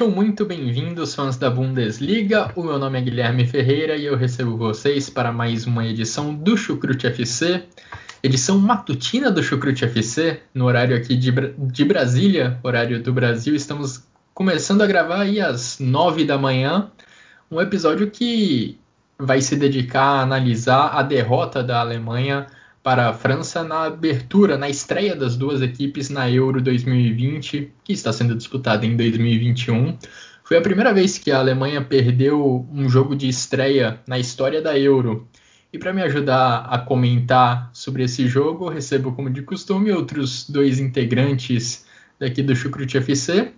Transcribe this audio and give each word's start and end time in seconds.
Sejam 0.00 0.14
muito 0.14 0.46
bem-vindos, 0.46 1.14
fãs 1.14 1.36
da 1.36 1.50
Bundesliga. 1.50 2.50
O 2.56 2.62
meu 2.62 2.78
nome 2.78 2.98
é 2.98 3.02
Guilherme 3.02 3.46
Ferreira 3.46 3.96
e 3.96 4.06
eu 4.06 4.16
recebo 4.16 4.56
vocês 4.56 5.10
para 5.10 5.30
mais 5.30 5.66
uma 5.66 5.86
edição 5.86 6.34
do 6.34 6.56
Chucrute 6.56 7.06
FC, 7.06 7.64
edição 8.22 8.58
matutina 8.58 9.30
do 9.30 9.42
Chucrute 9.42 9.84
FC, 9.84 10.40
no 10.54 10.64
horário 10.64 10.96
aqui 10.96 11.14
de, 11.14 11.30
de 11.30 11.84
Brasília, 11.84 12.58
horário 12.62 13.02
do 13.02 13.12
Brasil. 13.12 13.54
Estamos 13.54 14.02
começando 14.32 14.80
a 14.80 14.86
gravar 14.86 15.20
aí 15.20 15.38
às 15.38 15.78
nove 15.78 16.24
da 16.24 16.38
manhã, 16.38 16.90
um 17.50 17.60
episódio 17.60 18.10
que 18.10 18.78
vai 19.18 19.42
se 19.42 19.54
dedicar 19.54 20.02
a 20.02 20.22
analisar 20.22 20.92
a 20.94 21.02
derrota 21.02 21.62
da 21.62 21.78
Alemanha 21.78 22.46
para 22.82 23.08
a 23.08 23.12
França 23.12 23.62
na 23.62 23.84
abertura, 23.84 24.56
na 24.56 24.68
estreia 24.68 25.14
das 25.14 25.36
duas 25.36 25.60
equipes 25.60 26.08
na 26.08 26.30
Euro 26.30 26.60
2020, 26.62 27.72
que 27.84 27.92
está 27.92 28.12
sendo 28.12 28.34
disputada 28.34 28.86
em 28.86 28.96
2021. 28.96 29.98
Foi 30.42 30.56
a 30.56 30.62
primeira 30.62 30.92
vez 30.92 31.18
que 31.18 31.30
a 31.30 31.38
Alemanha 31.38 31.82
perdeu 31.82 32.66
um 32.72 32.88
jogo 32.88 33.14
de 33.14 33.28
estreia 33.28 34.00
na 34.06 34.18
história 34.18 34.60
da 34.62 34.78
Euro. 34.78 35.28
E 35.72 35.78
para 35.78 35.92
me 35.92 36.02
ajudar 36.02 36.66
a 36.68 36.78
comentar 36.78 37.70
sobre 37.72 38.02
esse 38.02 38.26
jogo, 38.26 38.68
recebo, 38.68 39.12
como 39.12 39.30
de 39.30 39.42
costume, 39.42 39.92
outros 39.92 40.48
dois 40.48 40.80
integrantes 40.80 41.86
daqui 42.18 42.42
do 42.42 42.56
Chucrute 42.56 42.96
FC. 42.96 43.52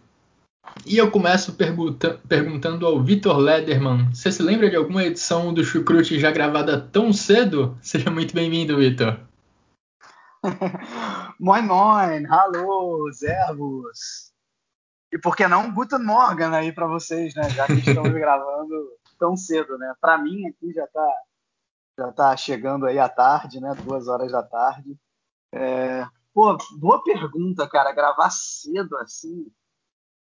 E 0.85 0.97
eu 0.97 1.11
começo 1.11 1.55
pergunta 1.55 2.21
perguntando 2.29 2.87
ao 2.87 3.01
Vitor 3.01 3.37
Lederman. 3.37 4.13
Você 4.13 4.33
se 4.33 4.43
lembra 4.43 4.69
de 4.69 4.77
alguma 4.77 5.05
edição 5.05 5.55
do 5.55 5.65
Chucrute 5.65 6.19
já 6.19 6.31
gravada 6.31 6.81
tão 6.81 7.13
cedo? 7.13 7.79
Seja 7.81 8.11
muito 8.11 8.35
bem-vindo, 8.35 8.77
Vitor. 8.77 9.21
moin 11.39 11.63
moin, 11.63 12.27
hallo, 12.27 13.13
servus. 13.13 14.33
E 15.13 15.19
por 15.19 15.37
que 15.37 15.47
não 15.47 15.73
Guten 15.73 16.03
Morgen 16.03 16.55
aí 16.55 16.73
para 16.73 16.89
vocês, 16.89 17.35
né? 17.35 17.49
Já 17.51 17.67
que 17.67 17.75
estamos 17.75 18.11
gravando 18.15 18.75
tão 19.19 19.37
cedo, 19.37 19.79
né? 19.79 19.95
Para 20.01 20.19
mim 20.19 20.47
aqui 20.47 20.73
já 20.73 20.87
tá 20.89 21.15
já 21.97 22.11
tá 22.11 22.37
chegando 22.37 22.87
aí 22.87 22.99
à 22.99 23.09
tarde, 23.09 23.61
né? 23.61 23.73
Duas 23.85 24.09
horas 24.09 24.33
da 24.33 24.43
tarde. 24.43 24.97
É... 25.55 26.05
Pô, 26.35 26.57
boa 26.81 27.05
pergunta, 27.05 27.69
cara. 27.69 27.93
Gravar 27.93 28.31
cedo 28.31 28.97
assim 28.97 29.47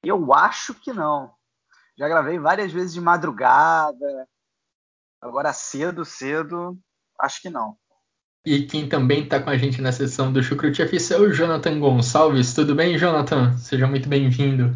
eu 0.03 0.33
acho 0.33 0.73
que 0.73 0.93
não. 0.93 1.33
Já 1.97 2.07
gravei 2.07 2.39
várias 2.39 2.71
vezes 2.71 2.93
de 2.93 3.01
madrugada. 3.01 4.27
Agora 5.21 5.51
cedo, 5.51 6.05
cedo, 6.05 6.79
acho 7.19 7.41
que 7.41 7.49
não. 7.49 7.77
E 8.45 8.65
quem 8.65 8.87
também 8.87 9.23
está 9.23 9.41
com 9.41 9.49
a 9.49 9.57
gente 9.57 9.81
na 9.81 9.91
sessão 9.91 10.31
do 10.31 10.41
Chucrute 10.41 10.81
FC 10.81 11.13
é 11.13 11.17
o 11.17 11.31
Jonathan 11.31 11.77
Gonçalves. 11.77 12.53
Tudo 12.53 12.73
bem, 12.73 12.97
Jonathan? 12.97 13.57
Seja 13.57 13.85
muito 13.85 14.07
bem-vindo. 14.07 14.73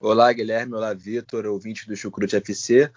Olá, 0.00 0.32
Guilherme. 0.32 0.74
Olá, 0.74 0.94
Vitor, 0.94 1.44
ouvinte 1.44 1.86
do 1.86 1.94
Chucrute 1.94 2.36
FC. 2.36 2.90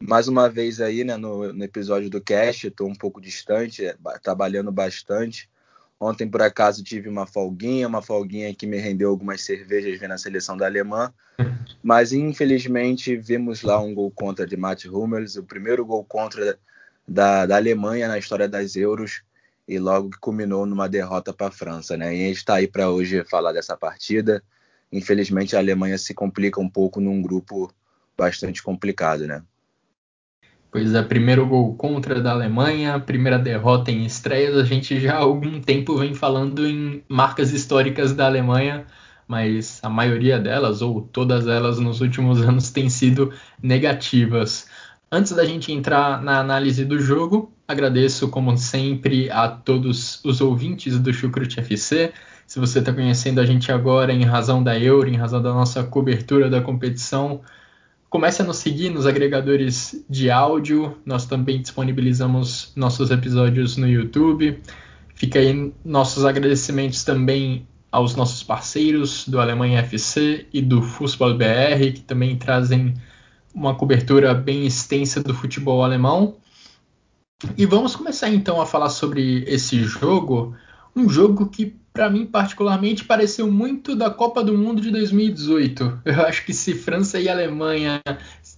Mais 0.00 0.28
uma 0.28 0.48
vez 0.48 0.80
aí, 0.80 1.02
né, 1.02 1.16
no, 1.16 1.52
no 1.52 1.64
episódio 1.64 2.08
do 2.08 2.20
cast, 2.20 2.68
estou 2.68 2.88
um 2.88 2.94
pouco 2.94 3.20
distante, 3.20 3.84
é, 3.84 3.96
trabalhando 4.22 4.70
bastante. 4.70 5.50
Ontem, 5.98 6.28
por 6.28 6.42
acaso, 6.42 6.84
tive 6.84 7.08
uma 7.08 7.26
folguinha, 7.26 7.88
uma 7.88 8.02
folguinha 8.02 8.54
que 8.54 8.66
me 8.66 8.76
rendeu 8.76 9.08
algumas 9.08 9.40
cervejas 9.40 9.98
vendo 9.98 10.12
a 10.12 10.18
seleção 10.18 10.56
da 10.56 10.66
Alemanha. 10.66 11.12
Mas, 11.82 12.12
infelizmente, 12.12 13.16
vimos 13.16 13.62
lá 13.62 13.80
um 13.80 13.94
gol 13.94 14.10
contra 14.10 14.46
de 14.46 14.56
Matt 14.56 14.84
Hummels, 14.84 15.36
o 15.36 15.42
primeiro 15.42 15.86
gol 15.86 16.04
contra 16.04 16.58
da, 17.06 17.46
da 17.46 17.56
Alemanha 17.56 18.08
na 18.08 18.18
história 18.18 18.48
das 18.48 18.76
Euros, 18.76 19.22
e 19.66 19.78
logo 19.78 20.10
que 20.10 20.18
culminou 20.18 20.66
numa 20.66 20.88
derrota 20.88 21.32
para 21.32 21.48
a 21.48 21.50
França. 21.50 21.96
Né? 21.96 22.14
E 22.14 22.24
a 22.24 22.28
gente 22.28 22.36
está 22.38 22.56
aí 22.56 22.68
para 22.68 22.90
hoje 22.90 23.24
falar 23.24 23.52
dessa 23.52 23.76
partida. 23.76 24.42
Infelizmente, 24.92 25.56
a 25.56 25.58
Alemanha 25.58 25.96
se 25.98 26.12
complica 26.12 26.60
um 26.60 26.68
pouco 26.68 27.00
num 27.00 27.20
grupo 27.22 27.72
bastante 28.16 28.62
complicado, 28.62 29.26
né? 29.26 29.42
Pois 30.76 30.92
é, 30.92 31.02
primeiro 31.02 31.46
gol 31.46 31.74
contra 31.74 32.20
da 32.20 32.32
Alemanha, 32.32 33.00
primeira 33.00 33.38
derrota 33.38 33.90
em 33.90 34.04
estreias. 34.04 34.58
A 34.58 34.62
gente 34.62 35.00
já 35.00 35.14
há 35.14 35.20
algum 35.20 35.58
tempo 35.58 35.96
vem 35.96 36.12
falando 36.12 36.66
em 36.66 37.02
marcas 37.08 37.50
históricas 37.50 38.12
da 38.12 38.26
Alemanha, 38.26 38.84
mas 39.26 39.80
a 39.82 39.88
maioria 39.88 40.38
delas, 40.38 40.82
ou 40.82 41.00
todas 41.00 41.46
elas 41.48 41.78
nos 41.78 42.02
últimos 42.02 42.42
anos, 42.46 42.68
têm 42.68 42.90
sido 42.90 43.32
negativas. 43.62 44.68
Antes 45.10 45.32
da 45.32 45.46
gente 45.46 45.72
entrar 45.72 46.22
na 46.22 46.40
análise 46.40 46.84
do 46.84 46.98
jogo, 46.98 47.50
agradeço, 47.66 48.28
como 48.28 48.54
sempre, 48.58 49.30
a 49.30 49.48
todos 49.48 50.22
os 50.26 50.42
ouvintes 50.42 50.98
do 50.98 51.10
Chucrute 51.10 51.58
FC. 51.58 52.12
Se 52.46 52.60
você 52.60 52.80
está 52.80 52.92
conhecendo 52.92 53.40
a 53.40 53.46
gente 53.46 53.72
agora 53.72 54.12
em 54.12 54.24
razão 54.24 54.62
da 54.62 54.78
Euro, 54.78 55.08
em 55.08 55.16
razão 55.16 55.40
da 55.40 55.54
nossa 55.54 55.82
cobertura 55.84 56.50
da 56.50 56.60
competição, 56.60 57.40
Comece 58.08 58.42
a 58.42 58.44
nos 58.44 58.58
seguir 58.58 58.90
nos 58.90 59.06
agregadores 59.06 60.04
de 60.08 60.30
áudio. 60.30 60.96
Nós 61.04 61.26
também 61.26 61.60
disponibilizamos 61.60 62.72
nossos 62.76 63.10
episódios 63.10 63.76
no 63.76 63.88
YouTube. 63.88 64.60
Fica 65.14 65.38
aí 65.38 65.72
nossos 65.84 66.24
agradecimentos 66.24 67.02
também 67.02 67.66
aos 67.90 68.14
nossos 68.14 68.42
parceiros 68.42 69.26
do 69.26 69.40
Alemanha 69.40 69.80
FC 69.80 70.46
e 70.52 70.60
do 70.60 70.82
Fußball 70.82 71.36
BR, 71.36 71.92
que 71.94 72.00
também 72.00 72.36
trazem 72.36 72.94
uma 73.54 73.74
cobertura 73.74 74.34
bem 74.34 74.66
extensa 74.66 75.22
do 75.22 75.34
futebol 75.34 75.82
alemão. 75.82 76.36
E 77.56 77.66
vamos 77.66 77.96
começar 77.96 78.28
então 78.28 78.60
a 78.60 78.66
falar 78.66 78.90
sobre 78.90 79.44
esse 79.44 79.82
jogo, 79.84 80.54
um 80.94 81.08
jogo 81.08 81.48
que 81.48 81.74
para 81.96 82.10
mim 82.10 82.26
particularmente 82.26 83.04
pareceu 83.04 83.50
muito 83.50 83.96
da 83.96 84.10
Copa 84.10 84.44
do 84.44 84.52
Mundo 84.52 84.82
de 84.82 84.90
2018. 84.90 86.02
Eu 86.04 86.26
acho 86.26 86.44
que 86.44 86.52
se 86.52 86.74
França 86.74 87.18
e 87.18 87.26
Alemanha 87.26 88.02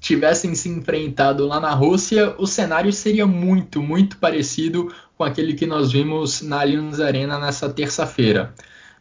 tivessem 0.01 0.57
se 0.57 0.69
enfrentado 0.69 1.47
lá 1.47 1.61
na 1.61 1.73
Rússia, 1.73 2.35
o 2.37 2.49
cenário 2.49 2.93
seria 2.93 3.29
muito, 3.29 3.81
muito 3.81 4.17
parecido 4.17 4.93
com 5.17 5.23
aquele 5.23 5.55
que 5.55 5.67
nós 5.67 5.93
vimos 5.93 6.43
na 6.43 6.63
Allianz 6.63 6.99
Arena 6.99 7.39
nessa 7.39 7.69
terça-feira. 7.69 8.53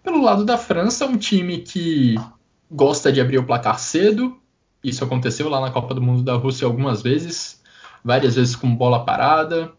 Pelo 0.04 0.22
lado 0.22 0.46
da 0.46 0.56
França, 0.56 1.08
um 1.08 1.18
time 1.18 1.58
que 1.58 2.14
gosta 2.70 3.12
de 3.12 3.20
abrir 3.20 3.40
o 3.40 3.44
placar 3.44 3.80
cedo, 3.80 4.38
isso 4.84 5.04
aconteceu 5.04 5.50
lá 5.50 5.60
na 5.60 5.72
Copa 5.72 5.96
do 5.96 6.02
Mundo 6.02 6.22
da 6.22 6.36
Rússia 6.36 6.68
algumas 6.68 7.02
vezes, 7.02 7.60
várias 8.04 8.36
vezes 8.36 8.56
com 8.56 8.76
bola 8.76 9.04
parada, 9.04 9.74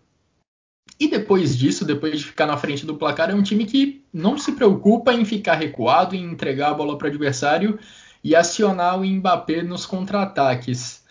e 1.00 1.08
depois 1.08 1.56
disso, 1.56 1.84
depois 1.84 2.18
de 2.18 2.26
ficar 2.26 2.46
na 2.46 2.56
frente 2.56 2.84
do 2.84 2.96
placar, 2.96 3.30
é 3.30 3.34
um 3.34 3.42
time 3.42 3.64
que 3.64 4.02
não 4.12 4.36
se 4.36 4.52
preocupa 4.52 5.12
em 5.12 5.24
ficar 5.24 5.54
recuado, 5.54 6.16
em 6.16 6.24
entregar 6.24 6.70
a 6.70 6.74
bola 6.74 6.98
para 6.98 7.06
o 7.06 7.10
adversário 7.10 7.78
e 8.22 8.34
acionar 8.34 8.98
o 8.98 9.04
Mbappé 9.04 9.62
nos 9.62 9.86
contra-ataques. 9.86 11.04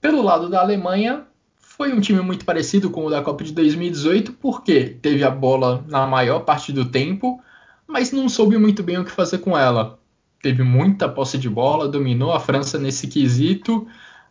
Pelo 0.00 0.22
lado 0.22 0.48
da 0.48 0.60
Alemanha, 0.60 1.24
foi 1.56 1.92
um 1.92 2.00
time 2.00 2.20
muito 2.20 2.44
parecido 2.44 2.90
com 2.90 3.06
o 3.06 3.10
da 3.10 3.20
Copa 3.20 3.42
de 3.42 3.52
2018, 3.52 4.34
porque 4.34 4.96
teve 5.02 5.24
a 5.24 5.30
bola 5.30 5.84
na 5.88 6.06
maior 6.06 6.40
parte 6.40 6.72
do 6.72 6.84
tempo, 6.84 7.40
mas 7.86 8.12
não 8.12 8.28
soube 8.28 8.56
muito 8.56 8.82
bem 8.84 8.98
o 8.98 9.04
que 9.04 9.10
fazer 9.10 9.38
com 9.38 9.58
ela. 9.58 9.98
Teve 10.40 10.62
muita 10.62 11.08
posse 11.08 11.38
de 11.38 11.48
bola, 11.48 11.88
dominou 11.88 12.32
a 12.32 12.38
França 12.38 12.78
nesse 12.78 13.08
quesito, 13.08 13.88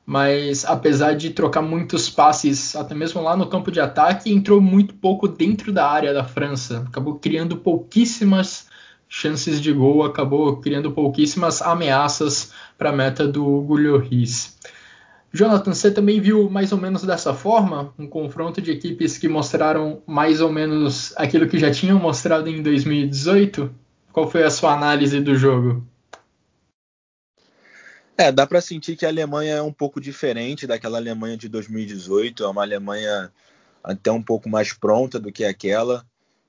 mas 0.07 0.63
apesar 0.63 1.17
de 1.17 1.31
trocar 1.31 1.61
muitos 1.61 2.09
passes, 2.09 2.77
até 2.77 2.95
mesmo 2.95 3.21
lá 3.21 3.35
no 3.35 3.47
campo 3.47 3.69
de 3.69 3.81
ataque, 3.81 4.31
entrou 4.31 4.61
muito 4.61 4.93
pouco 4.93 5.27
dentro 5.27 5.73
da 5.73 5.85
área 5.85 6.13
da 6.13 6.23
França. 6.23 6.85
Acabou 6.87 7.19
criando 7.19 7.57
pouquíssimas 7.57 8.69
chances 9.09 9.59
de 9.59 9.73
gol, 9.73 10.05
acabou 10.05 10.61
criando 10.61 10.93
pouquíssimas 10.93 11.61
ameaças 11.61 12.53
para 12.77 12.91
a 12.91 12.93
meta 12.93 13.27
do 13.27 13.45
Hugo 13.45 13.75
Lloris. 13.75 14.57
Jonathan, 15.33 15.73
você 15.73 15.91
também 15.91 16.21
viu 16.21 16.49
mais 16.49 16.71
ou 16.71 16.77
menos 16.77 17.03
dessa 17.03 17.33
forma 17.33 17.93
um 17.99 18.07
confronto 18.07 18.61
de 18.61 18.71
equipes 18.71 19.17
que 19.17 19.27
mostraram 19.27 20.01
mais 20.07 20.39
ou 20.39 20.49
menos 20.49 21.13
aquilo 21.17 21.49
que 21.49 21.59
já 21.59 21.69
tinham 21.69 21.99
mostrado 21.99 22.47
em 22.47 22.63
2018? 22.63 23.69
Qual 24.13 24.31
foi 24.31 24.43
a 24.43 24.49
sua 24.49 24.73
análise 24.73 25.19
do 25.19 25.35
jogo? 25.35 25.85
É, 28.19 28.31
dá 28.31 28.47
para 28.47 28.59
sentir 28.59 28.95
que 28.95 29.05
a 29.05 29.09
Alemanha 29.09 29.57
é 29.57 29.61
um 29.61 29.71
pouco 29.71 30.01
diferente 30.01 30.65
daquela 30.65 30.97
Alemanha 30.97 31.37
de 31.37 31.47
2018. 31.47 32.43
É 32.43 32.47
uma 32.47 32.63
Alemanha 32.63 33.31
até 33.83 34.11
um 34.11 34.23
pouco 34.23 34.49
mais 34.49 34.73
pronta 34.73 35.19
do 35.19 35.31
que 35.31 35.45
aquela, 35.45 36.03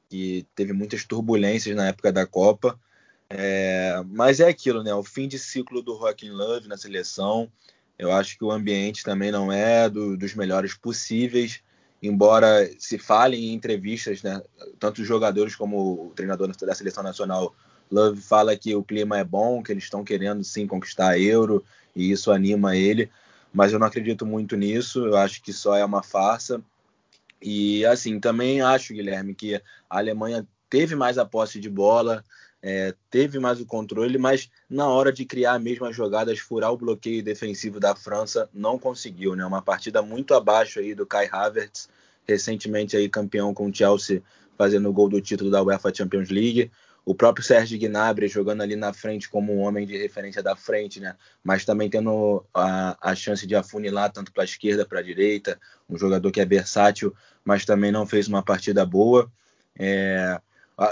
que 0.08 0.46
teve 0.54 0.72
muitas 0.72 1.04
turbulências 1.04 1.76
na 1.76 1.88
época 1.88 2.10
da 2.10 2.26
Copa. 2.26 2.80
É, 3.28 4.02
mas 4.06 4.40
é 4.40 4.48
aquilo, 4.48 4.82
né? 4.82 4.94
O 4.94 5.04
fim 5.04 5.28
de 5.28 5.38
ciclo 5.38 5.82
do 5.82 5.98
Joaquim 5.98 6.30
Love 6.30 6.68
na 6.68 6.78
seleção. 6.78 7.52
Eu 7.98 8.10
acho 8.12 8.38
que 8.38 8.44
o 8.44 8.50
ambiente 8.50 9.04
também 9.04 9.30
não 9.30 9.52
é 9.52 9.90
do, 9.90 10.16
dos 10.16 10.34
melhores 10.34 10.72
possíveis, 10.72 11.60
embora 12.02 12.70
se 12.78 12.96
fale 12.96 13.36
em 13.36 13.52
entrevistas, 13.52 14.22
né? 14.22 14.40
Tanto 14.78 15.02
os 15.02 15.06
jogadores 15.06 15.54
como 15.54 16.06
o 16.06 16.12
treinador 16.14 16.48
da 16.56 16.74
seleção 16.74 17.02
nacional 17.02 17.54
Love 17.90 18.20
fala 18.20 18.56
que 18.56 18.74
o 18.74 18.82
clima 18.82 19.18
é 19.18 19.24
bom, 19.24 19.62
que 19.62 19.72
eles 19.72 19.84
estão 19.84 20.04
querendo 20.04 20.44
sim 20.44 20.66
conquistar 20.66 21.10
a 21.10 21.18
Euro 21.18 21.64
e 21.94 22.10
isso 22.10 22.30
anima 22.30 22.76
ele, 22.76 23.10
mas 23.52 23.72
eu 23.72 23.78
não 23.78 23.86
acredito 23.86 24.26
muito 24.26 24.56
nisso. 24.56 25.06
Eu 25.06 25.16
acho 25.16 25.42
que 25.42 25.52
só 25.52 25.76
é 25.76 25.84
uma 25.84 26.02
farsa. 26.02 26.62
E 27.40 27.84
assim, 27.86 28.20
também 28.20 28.60
acho, 28.60 28.92
Guilherme, 28.92 29.34
que 29.34 29.54
a 29.54 29.62
Alemanha 29.88 30.46
teve 30.68 30.94
mais 30.94 31.18
a 31.18 31.24
posse 31.24 31.58
de 31.60 31.70
bola, 31.70 32.24
é, 32.60 32.94
teve 33.10 33.38
mais 33.38 33.60
o 33.60 33.66
controle, 33.66 34.18
mas 34.18 34.50
na 34.68 34.88
hora 34.88 35.12
de 35.12 35.24
criar 35.24 35.58
mesmo 35.58 35.86
as 35.86 35.94
jogadas, 35.94 36.38
furar 36.40 36.72
o 36.72 36.76
bloqueio 36.76 37.22
defensivo 37.22 37.78
da 37.78 37.94
França, 37.94 38.48
não 38.52 38.78
conseguiu, 38.78 39.36
né? 39.36 39.44
Uma 39.44 39.62
partida 39.62 40.02
muito 40.02 40.34
abaixo 40.34 40.80
aí 40.80 40.94
do 40.94 41.06
Kai 41.06 41.28
Havertz, 41.30 41.88
recentemente 42.26 42.96
aí 42.96 43.08
campeão 43.08 43.54
com 43.54 43.68
o 43.68 43.74
Chelsea, 43.74 44.22
fazendo 44.56 44.88
o 44.88 44.92
gol 44.92 45.08
do 45.08 45.20
título 45.20 45.50
da 45.50 45.62
UEFA 45.62 45.94
Champions 45.94 46.30
League. 46.30 46.70
O 47.08 47.14
próprio 47.14 47.42
Sérgio 47.42 47.78
Gnabry 47.78 48.28
jogando 48.28 48.60
ali 48.60 48.76
na 48.76 48.92
frente 48.92 49.30
como 49.30 49.50
um 49.54 49.60
homem 49.60 49.86
de 49.86 49.96
referência 49.96 50.42
da 50.42 50.54
frente, 50.54 51.00
né? 51.00 51.16
Mas 51.42 51.64
também 51.64 51.88
tendo 51.88 52.44
a, 52.52 52.98
a 53.00 53.14
chance 53.14 53.46
de 53.46 53.56
afunilar 53.56 54.12
tanto 54.12 54.30
para 54.30 54.42
a 54.42 54.44
esquerda, 54.44 54.84
para 54.84 54.98
a 54.98 55.02
direita, 55.02 55.58
um 55.88 55.96
jogador 55.96 56.30
que 56.30 56.38
é 56.38 56.44
versátil, 56.44 57.14
mas 57.42 57.64
também 57.64 57.90
não 57.90 58.06
fez 58.06 58.28
uma 58.28 58.42
partida 58.42 58.84
boa. 58.84 59.32
É, 59.78 60.38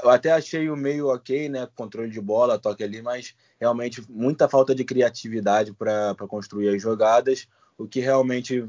eu 0.03 0.09
até 0.09 0.33
achei 0.33 0.71
o 0.71 0.75
meio 0.75 1.09
ok, 1.09 1.51
né? 1.51 1.69
Controle 1.75 2.09
de 2.09 2.21
bola, 2.23 2.59
toque 2.59 2.83
ali, 2.83 3.03
mas 3.03 3.35
realmente 3.61 4.03
muita 4.09 4.49
falta 4.49 4.75
de 4.75 4.87
criatividade 4.87 5.75
para 5.75 6.15
construir 6.27 6.71
as 6.71 6.81
jogadas, 6.81 7.47
o 7.77 7.87
que 7.87 8.01
realmente 8.01 8.67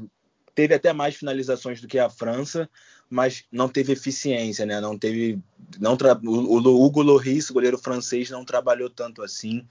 teve 0.54 0.74
até 0.74 0.92
mais 0.92 1.14
finalizações 1.14 1.80
do 1.80 1.88
que 1.88 1.98
a 1.98 2.10
França, 2.10 2.68
mas 3.10 3.44
não 3.50 3.68
teve 3.68 3.92
eficiência, 3.92 4.66
né? 4.66 4.80
Não 4.80 4.98
teve, 4.98 5.38
não 5.78 5.96
o, 6.24 6.58
o 6.58 6.84
Hugo 6.84 7.02
Lloris, 7.02 7.50
goleiro 7.50 7.78
francês, 7.78 8.30
não 8.30 8.44
trabalhou 8.44 8.90
tanto 8.90 9.22
assim 9.22 9.66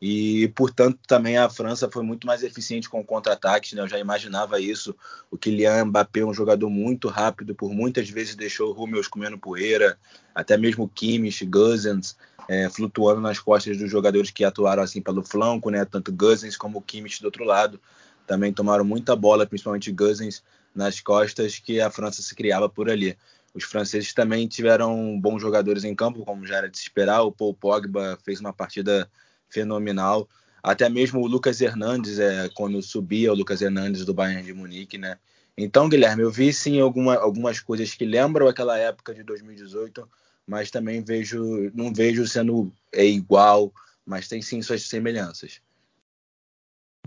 e, 0.00 0.48
portanto, 0.56 0.98
também 1.06 1.36
a 1.36 1.50
França 1.50 1.90
foi 1.92 2.02
muito 2.02 2.26
mais 2.26 2.42
eficiente 2.42 2.88
com 2.88 3.04
contra-ataques, 3.04 3.74
né? 3.74 3.82
Eu 3.82 3.88
já 3.88 3.98
imaginava 3.98 4.58
isso. 4.58 4.96
O 5.30 5.36
Kylian 5.36 5.84
Mbappé 5.84 6.24
um 6.24 6.32
jogador 6.32 6.70
muito 6.70 7.08
rápido, 7.08 7.54
por 7.54 7.70
muitas 7.70 8.08
vezes 8.08 8.34
deixou 8.34 8.74
o 8.74 8.82
Hummels 8.82 9.08
comendo 9.08 9.38
poeira, 9.38 9.98
até 10.34 10.56
mesmo 10.56 10.88
Kimmich, 10.88 11.44
Guzens, 11.44 12.16
é, 12.48 12.70
flutuando 12.70 13.20
nas 13.20 13.38
costas 13.38 13.76
dos 13.76 13.90
jogadores 13.90 14.30
que 14.30 14.42
atuaram 14.42 14.82
assim 14.82 15.02
pelo 15.02 15.22
flanco, 15.22 15.68
né? 15.68 15.84
Tanto 15.84 16.10
Guzens 16.10 16.56
como 16.56 16.80
Kimmich 16.80 17.20
do 17.20 17.26
outro 17.26 17.44
lado. 17.44 17.78
Também 18.26 18.54
tomaram 18.54 18.84
muita 18.84 19.14
bola, 19.14 19.44
principalmente 19.44 19.92
Guzens, 19.92 20.42
nas 20.74 21.00
costas 21.00 21.58
que 21.58 21.80
a 21.80 21.90
França 21.90 22.22
se 22.22 22.34
criava 22.34 22.68
por 22.68 22.90
ali. 22.90 23.16
Os 23.52 23.64
franceses 23.64 24.14
também 24.14 24.46
tiveram 24.46 25.20
bons 25.20 25.40
jogadores 25.40 25.84
em 25.84 25.94
campo, 25.94 26.24
como 26.24 26.46
já 26.46 26.56
era 26.58 26.70
de 26.70 26.78
se 26.78 26.84
esperar. 26.84 27.22
O 27.22 27.32
Paul 27.32 27.54
Pogba 27.54 28.18
fez 28.24 28.40
uma 28.40 28.52
partida 28.52 29.10
fenomenal. 29.48 30.28
Até 30.62 30.88
mesmo 30.88 31.20
o 31.20 31.26
Lucas 31.26 31.60
Hernandes, 31.60 32.18
é, 32.18 32.48
quando 32.54 32.80
subia 32.82 33.32
o 33.32 33.34
Lucas 33.34 33.60
Hernandes 33.60 34.04
do 34.04 34.14
Bayern 34.14 34.44
de 34.44 34.52
Munique, 34.52 34.98
né? 34.98 35.18
Então, 35.56 35.88
Guilherme, 35.88 36.22
eu 36.22 36.30
vi 36.30 36.52
sim 36.52 36.80
alguma, 36.80 37.16
algumas 37.16 37.60
coisas 37.60 37.92
que 37.94 38.04
lembram 38.04 38.46
aquela 38.46 38.78
época 38.78 39.12
de 39.12 39.22
2018, 39.22 40.08
mas 40.46 40.70
também 40.70 41.02
vejo, 41.02 41.70
não 41.74 41.92
vejo 41.92 42.26
sendo 42.26 42.72
é, 42.92 43.04
igual, 43.04 43.72
mas 44.06 44.28
tem 44.28 44.40
sim 44.40 44.62
suas 44.62 44.82
semelhanças. 44.82 45.60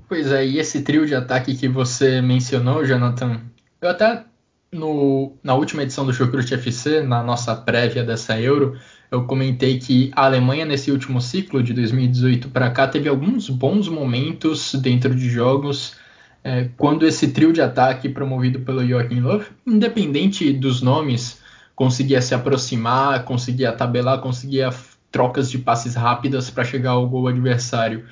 Pois 0.08 0.32
é, 0.32 0.46
e 0.46 0.60
esse 0.60 0.82
trio 0.82 1.06
de 1.06 1.16
ataque 1.16 1.56
que 1.56 1.68
você 1.68 2.22
mencionou, 2.22 2.86
Jonathan, 2.86 3.42
eu 3.86 3.90
até 3.90 4.24
no, 4.72 5.38
na 5.44 5.54
última 5.54 5.84
edição 5.84 6.06
do 6.06 6.14
Chucrute 6.14 6.54
FC, 6.54 7.02
na 7.02 7.22
nossa 7.22 7.56
prévia 7.56 8.04
dessa 8.04 8.40
Euro, 8.40 8.78
eu 9.12 9.26
comentei 9.26 9.78
que 9.78 10.12
a 10.16 10.26
Alemanha 10.26 10.66
nesse 10.66 10.92
último 10.92 11.22
ciclo 11.22 11.62
de 11.62 11.74
2018 11.74 12.50
para 12.50 12.72
cá 12.72 12.88
teve 12.88 13.08
alguns 13.08 13.50
bons 13.50 13.88
momentos 13.88 14.74
dentro 14.76 15.14
de 15.14 15.30
jogos 15.30 15.96
é, 16.44 16.70
quando 16.78 17.06
esse 17.06 17.30
trio 17.30 17.54
de 17.54 17.62
ataque 17.62 18.10
promovido 18.10 18.60
pelo 18.62 18.86
Joachim 18.86 19.22
Löw, 19.22 19.44
independente 19.66 20.52
dos 20.52 20.82
nomes, 20.82 21.42
conseguia 21.76 22.22
se 22.22 22.36
aproximar, 22.36 23.24
conseguia 23.24 23.72
tabelar, 23.72 24.20
conseguia 24.20 24.70
trocas 25.12 25.50
de 25.50 25.58
passes 25.58 25.96
rápidas 25.96 26.50
para 26.50 26.66
chegar 26.66 26.92
ao 26.92 27.08
gol 27.08 27.28
adversário. 27.28 28.06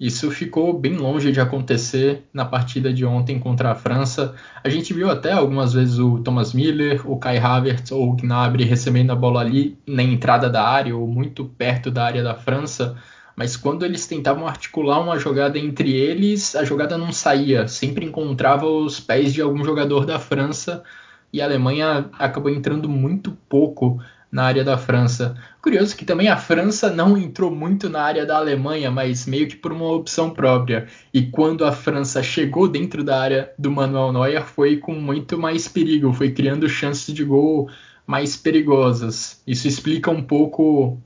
Isso 0.00 0.30
ficou 0.30 0.78
bem 0.78 0.96
longe 0.96 1.32
de 1.32 1.40
acontecer 1.40 2.28
na 2.32 2.44
partida 2.44 2.92
de 2.92 3.04
ontem 3.04 3.36
contra 3.40 3.72
a 3.72 3.74
França. 3.74 4.32
A 4.62 4.68
gente 4.68 4.94
viu 4.94 5.10
até 5.10 5.32
algumas 5.32 5.72
vezes 5.72 5.98
o 5.98 6.20
Thomas 6.20 6.52
Miller, 6.52 7.10
o 7.10 7.18
Kai 7.18 7.38
Havertz 7.38 7.90
ou 7.90 8.10
o 8.10 8.14
Gnabry 8.14 8.62
recebendo 8.62 9.10
a 9.10 9.16
bola 9.16 9.40
ali 9.40 9.76
na 9.84 10.02
entrada 10.02 10.48
da 10.48 10.62
área 10.62 10.96
ou 10.96 11.08
muito 11.08 11.44
perto 11.46 11.90
da 11.90 12.04
área 12.04 12.22
da 12.22 12.36
França, 12.36 12.96
mas 13.34 13.56
quando 13.56 13.84
eles 13.84 14.06
tentavam 14.06 14.46
articular 14.46 15.00
uma 15.00 15.18
jogada 15.18 15.58
entre 15.58 15.92
eles, 15.92 16.54
a 16.54 16.64
jogada 16.64 16.96
não 16.96 17.10
saía, 17.10 17.66
sempre 17.66 18.06
encontrava 18.06 18.66
os 18.66 19.00
pés 19.00 19.34
de 19.34 19.42
algum 19.42 19.64
jogador 19.64 20.06
da 20.06 20.20
França 20.20 20.84
e 21.32 21.42
a 21.42 21.44
Alemanha 21.44 22.08
acabou 22.12 22.50
entrando 22.52 22.88
muito 22.88 23.32
pouco 23.48 24.00
na 24.30 24.44
área 24.44 24.62
da 24.62 24.76
França. 24.76 25.36
Curioso 25.62 25.96
que 25.96 26.04
também 26.04 26.28
a 26.28 26.36
França 26.36 26.90
não 26.90 27.16
entrou 27.16 27.50
muito 27.50 27.88
na 27.88 28.02
área 28.02 28.26
da 28.26 28.36
Alemanha, 28.36 28.90
mas 28.90 29.26
meio 29.26 29.48
que 29.48 29.56
por 29.56 29.72
uma 29.72 29.90
opção 29.90 30.30
própria. 30.30 30.86
E 31.12 31.22
quando 31.26 31.64
a 31.64 31.72
França 31.72 32.22
chegou 32.22 32.68
dentro 32.68 33.02
da 33.02 33.20
área 33.20 33.52
do 33.58 33.70
Manuel 33.70 34.12
Neuer, 34.12 34.44
foi 34.44 34.76
com 34.76 34.94
muito 34.94 35.38
mais 35.38 35.66
perigo, 35.66 36.12
foi 36.12 36.30
criando 36.32 36.68
chances 36.68 37.14
de 37.14 37.24
gol 37.24 37.70
mais 38.06 38.36
perigosas. 38.36 39.42
Isso 39.46 39.66
explica 39.66 40.10
um 40.10 40.22
pouco 40.22 41.00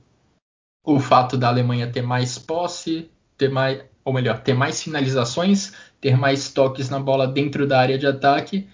o 0.85 0.99
fato 0.99 1.37
da 1.37 1.47
Alemanha 1.47 1.91
ter 1.91 2.01
mais 2.01 2.37
posse, 2.37 3.09
ter 3.37 3.49
mais, 3.49 3.81
ou 4.03 4.13
melhor, 4.13 4.41
ter 4.41 4.53
mais 4.53 4.81
finalizações, 4.83 5.73
ter 6.01 6.17
mais 6.17 6.51
toques 6.51 6.89
na 6.89 6.99
bola 6.99 7.25
dentro 7.25 7.65
da 7.65 7.79
área 7.79 7.97
de 7.97 8.05
ataque 8.05 8.67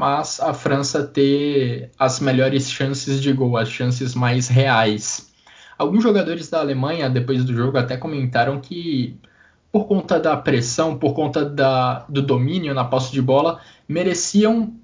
mas 0.00 0.40
a 0.40 0.54
França 0.54 1.06
ter 1.06 1.90
as 1.98 2.20
melhores 2.20 2.70
chances 2.72 3.20
de 3.20 3.30
gol, 3.34 3.58
as 3.58 3.68
chances 3.68 4.14
mais 4.14 4.48
reais. 4.48 5.30
Alguns 5.76 6.02
jogadores 6.02 6.48
da 6.48 6.58
Alemanha, 6.58 7.10
depois 7.10 7.44
do 7.44 7.52
jogo, 7.52 7.76
até 7.76 7.98
comentaram 7.98 8.62
que, 8.62 9.18
por 9.70 9.84
conta 9.86 10.18
da 10.18 10.34
pressão, 10.38 10.96
por 10.96 11.12
conta 11.12 11.44
da, 11.44 12.06
do 12.08 12.22
domínio 12.22 12.72
na 12.72 12.82
posse 12.82 13.12
de 13.12 13.20
bola, 13.20 13.60
mereciam 13.86 14.74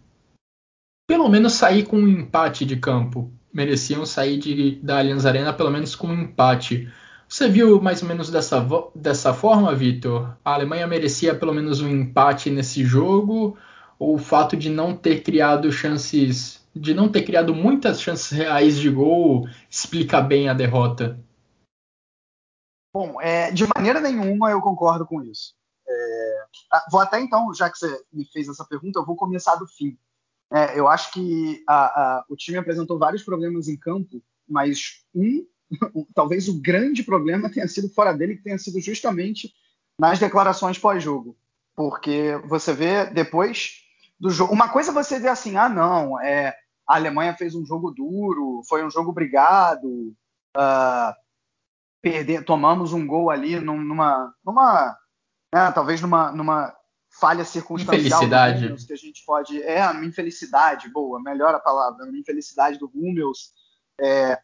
pelo 1.09 1.31
menos 1.31 1.55
sair 1.55 1.85
com 1.85 1.97
um 1.97 2.09
empate 2.09 2.67
de 2.67 2.77
campo. 2.77 3.33
Mereciam 3.51 4.05
sair 4.05 4.37
de, 4.37 4.73
da 4.83 4.99
Allianz 4.99 5.25
Arena 5.25 5.51
pelo 5.51 5.71
menos 5.71 5.97
com 5.97 6.09
um 6.09 6.25
empate. 6.25 6.93
Você 7.27 7.49
viu 7.49 7.81
mais 7.81 8.03
ou 8.03 8.09
menos 8.09 8.29
dessa, 8.29 8.63
dessa 8.95 9.33
forma, 9.33 9.75
Vitor? 9.75 10.37
A 10.45 10.53
Alemanha 10.53 10.87
merecia 10.87 11.35
pelo 11.35 11.55
menos 11.55 11.81
um 11.81 11.89
empate 11.89 12.51
nesse 12.51 12.85
jogo? 12.85 13.57
O 13.99 14.19
fato 14.19 14.57
de 14.57 14.69
não 14.71 14.97
ter 14.97 15.23
criado 15.23 15.73
chances, 15.73 16.67
de 16.75 16.93
não 16.95 17.11
ter 17.11 17.23
criado 17.23 17.55
muitas 17.55 18.01
chances 18.01 18.31
reais 18.31 18.79
de 18.79 18.91
gol, 18.91 19.49
explica 19.71 20.21
bem 20.21 20.49
a 20.49 20.55
derrota? 20.55 21.19
Bom, 22.95 23.21
é, 23.21 23.51
de 23.51 23.67
maneira 23.75 24.01
nenhuma 24.01 24.51
eu 24.51 24.61
concordo 24.61 25.07
com 25.07 25.23
isso. 25.23 25.55
É, 25.89 26.45
ah, 26.73 26.87
vou 26.91 27.01
até 27.01 27.21
então, 27.21 27.53
já 27.55 27.71
que 27.71 27.79
você 27.79 28.05
me 28.13 28.25
fez 28.27 28.49
essa 28.49 28.65
pergunta, 28.65 28.99
eu 28.99 29.05
vou 29.05 29.17
começar 29.17 29.57
do 29.57 29.67
fim. 29.67 29.99
É, 30.53 30.79
eu 30.79 30.89
acho 30.89 31.13
que 31.13 31.63
a, 31.69 31.85
a, 31.85 32.25
o 32.29 32.37
time 32.37 32.57
apresentou 32.57 32.99
vários 32.99 33.23
problemas 33.23 33.69
em 33.69 33.77
campo, 33.77 34.23
mas 34.49 35.05
um, 35.15 35.47
talvez 36.15 36.49
o 36.49 36.61
grande 36.61 37.03
problema 37.03 37.51
tenha 37.51 37.67
sido 37.69 37.89
fora 37.89 38.13
dele, 38.13 38.37
que 38.37 38.45
tenha 38.45 38.59
sido 38.59 38.81
justamente 38.81 39.53
nas 39.99 40.19
declarações 40.19 40.79
pós-jogo. 40.79 41.37
Porque 41.75 42.41
você 42.47 42.73
vê 42.73 43.07
depois 43.07 43.86
do 44.19 44.31
jogo. 44.31 44.53
Uma 44.53 44.69
coisa 44.69 44.91
é 44.91 44.95
você 44.95 45.17
dizer 45.17 45.29
assim, 45.29 45.57
ah, 45.57 45.69
não, 45.69 46.21
é, 46.21 46.57
a 46.89 46.95
Alemanha 46.95 47.35
fez 47.35 47.55
um 47.55 47.65
jogo 47.65 47.91
duro, 47.91 48.63
foi 48.69 48.85
um 48.85 48.91
jogo 48.91 49.13
brigado, 49.13 50.15
uh, 50.57 51.15
perder, 52.01 52.45
tomamos 52.45 52.93
um 52.93 53.07
gol 53.07 53.31
ali 53.31 53.59
numa, 53.59 54.33
numa 54.45 54.97
né, 55.53 55.73
talvez 55.73 56.01
numa, 56.01 56.31
numa 56.33 56.75
falha 57.11 57.45
circunstancial 57.45 58.23
infelicidade. 58.23 58.87
que 58.87 58.93
a 58.93 58.97
gente 58.97 59.25
pode, 59.25 59.63
é, 59.63 59.85
uma 59.91 60.05
infelicidade, 60.05 60.89
boa, 60.91 61.21
melhor 61.21 61.55
a 61.55 61.61
palavra, 61.61 62.05
uma 62.05 62.19
infelicidade 62.19 62.79
do 62.79 62.91
Hummels, 62.95 63.53
é, 64.01 64.39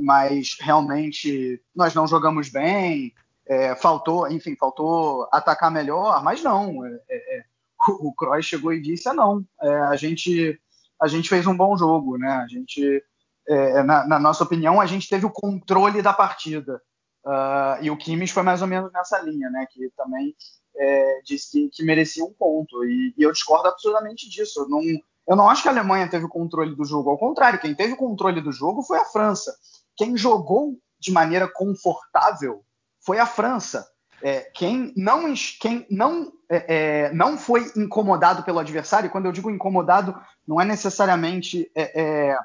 mas 0.00 0.56
realmente 0.60 1.60
nós 1.74 1.94
não 1.94 2.06
jogamos 2.06 2.48
bem, 2.48 3.12
é, 3.46 3.74
faltou, 3.76 4.30
enfim, 4.30 4.56
faltou 4.56 5.28
atacar 5.32 5.70
melhor, 5.70 6.22
mas 6.22 6.42
não, 6.42 6.84
é, 6.84 7.00
é, 7.08 7.38
é 7.38 7.44
o 7.88 8.12
Kroos 8.14 8.44
chegou 8.44 8.72
e 8.72 8.80
disse: 8.80 9.08
ah, 9.08 9.14
não, 9.14 9.44
é, 9.62 9.74
a 9.82 9.96
gente 9.96 10.58
a 11.00 11.08
gente 11.08 11.28
fez 11.28 11.46
um 11.46 11.56
bom 11.56 11.76
jogo, 11.76 12.16
né? 12.16 12.28
A 12.28 12.46
gente, 12.46 13.02
é, 13.48 13.82
na, 13.82 14.06
na, 14.06 14.18
nossa 14.18 14.44
opinião, 14.44 14.80
a 14.80 14.86
gente 14.86 15.08
teve 15.08 15.26
o 15.26 15.30
controle 15.30 16.00
da 16.00 16.12
partida. 16.12 16.80
Uh, 17.24 17.82
e 17.82 17.90
o 17.90 17.96
Kimmich 17.96 18.32
foi 18.32 18.42
mais 18.42 18.60
ou 18.60 18.68
menos 18.68 18.92
nessa 18.92 19.18
linha, 19.20 19.48
né? 19.50 19.66
Que 19.70 19.90
também 19.96 20.34
é, 20.76 21.20
disse 21.24 21.50
que, 21.50 21.70
que, 21.70 21.84
merecia 21.84 22.24
um 22.24 22.32
ponto. 22.32 22.84
E, 22.84 23.14
e, 23.16 23.22
eu 23.22 23.32
discordo 23.32 23.68
absolutamente 23.68 24.28
disso. 24.28 24.60
Eu 24.60 24.68
não, 24.68 24.80
eu 25.28 25.36
não 25.36 25.48
acho 25.48 25.62
que 25.62 25.68
a 25.68 25.72
Alemanha 25.72 26.08
teve 26.08 26.24
o 26.24 26.28
controle 26.28 26.74
do 26.74 26.84
jogo. 26.84 27.10
Ao 27.10 27.18
contrário, 27.18 27.60
quem 27.60 27.74
teve 27.74 27.94
o 27.94 27.98
controle 27.98 28.40
do 28.40 28.52
jogo 28.52 28.82
foi 28.82 28.98
a 28.98 29.04
França. 29.04 29.54
Quem 29.96 30.16
jogou 30.16 30.78
de 30.98 31.12
maneira 31.12 31.48
confortável 31.48 32.64
foi 33.00 33.18
a 33.18 33.26
França. 33.26 33.86
É, 34.24 34.40
quem 34.54 34.90
não, 34.96 35.34
quem 35.60 35.86
não, 35.90 36.32
é, 36.48 37.08
é, 37.08 37.12
não 37.12 37.36
foi 37.36 37.70
incomodado 37.76 38.42
pelo 38.42 38.58
adversário, 38.58 39.10
quando 39.10 39.26
eu 39.26 39.32
digo 39.32 39.50
incomodado, 39.50 40.18
não 40.48 40.58
é 40.58 40.64
necessariamente 40.64 41.70
é, 41.74 42.00
é, 42.30 42.38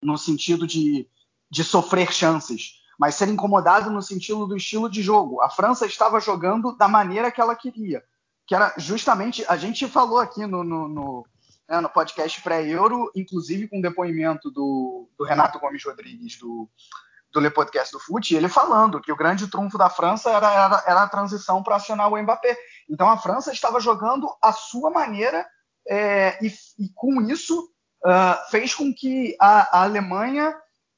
no 0.00 0.16
sentido 0.16 0.68
de, 0.68 1.08
de 1.50 1.64
sofrer 1.64 2.12
chances, 2.12 2.74
mas 2.96 3.16
ser 3.16 3.28
incomodado 3.28 3.90
no 3.90 4.00
sentido 4.00 4.46
do 4.46 4.56
estilo 4.56 4.88
de 4.88 5.02
jogo. 5.02 5.42
A 5.42 5.50
França 5.50 5.84
estava 5.84 6.20
jogando 6.20 6.76
da 6.76 6.86
maneira 6.86 7.32
que 7.32 7.40
ela 7.40 7.56
queria, 7.56 8.04
que 8.46 8.54
era 8.54 8.72
justamente, 8.78 9.44
a 9.48 9.56
gente 9.56 9.88
falou 9.88 10.20
aqui 10.20 10.46
no, 10.46 10.62
no, 10.62 10.86
no, 10.86 11.26
né, 11.68 11.80
no 11.80 11.88
podcast 11.88 12.40
pré-Euro, 12.40 13.10
inclusive 13.16 13.66
com 13.66 13.80
o 13.80 13.82
depoimento 13.82 14.48
do, 14.48 15.08
do 15.18 15.24
Renato 15.24 15.58
Gomes 15.58 15.84
Rodrigues, 15.84 16.38
do, 16.38 16.70
do 17.32 17.40
Le 17.40 17.50
Podcast 17.50 17.92
do 17.92 18.00
Fute, 18.00 18.34
ele 18.34 18.48
falando 18.48 19.00
que 19.00 19.12
o 19.12 19.16
grande 19.16 19.48
trunfo 19.48 19.78
da 19.78 19.88
França 19.88 20.30
era, 20.30 20.52
era, 20.52 20.84
era 20.86 21.02
a 21.02 21.08
transição 21.08 21.62
para 21.62 21.76
acionar 21.76 22.12
o 22.12 22.20
Mbappé. 22.20 22.56
Então 22.88 23.08
a 23.08 23.18
França 23.18 23.52
estava 23.52 23.80
jogando 23.80 24.28
a 24.42 24.52
sua 24.52 24.90
maneira 24.90 25.46
é, 25.88 26.38
e, 26.44 26.48
e, 26.78 26.88
com 26.94 27.20
isso 27.22 27.70
uh, 28.04 28.50
fez 28.50 28.74
com 28.74 28.92
que 28.92 29.36
a, 29.40 29.78
a 29.78 29.82
Alemanha 29.84 30.50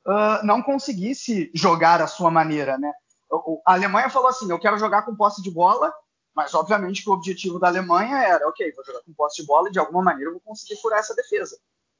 uh, 0.07 0.45
não 0.45 0.63
conseguisse 0.63 1.51
jogar 1.55 2.01
a 2.01 2.07
sua 2.07 2.31
maneira. 2.31 2.79
Né? 2.79 2.93
A 3.67 3.75
Alemanha 3.75 4.11
falou 4.11 4.29
assim: 4.29 4.51
eu 4.51 4.59
quero 4.59 4.79
jogar 4.79 5.03
com 5.03 5.17
posse 5.17 5.43
de 5.43 5.51
bola, 5.51 5.93
mas 6.35 6.55
obviamente 6.55 7.03
que 7.03 7.11
o 7.11 7.13
objetivo 7.13 7.59
da 7.59 7.69
Alemanha 7.69 8.19
era: 8.19 8.49
ok, 8.49 8.73
vou 8.73 8.85
jogar 8.85 9.01
com 9.03 9.13
posse 9.13 9.43
de 9.43 9.47
bola 9.47 9.69
e 9.69 9.73
de 9.73 9.79
alguma 9.79 10.03
maneira 10.03 10.31
eu 10.31 10.35
vou 10.35 10.43
conseguir 10.43 10.81
furar 10.81 10.99
essa 10.99 11.15
defesa. 11.15 11.59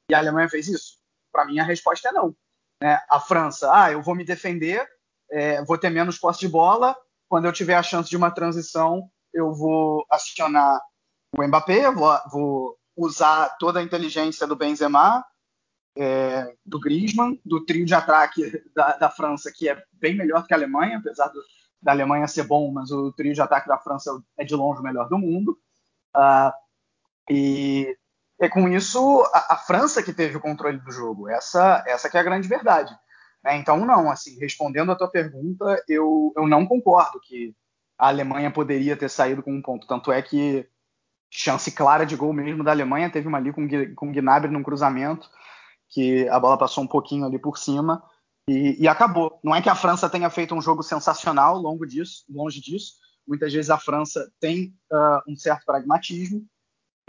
E 0.09 0.15
a 0.15 0.17
Alemanha 0.17 0.49
fez 0.49 0.67
isso? 0.67 0.97
Para 1.31 1.45
mim 1.45 1.59
a 1.59 1.63
resposta 1.63 2.09
é 2.09 2.11
não. 2.11 2.35
Né? 2.81 2.99
A 3.09 3.19
França, 3.19 3.71
ah, 3.73 3.91
eu 3.91 4.01
vou 4.01 4.15
me 4.15 4.25
defender, 4.25 4.85
é, 5.31 5.63
vou 5.63 5.77
ter 5.77 5.89
menos 5.89 6.17
posse 6.17 6.39
de 6.39 6.47
bola. 6.47 6.95
Quando 7.27 7.45
eu 7.45 7.53
tiver 7.53 7.75
a 7.75 7.83
chance 7.83 8.09
de 8.09 8.17
uma 8.17 8.31
transição, 8.31 9.09
eu 9.33 9.53
vou 9.53 10.05
acionar 10.09 10.79
o 11.35 11.43
Mbappé, 11.43 11.91
vou, 11.91 12.19
vou 12.31 12.77
usar 12.95 13.57
toda 13.57 13.79
a 13.79 13.83
inteligência 13.83 14.45
do 14.45 14.55
Benzema, 14.55 15.25
é, 15.97 16.55
do 16.65 16.79
Griezmann, 16.79 17.39
do 17.43 17.65
trio 17.65 17.85
de 17.85 17.93
ataque 17.93 18.63
da, 18.75 18.97
da, 18.97 19.09
França, 19.09 19.51
que 19.51 19.69
é 19.69 19.83
bem 19.93 20.15
melhor 20.15 20.45
que 20.45 20.53
a 20.53 20.57
Alemanha, 20.57 20.97
apesar 20.97 21.27
do, 21.27 21.41
da 21.81 21.91
Alemanha 21.91 22.27
ser 22.27 22.43
bom, 22.43 22.71
mas 22.71 22.91
o 22.91 23.11
trio 23.11 23.33
de 23.33 23.41
ataque 23.41 23.67
da 23.67 23.77
França 23.77 24.11
é 24.37 24.43
de 24.43 24.55
longe 24.55 24.79
o 24.79 24.83
melhor 24.83 25.07
do 25.09 25.17
mundo. 25.17 25.57
Uh, 26.15 26.51
e 27.29 27.97
é 28.43 28.49
com 28.49 28.67
isso 28.67 29.23
a, 29.33 29.53
a, 29.53 29.57
França 29.57 30.03
que 30.03 30.13
teve 30.13 30.37
o 30.37 30.41
controle 30.41 30.79
do 30.79 30.91
jogo. 30.91 31.29
Essa, 31.29 31.83
essa 31.87 32.09
que 32.09 32.17
é 32.17 32.19
a 32.19 32.23
grande 32.23 32.47
verdade. 32.47 32.95
Né? 33.43 33.57
Então, 33.57 33.85
não, 33.85 34.09
assim, 34.09 34.37
respondendo 34.39 34.91
a 34.91 34.95
tua 34.95 35.09
pergunta, 35.09 35.83
eu, 35.87 36.33
eu 36.35 36.47
não 36.47 36.65
concordo 36.65 37.19
que 37.21 37.55
a 37.97 38.07
Alemanha 38.07 38.51
poderia 38.51 38.97
ter 38.97 39.09
saído 39.09 39.43
com 39.43 39.53
um 39.53 39.61
ponto. 39.61 39.87
Tanto 39.87 40.11
é 40.11 40.21
que 40.21 40.67
chance 41.29 41.71
clara 41.71 42.05
de 42.05 42.15
gol 42.15 42.31
mesmo 42.31 42.63
da 42.63 42.71
Alemanha 42.71 43.09
teve 43.09 43.27
uma 43.27 43.39
ali 43.39 43.51
com, 43.51 43.67
com 43.95 44.11
Gnabry 44.11 44.51
num 44.51 44.61
cruzamento, 44.61 45.27
que 45.89 46.27
a 46.29 46.39
bola 46.39 46.57
passou 46.57 46.83
um 46.83 46.87
pouquinho 46.87 47.25
ali 47.25 47.39
por 47.39 47.57
cima 47.57 48.03
e, 48.47 48.83
e 48.83 48.87
acabou. 48.87 49.39
Não 49.43 49.55
é 49.55 49.61
que 49.61 49.69
a 49.69 49.75
França 49.75 50.09
tenha 50.09 50.29
feito 50.29 50.53
um 50.53 50.61
jogo 50.61 50.83
sensacional 50.83 51.57
longo 51.57 51.85
disso, 51.85 52.23
longe 52.29 52.61
disso. 52.61 52.93
Muitas 53.27 53.53
vezes 53.53 53.69
a 53.69 53.77
França 53.77 54.29
tem 54.39 54.75
uh, 54.91 55.31
um 55.31 55.35
certo 55.35 55.65
pragmatismo, 55.65 56.45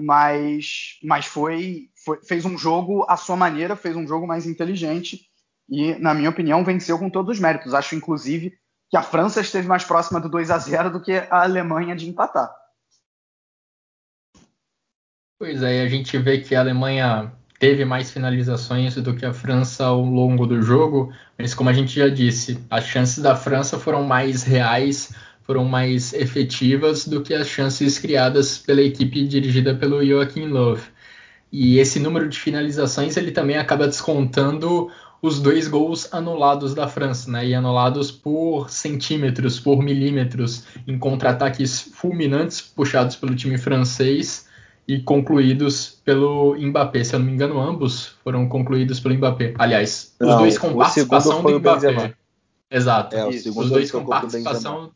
mas, 0.00 0.98
mas 1.02 1.26
foi, 1.26 1.88
foi, 2.04 2.20
fez 2.24 2.44
um 2.44 2.58
jogo 2.58 3.04
à 3.08 3.16
sua 3.16 3.36
maneira, 3.36 3.76
fez 3.76 3.96
um 3.96 4.06
jogo 4.06 4.26
mais 4.26 4.46
inteligente 4.46 5.28
e, 5.68 5.94
na 5.94 6.14
minha 6.14 6.30
opinião, 6.30 6.64
venceu 6.64 6.98
com 6.98 7.08
todos 7.08 7.36
os 7.36 7.40
méritos. 7.40 7.74
Acho, 7.74 7.94
inclusive, 7.94 8.56
que 8.90 8.96
a 8.96 9.02
França 9.02 9.40
esteve 9.40 9.66
mais 9.66 9.84
próxima 9.84 10.20
do 10.20 10.28
2 10.28 10.50
a 10.50 10.58
0 10.58 10.90
do 10.90 11.00
que 11.00 11.12
a 11.12 11.42
Alemanha 11.42 11.96
de 11.96 12.08
empatar. 12.08 12.52
Pois 15.38 15.62
é, 15.62 15.82
a 15.82 15.88
gente 15.88 16.16
vê 16.18 16.38
que 16.38 16.54
a 16.54 16.60
Alemanha 16.60 17.32
teve 17.58 17.84
mais 17.84 18.10
finalizações 18.10 18.94
do 18.96 19.14
que 19.14 19.24
a 19.24 19.32
França 19.32 19.86
ao 19.86 20.00
longo 20.00 20.46
do 20.46 20.60
jogo, 20.62 21.12
mas 21.38 21.54
como 21.54 21.70
a 21.70 21.72
gente 21.72 21.94
já 21.94 22.08
disse, 22.08 22.62
as 22.70 22.84
chances 22.84 23.22
da 23.22 23.34
França 23.34 23.78
foram 23.78 24.04
mais 24.04 24.42
reais, 24.42 25.14
foram 25.44 25.64
mais 25.64 26.12
efetivas 26.12 27.06
do 27.06 27.22
que 27.22 27.34
as 27.34 27.46
chances 27.46 27.98
criadas 27.98 28.58
pela 28.58 28.82
equipe 28.82 29.26
dirigida 29.26 29.74
pelo 29.74 30.04
Joachim 30.04 30.46
Löw. 30.46 30.78
E 31.52 31.78
esse 31.78 32.00
número 32.00 32.28
de 32.28 32.38
finalizações 32.38 33.16
ele 33.16 33.30
também 33.30 33.56
acaba 33.56 33.86
descontando 33.86 34.90
os 35.22 35.40
dois 35.40 35.68
gols 35.68 36.12
anulados 36.12 36.74
da 36.74 36.88
França, 36.88 37.30
né? 37.30 37.46
E 37.46 37.54
anulados 37.54 38.10
por 38.10 38.68
centímetros, 38.68 39.60
por 39.60 39.82
milímetros, 39.82 40.64
em 40.86 40.98
contra-ataques 40.98 41.92
fulminantes 41.94 42.60
puxados 42.60 43.16
pelo 43.16 43.34
time 43.34 43.56
francês 43.56 44.46
e 44.86 44.98
concluídos 44.98 46.00
pelo 46.04 46.56
Mbappé. 46.58 47.04
Se 47.04 47.14
eu 47.14 47.20
não 47.20 47.26
me 47.26 47.32
engano, 47.32 47.58
ambos 47.60 48.16
foram 48.22 48.48
concluídos 48.48 49.00
pelo 49.00 49.14
Mbappé. 49.14 49.54
Aliás, 49.58 50.14
os 50.20 50.36
dois 50.36 50.58
com 50.58 50.74
participação 50.74 51.42
do 51.42 51.58
Mbappé. 51.58 52.14
Exato. 52.70 53.16
É, 53.16 53.26
os 53.26 53.70
dois 53.70 53.90
com 53.90 54.04
participação 54.04 54.90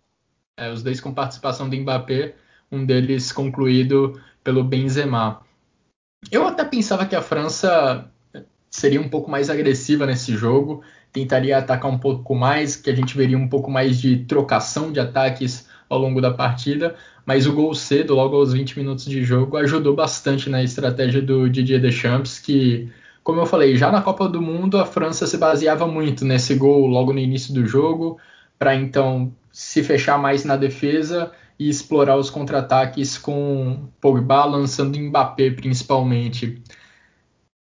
é, 0.58 0.70
os 0.70 0.82
dois 0.82 1.00
com 1.00 1.14
participação 1.14 1.68
do 1.68 1.76
Mbappé, 1.76 2.34
um 2.70 2.84
deles 2.84 3.32
concluído 3.32 4.20
pelo 4.42 4.64
Benzema. 4.64 5.40
Eu 6.30 6.46
até 6.46 6.64
pensava 6.64 7.06
que 7.06 7.14
a 7.14 7.22
França 7.22 8.10
seria 8.68 9.00
um 9.00 9.08
pouco 9.08 9.30
mais 9.30 9.48
agressiva 9.48 10.04
nesse 10.04 10.36
jogo, 10.36 10.82
tentaria 11.12 11.56
atacar 11.56 11.90
um 11.90 11.98
pouco 11.98 12.34
mais, 12.34 12.76
que 12.76 12.90
a 12.90 12.94
gente 12.94 13.16
veria 13.16 13.38
um 13.38 13.48
pouco 13.48 13.70
mais 13.70 13.98
de 13.98 14.24
trocação 14.24 14.92
de 14.92 15.00
ataques 15.00 15.68
ao 15.88 15.98
longo 15.98 16.20
da 16.20 16.32
partida, 16.32 16.96
mas 17.24 17.46
o 17.46 17.52
gol 17.52 17.74
cedo, 17.74 18.14
logo 18.14 18.36
aos 18.36 18.52
20 18.52 18.78
minutos 18.78 19.04
de 19.04 19.24
jogo, 19.24 19.56
ajudou 19.56 19.94
bastante 19.94 20.50
na 20.50 20.62
estratégia 20.62 21.22
do 21.22 21.48
Didier 21.48 21.80
Deschamps, 21.80 22.38
que, 22.38 22.90
como 23.22 23.40
eu 23.40 23.46
falei, 23.46 23.76
já 23.76 23.90
na 23.90 24.02
Copa 24.02 24.28
do 24.28 24.42
Mundo 24.42 24.76
a 24.78 24.84
França 24.84 25.26
se 25.26 25.38
baseava 25.38 25.86
muito 25.86 26.24
nesse 26.24 26.54
gol 26.54 26.86
logo 26.86 27.12
no 27.12 27.20
início 27.20 27.54
do 27.54 27.66
jogo, 27.66 28.18
para 28.58 28.74
então 28.74 29.32
se 29.58 29.82
fechar 29.82 30.16
mais 30.16 30.44
na 30.44 30.54
defesa 30.54 31.32
e 31.58 31.68
explorar 31.68 32.16
os 32.16 32.30
contra-ataques 32.30 33.18
com 33.18 33.88
Pogba 34.00 34.44
lançando 34.44 34.96
Mbappé 34.96 35.50
principalmente. 35.50 36.62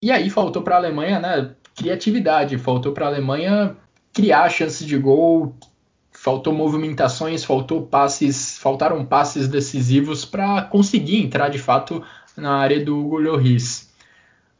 E 0.02 0.10
aí 0.12 0.32
faltou 0.32 0.64
para 0.64 0.74
a 0.74 0.78
Alemanha, 0.80 1.20
né, 1.20 1.54
criatividade, 1.76 2.58
faltou 2.58 2.92
para 2.92 3.06
a 3.06 3.10
Alemanha 3.10 3.78
criar 4.12 4.50
chances 4.50 4.88
de 4.88 4.98
gol, 4.98 5.56
faltou 6.12 6.52
movimentações, 6.52 7.44
faltou 7.44 7.86
passes, 7.86 8.58
faltaram 8.58 9.06
passes 9.06 9.48
decisivos 9.48 10.26
para 10.26 10.64
conseguir 10.64 11.18
entrar 11.22 11.50
de 11.50 11.60
fato 11.60 12.04
na 12.36 12.56
área 12.56 12.84
do 12.84 12.98
Hugo 12.98 13.20
Lloris. 13.20 13.85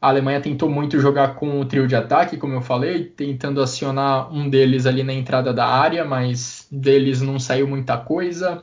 A 0.06 0.08
Alemanha 0.08 0.40
tentou 0.40 0.70
muito 0.70 1.00
jogar 1.00 1.34
com 1.34 1.60
o 1.60 1.64
trio 1.64 1.84
de 1.88 1.96
ataque, 1.96 2.36
como 2.36 2.54
eu 2.54 2.60
falei, 2.60 3.06
tentando 3.06 3.60
acionar 3.60 4.32
um 4.32 4.48
deles 4.48 4.86
ali 4.86 5.02
na 5.02 5.12
entrada 5.12 5.52
da 5.52 5.66
área, 5.66 6.04
mas 6.04 6.68
deles 6.70 7.20
não 7.20 7.40
saiu 7.40 7.66
muita 7.66 7.96
coisa. 7.96 8.62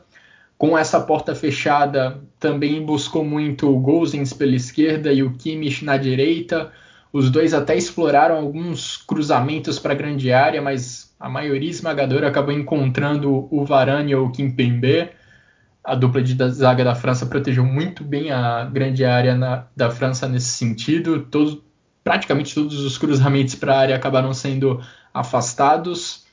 Com 0.58 0.78
essa 0.78 1.02
porta 1.02 1.36
fechada, 1.36 2.22
também 2.40 2.82
buscou 2.86 3.26
muito 3.26 3.70
o 3.70 3.78
Gozens 3.78 4.32
pela 4.32 4.56
esquerda 4.56 5.12
e 5.12 5.22
o 5.22 5.34
Kimmich 5.34 5.84
na 5.84 5.98
direita. 5.98 6.72
Os 7.12 7.30
dois 7.30 7.54
até 7.54 7.76
exploraram 7.76 8.38
alguns 8.38 8.96
cruzamentos 8.96 9.78
para 9.78 9.92
a 9.92 9.98
grande 9.98 10.32
área, 10.32 10.62
mas 10.62 11.14
a 11.20 11.28
maioria 11.28 11.70
esmagadora 11.70 12.30
acabou 12.30 12.54
encontrando 12.54 13.50
o 13.52 13.66
Varane 13.66 14.16
ou 14.16 14.28
o 14.28 14.32
Kimpembe 14.32 15.10
a 15.84 15.96
dupla 15.96 16.22
de 16.22 16.36
zaga 16.50 16.84
da 16.84 16.96
França 16.96 17.26
protegeu 17.26 17.66
muito 17.66 18.04
bem 18.04 18.32
a 18.32 18.64
grande 18.64 19.04
área 19.04 19.36
na, 19.36 19.68
da 19.76 19.92
França 19.92 20.28
nesse 20.28 20.50
sentido. 20.50 21.26
Todos, 21.26 21.62
praticamente 22.04 22.56
todos 22.56 22.80
os 22.80 22.98
cruzamentos 22.98 23.56
para 23.56 23.76
a 23.76 23.80
área 23.80 23.96
acabaram 23.96 24.34
sendo 24.34 24.82
afastados. 25.14 26.26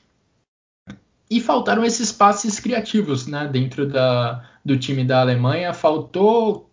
E 1.29 1.41
faltaram 1.41 1.83
esses 1.83 2.11
passes 2.11 2.59
criativos 2.59 3.27
né, 3.27 3.47
dentro 3.47 3.87
da, 3.87 4.49
do 4.63 4.77
time 4.77 5.03
da 5.03 5.21
Alemanha. 5.21 5.73
Faltou 5.73 6.69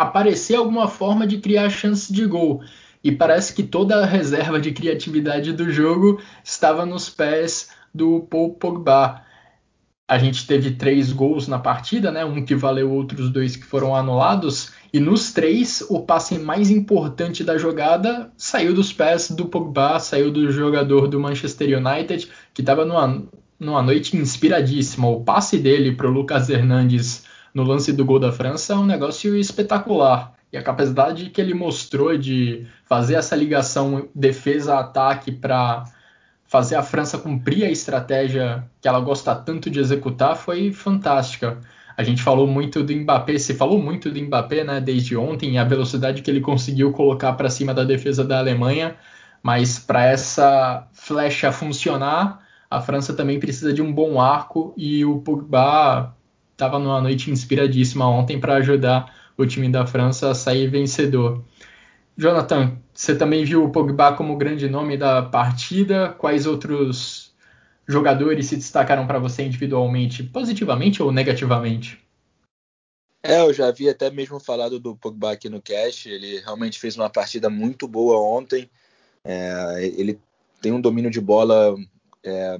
aparecer 0.00 0.56
alguma 0.56 0.88
forma 0.88 1.26
de 1.26 1.38
criar 1.38 1.70
chance 1.70 2.12
de 2.12 2.26
gol. 2.26 2.62
E 3.02 3.12
parece 3.12 3.54
que 3.54 3.62
toda 3.62 4.02
a 4.02 4.06
reserva 4.06 4.60
de 4.60 4.72
criatividade 4.72 5.52
do 5.52 5.70
jogo 5.70 6.20
estava 6.42 6.84
nos 6.84 7.08
pés 7.08 7.70
do 7.94 8.20
Paul 8.28 8.54
Pogba 8.54 9.24
a 10.08 10.16
gente 10.16 10.46
teve 10.46 10.70
três 10.70 11.12
gols 11.12 11.46
na 11.46 11.58
partida, 11.58 12.10
né? 12.10 12.24
Um 12.24 12.42
que 12.42 12.54
valeu 12.54 12.90
outros 12.90 13.28
dois 13.28 13.56
que 13.56 13.64
foram 13.64 13.94
anulados. 13.94 14.72
E 14.90 14.98
nos 14.98 15.32
três, 15.32 15.84
o 15.90 16.00
passe 16.00 16.38
mais 16.38 16.70
importante 16.70 17.44
da 17.44 17.58
jogada 17.58 18.32
saiu 18.34 18.72
dos 18.72 18.90
pés 18.90 19.30
do 19.30 19.44
Pogba, 19.44 20.00
saiu 20.00 20.30
do 20.32 20.50
jogador 20.50 21.08
do 21.08 21.20
Manchester 21.20 21.78
United, 21.78 22.26
que 22.54 22.62
estava 22.62 22.86
numa, 22.86 23.22
numa 23.60 23.82
noite 23.82 24.16
inspiradíssima. 24.16 25.06
O 25.06 25.22
passe 25.22 25.58
dele 25.58 25.92
para 25.92 26.08
o 26.08 26.10
Lucas 26.10 26.48
Hernandes 26.48 27.24
no 27.52 27.62
lance 27.62 27.92
do 27.92 28.04
gol 28.04 28.18
da 28.18 28.32
França 28.32 28.72
é 28.72 28.76
um 28.76 28.86
negócio 28.86 29.36
espetacular. 29.36 30.32
E 30.50 30.56
a 30.56 30.62
capacidade 30.62 31.28
que 31.28 31.38
ele 31.38 31.52
mostrou 31.52 32.16
de 32.16 32.66
fazer 32.86 33.16
essa 33.16 33.36
ligação 33.36 34.08
defesa-ataque 34.14 35.32
para 35.32 35.84
fazer 36.48 36.76
a 36.76 36.82
França 36.82 37.18
cumprir 37.18 37.64
a 37.64 37.70
estratégia 37.70 38.64
que 38.80 38.88
ela 38.88 38.98
gosta 38.98 39.34
tanto 39.36 39.70
de 39.70 39.78
executar 39.78 40.34
foi 40.34 40.72
fantástica. 40.72 41.58
A 41.94 42.02
gente 42.02 42.22
falou 42.22 42.46
muito 42.46 42.82
do 42.82 42.92
Mbappé, 42.94 43.38
se 43.38 43.54
falou 43.54 43.80
muito 43.80 44.10
do 44.10 44.20
Mbappé, 44.20 44.64
né, 44.64 44.80
desde 44.80 45.16
ontem, 45.16 45.58
a 45.58 45.64
velocidade 45.64 46.22
que 46.22 46.30
ele 46.30 46.40
conseguiu 46.40 46.90
colocar 46.92 47.34
para 47.34 47.50
cima 47.50 47.74
da 47.74 47.84
defesa 47.84 48.24
da 48.24 48.38
Alemanha, 48.38 48.96
mas 49.42 49.78
para 49.78 50.06
essa 50.06 50.88
flecha 50.92 51.52
funcionar, 51.52 52.40
a 52.70 52.80
França 52.80 53.12
também 53.12 53.38
precisa 53.38 53.72
de 53.72 53.82
um 53.82 53.92
bom 53.92 54.20
arco 54.20 54.72
e 54.76 55.04
o 55.04 55.18
Pogba 55.18 56.14
estava 56.52 56.78
numa 56.78 57.00
noite 57.00 57.30
inspiradíssima 57.30 58.08
ontem 58.08 58.40
para 58.40 58.54
ajudar 58.54 59.14
o 59.36 59.44
time 59.44 59.68
da 59.68 59.86
França 59.86 60.30
a 60.30 60.34
sair 60.34 60.66
vencedor. 60.66 61.44
Jonathan, 62.18 62.76
você 62.92 63.14
também 63.16 63.44
viu 63.44 63.62
o 63.62 63.70
Pogba 63.70 64.12
como 64.12 64.36
grande 64.36 64.68
nome 64.68 64.96
da 64.96 65.22
partida? 65.22 66.08
Quais 66.18 66.46
outros 66.46 67.32
jogadores 67.86 68.46
se 68.46 68.56
destacaram 68.56 69.06
para 69.06 69.20
você 69.20 69.44
individualmente, 69.44 70.24
positivamente 70.24 71.00
ou 71.00 71.12
negativamente? 71.12 72.04
É, 73.22 73.40
eu 73.40 73.54
já 73.54 73.70
vi 73.70 73.88
até 73.88 74.10
mesmo 74.10 74.40
falado 74.40 74.80
do 74.80 74.96
Pogba 74.96 75.30
aqui 75.30 75.48
no 75.48 75.62
cast. 75.62 76.10
Ele 76.10 76.40
realmente 76.40 76.80
fez 76.80 76.96
uma 76.96 77.08
partida 77.08 77.48
muito 77.48 77.86
boa 77.86 78.18
ontem. 78.18 78.68
É, 79.22 79.86
ele 79.96 80.18
tem 80.60 80.72
um 80.72 80.80
domínio 80.80 81.12
de 81.12 81.20
bola 81.20 81.76
é, 82.24 82.58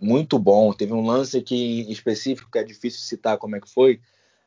muito 0.00 0.40
bom. 0.40 0.72
Teve 0.72 0.92
um 0.92 1.06
lance 1.06 1.38
aqui 1.38 1.82
em 1.82 1.92
específico 1.92 2.50
que 2.50 2.58
é 2.58 2.64
difícil 2.64 2.98
citar 3.02 3.38
como 3.38 3.54
é 3.54 3.60
que 3.60 3.72
foi, 3.72 4.00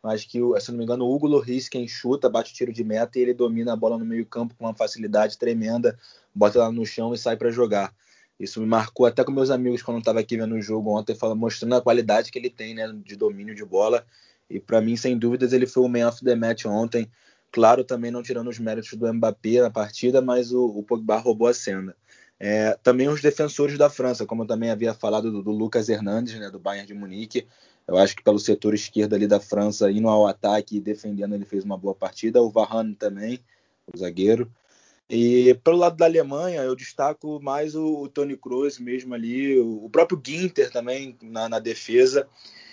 mas 0.04 0.24
que, 0.24 0.40
se 0.60 0.72
não 0.72 0.78
me 0.78 0.84
engano, 0.84 1.06
o 1.06 1.14
Hugo 1.14 1.28
Loris 1.28 1.70
quem 1.70 1.88
chuta, 1.88 2.30
bate 2.30 2.52
o 2.52 2.56
tiro 2.56 2.74
de 2.74 2.84
meta 2.84 3.20
e 3.20 3.22
ele 3.22 3.34
domina 3.34 3.74
a 3.74 3.76
bola 3.76 3.98
no 3.98 4.06
meio 4.06 4.26
campo 4.26 4.56
com 4.56 4.66
uma 4.66 4.74
facilidade 4.74 5.38
tremenda, 5.38 5.98
bota 6.34 6.58
ela 6.58 6.72
no 6.72 6.86
chão 6.86 7.14
e 7.14 7.18
sai 7.18 7.38
para 7.38 7.52
jogar. 7.52 7.94
Isso 8.40 8.60
me 8.60 8.66
marcou 8.66 9.06
até 9.06 9.24
com 9.24 9.32
meus 9.32 9.52
amigos 9.52 9.84
quando 9.84 9.98
eu 9.98 10.00
estava 10.00 10.20
aqui 10.20 10.36
vendo 10.36 10.56
o 10.56 10.62
jogo 10.62 10.98
ontem, 10.98 11.14
falando, 11.14 11.38
mostrando 11.38 11.76
a 11.76 11.82
qualidade 11.82 12.32
que 12.32 12.40
ele 12.40 12.50
tem 12.50 12.74
né, 12.74 12.92
de 13.06 13.16
domínio 13.16 13.54
de 13.54 13.64
bola. 13.64 14.04
E 14.50 14.60
para 14.60 14.82
mim, 14.82 14.98
sem 14.98 15.16
dúvidas, 15.16 15.54
ele 15.54 15.68
foi 15.68 15.84
o 15.84 15.88
man 15.88 16.08
of 16.08 16.24
the 16.26 16.36
match 16.36 16.66
ontem. 16.66 17.08
Claro, 17.52 17.84
também 17.84 18.10
não 18.10 18.24
tirando 18.24 18.50
os 18.50 18.58
méritos 18.58 18.94
do 18.94 19.14
Mbappé 19.14 19.62
na 19.62 19.70
partida, 19.70 20.22
mas 20.22 20.52
o, 20.52 20.66
o 20.66 20.82
Pogba 20.82 21.18
roubou 21.18 21.48
a 21.48 21.54
cena. 21.54 21.96
É, 22.40 22.76
também 22.82 23.08
os 23.08 23.22
defensores 23.22 23.78
da 23.78 23.92
França, 23.92 24.26
como 24.26 24.42
eu 24.42 24.48
também 24.48 24.72
havia 24.72 24.96
falado 24.96 25.32
do, 25.32 25.44
do 25.44 25.52
Lucas 25.52 25.88
Hernandes, 25.90 26.40
né, 26.40 26.50
do 26.50 26.58
Bayern 26.58 26.88
de 26.88 26.96
Munique. 26.96 27.46
Eu 27.88 27.98
acho 27.98 28.16
que 28.16 28.24
pelo 28.24 28.40
setor 28.40 28.74
esquerdo 28.74 29.16
ali 29.16 29.28
da 29.28 29.40
França, 29.40 29.92
indo 29.92 30.08
ao 30.08 30.28
ataque 30.28 30.78
e 30.78 30.82
defendendo, 30.82 31.36
ele 31.36 31.46
fez 31.46 31.64
uma 31.64 31.78
boa 31.78 31.94
partida. 31.94 32.42
O 32.42 32.50
Varane 32.50 32.96
também, 32.96 33.40
o 33.92 33.98
zagueiro. 33.98 34.52
E 35.10 35.54
pelo 35.62 35.78
lado 35.78 35.98
da 35.98 36.06
Alemanha, 36.06 36.62
eu 36.62 36.74
destaco 36.74 37.38
mais 37.42 37.76
o, 37.76 38.04
o 38.04 38.08
Tony 38.08 38.38
Kroos 38.38 38.80
mesmo 38.80 39.14
ali, 39.14 39.60
o, 39.60 39.84
o 39.84 39.90
próprio 39.90 40.22
Ginter 40.26 40.72
também 40.72 41.18
na, 41.22 41.50
na, 41.50 41.60
defesa. 41.60 42.30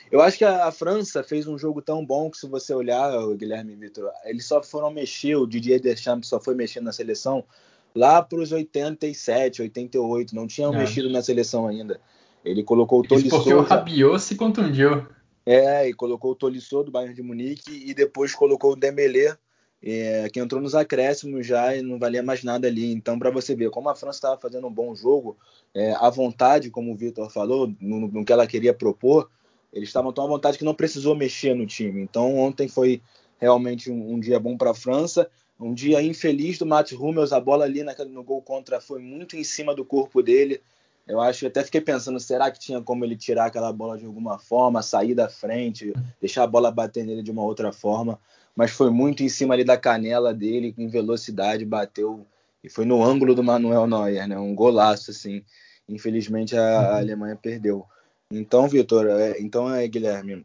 Eu 0.09 0.23
acho 0.23 0.39
que 0.39 0.45
a, 0.45 0.67
a, 0.67 0.71
França 0.71 1.25
fez 1.25 1.49
um 1.49 1.59
jogo 1.59 1.83
tão 1.83 2.07
bom 2.07 2.31
que 2.31 2.39
se 2.39 2.47
você 2.47 2.73
olhar, 2.73 3.13
o 3.19 3.37
Guilherme 3.37 3.75
Vitor, 3.75 4.09
eles 4.25 4.47
só 4.47 4.63
foram 4.63 4.89
mexer, 4.89 5.35
o 5.35 5.49
Didier 5.49 5.81
Deschamps 5.81 6.29
só 6.29 6.39
foi 6.39 6.55
mexendo 6.55 6.85
na 6.85 6.93
seleção 6.93 7.45
lá 7.93 8.23
para 8.23 8.39
os 8.39 8.53
87, 8.53 9.63
88, 9.63 10.33
não 10.33 10.47
tinham 10.47 10.73
é. 10.73 10.79
mexido 10.79 11.11
na 11.11 11.21
seleção 11.21 11.67
ainda. 11.67 12.01
Ele 12.45 12.63
colocou 12.63 13.01
o 13.01 13.03
Tolisso. 13.03 13.31
Porque 13.31 13.53
o 13.53 13.63
Rabiot 13.63 14.21
se 14.21 14.37
contundiu. 14.37 15.07
É, 15.45 15.89
e 15.89 15.95
colocou 15.95 16.33
o 16.33 16.35
Tolisso 16.35 16.83
do 16.83 16.91
Bayern 16.91 17.15
de 17.15 17.23
Munique 17.23 17.85
e 17.87 17.95
depois 17.95 18.35
colocou 18.35 18.73
o 18.73 18.77
Dembélé 18.77 19.37
é, 19.83 20.29
que 20.29 20.41
entrou 20.41 20.61
nos 20.61 20.75
acréscimos 20.75 21.47
já 21.47 21.75
e 21.75 21.83
não 21.83 21.99
valia 21.99 22.23
mais 22.23 22.43
nada 22.43 22.67
ali. 22.67 22.93
Então, 22.93 23.19
para 23.19 23.31
você 23.31 23.55
ver 23.55 23.71
como 23.71 23.89
a 23.89 23.95
França 23.95 24.19
estava 24.19 24.41
fazendo 24.41 24.67
um 24.67 24.73
bom 24.73 24.95
jogo, 24.95 25.37
é, 25.75 25.93
à 25.93 26.11
vontade, 26.11 26.71
como 26.71 26.93
o 26.93 26.97
Vitor 26.97 27.31
falou, 27.31 27.73
no, 27.81 28.09
no, 28.09 28.25
que 28.25 28.33
ela 28.33 28.47
queria 28.47 28.75
propor, 28.75 29.31
eles 29.73 29.89
estavam 29.89 30.13
tão 30.13 30.25
à 30.25 30.29
vontade 30.29 30.59
que 30.59 30.65
não 30.65 30.75
precisou 30.75 31.15
mexer 31.15 31.55
no 31.55 31.67
time. 31.67 32.03
Então, 32.03 32.37
ontem 32.39 32.69
foi 32.69 33.01
realmente 33.39 33.91
um, 33.91 34.15
um 34.15 34.21
dia 34.21 34.41
bom 34.41 34.57
para 34.57 34.71
a 34.71 34.75
França. 34.75 35.31
Um 35.61 35.75
dia 35.75 36.03
infeliz 36.03 36.59
do 36.59 36.67
Mats 36.67 36.93
Hummels, 36.93 37.33
a 37.33 37.41
bola 37.41 37.65
ali 37.65 37.83
no 37.83 38.23
gol 38.23 38.41
contra 38.43 38.81
foi 38.81 39.01
muito 39.01 39.37
em 39.37 39.45
cima 39.45 39.75
do 39.75 39.85
corpo 39.85 40.23
dele. 40.23 40.61
Eu 41.09 41.21
acho, 41.21 41.47
até 41.47 41.65
fiquei 41.65 41.81
pensando, 41.81 42.21
será 42.21 42.51
que 42.51 42.61
tinha 42.61 42.83
como 42.83 43.05
ele 43.05 43.17
tirar 43.17 43.47
aquela 43.47 43.73
bola 43.73 43.97
de 43.97 44.05
alguma 44.05 44.39
forma, 44.39 44.83
sair 44.83 45.15
da 45.15 45.29
frente, 45.29 45.93
deixar 46.21 46.45
a 46.45 46.47
bola 46.47 46.71
bater 46.71 47.05
nele 47.05 47.23
de 47.23 47.31
uma 47.31 47.43
outra 47.43 47.73
forma? 47.73 48.19
mas 48.59 48.73
foi 48.73 48.91
muito 48.91 49.23
em 49.23 49.29
cima 49.29 49.55
ali 49.55 49.63
da 49.63 49.77
canela 49.77 50.35
dele, 50.35 50.73
com 50.73 50.89
velocidade, 50.89 51.65
bateu 51.65 52.27
e 52.61 52.69
foi 52.69 52.85
no 52.85 53.05
ângulo 53.05 53.33
do 53.33 53.41
Manuel 53.41 53.87
Neuer, 53.87 54.27
né? 54.27 54.37
Um 54.37 54.53
golaço 54.53 55.13
assim. 55.13 55.45
Infelizmente 55.89 56.57
a, 56.57 56.61
uhum. 56.61 56.97
Alemanha 56.97 57.37
perdeu. 57.37 57.87
Então, 58.33 58.67
Vitor, 58.67 59.07
é, 59.07 59.41
então 59.41 59.73
é 59.73 59.87
Guilherme. 59.87 60.45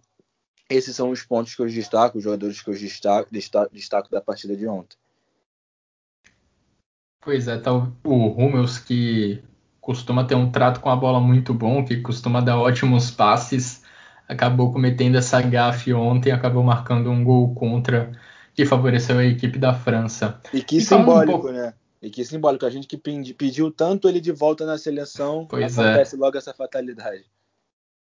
Esses 0.70 0.96
são 0.96 1.10
os 1.10 1.24
pontos 1.24 1.56
que 1.56 1.64
eu 1.64 1.66
destaco, 1.66 2.20
os 2.20 2.24
jogadores 2.24 2.62
que 2.62 2.70
eu 2.70 2.76
destaco, 2.76 3.34
destaco, 3.34 3.74
destaco 3.74 4.12
da 4.12 4.22
partida 4.22 4.56
de 4.56 4.68
ontem. 4.68 4.96
Pois 7.20 7.48
é, 7.48 7.58
tá 7.58 7.74
o, 7.74 7.92
o 8.04 8.28
Hummels 8.38 8.78
que 8.78 9.42
costuma 9.84 10.24
ter 10.24 10.36
um 10.36 10.52
trato 10.52 10.80
com 10.80 10.90
a 10.90 10.96
bola 10.96 11.20
muito 11.20 11.54
bom, 11.54 11.86
que 11.86 11.98
costuma 11.98 12.42
dar 12.42 12.58
ótimos 12.58 13.12
passes 13.12 13.84
acabou 14.28 14.72
cometendo 14.72 15.16
essa 15.16 15.42
gafe 15.42 15.94
ontem, 15.94 16.32
acabou 16.32 16.64
marcando 16.64 17.10
um 17.10 17.24
gol 17.24 17.54
contra 17.54 18.12
que 18.54 18.66
favoreceu 18.66 19.18
a 19.18 19.26
equipe 19.26 19.58
da 19.58 19.74
França. 19.74 20.40
E 20.54 20.62
que 20.62 20.78
e 20.78 20.82
simbólico, 20.82 21.38
um 21.38 21.42
pouco... 21.42 21.52
né? 21.52 21.74
E 22.02 22.10
que 22.10 22.24
simbólico, 22.26 22.66
a 22.66 22.70
gente 22.70 22.88
que 22.88 22.98
pediu 22.98 23.72
tanto 23.72 24.10
ele 24.10 24.20
de 24.20 24.32
volta 24.32 24.66
na 24.66 24.78
seleção, 24.78 25.46
pois 25.50 25.78
é. 25.78 25.82
acontece 25.82 26.16
é. 26.16 26.20
logo 26.20 26.38
essa 26.38 26.54
fatalidade. 26.54 27.24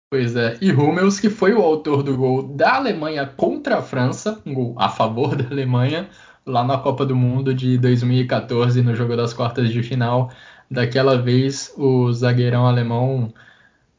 Pois 0.08 0.34
é, 0.34 0.58
e 0.60 0.72
Hummels, 0.72 1.20
que 1.20 1.30
foi 1.30 1.52
o 1.52 1.62
autor 1.62 2.02
do 2.02 2.16
gol 2.16 2.42
da 2.42 2.76
Alemanha 2.76 3.26
contra 3.26 3.78
a 3.78 3.82
França, 3.82 4.40
um 4.44 4.54
gol 4.54 4.74
a 4.76 4.88
favor 4.88 5.36
da 5.36 5.48
Alemanha, 5.48 6.08
lá 6.44 6.64
na 6.64 6.78
Copa 6.78 7.06
do 7.06 7.14
Mundo 7.14 7.54
de 7.54 7.78
2014, 7.78 8.82
no 8.82 8.94
jogo 8.94 9.16
das 9.16 9.32
quartas 9.32 9.70
de 9.70 9.82
final. 9.82 10.30
Daquela 10.70 11.20
vez, 11.20 11.74
o 11.76 12.12
zagueirão 12.12 12.64
alemão 12.64 13.32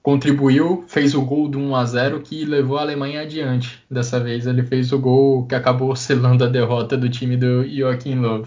contribuiu, 0.02 0.84
fez 0.88 1.14
o 1.14 1.22
gol 1.22 1.48
do 1.48 1.60
1 1.60 1.76
a 1.76 1.86
0 1.86 2.22
que 2.22 2.46
levou 2.46 2.78
a 2.78 2.82
Alemanha 2.82 3.22
adiante. 3.22 3.84
Dessa 3.90 4.20
vez 4.20 4.48
ele 4.48 4.64
fez 4.64 4.92
o 4.92 5.00
gol 5.00 5.46
que 5.46 5.54
acabou 5.54 5.94
selando 5.98 6.44
a 6.44 6.48
derrota 6.48 6.98
do 6.98 7.10
time 7.10 7.38
do 7.38 7.68
Joachim 7.68 8.16
Löw. 8.16 8.46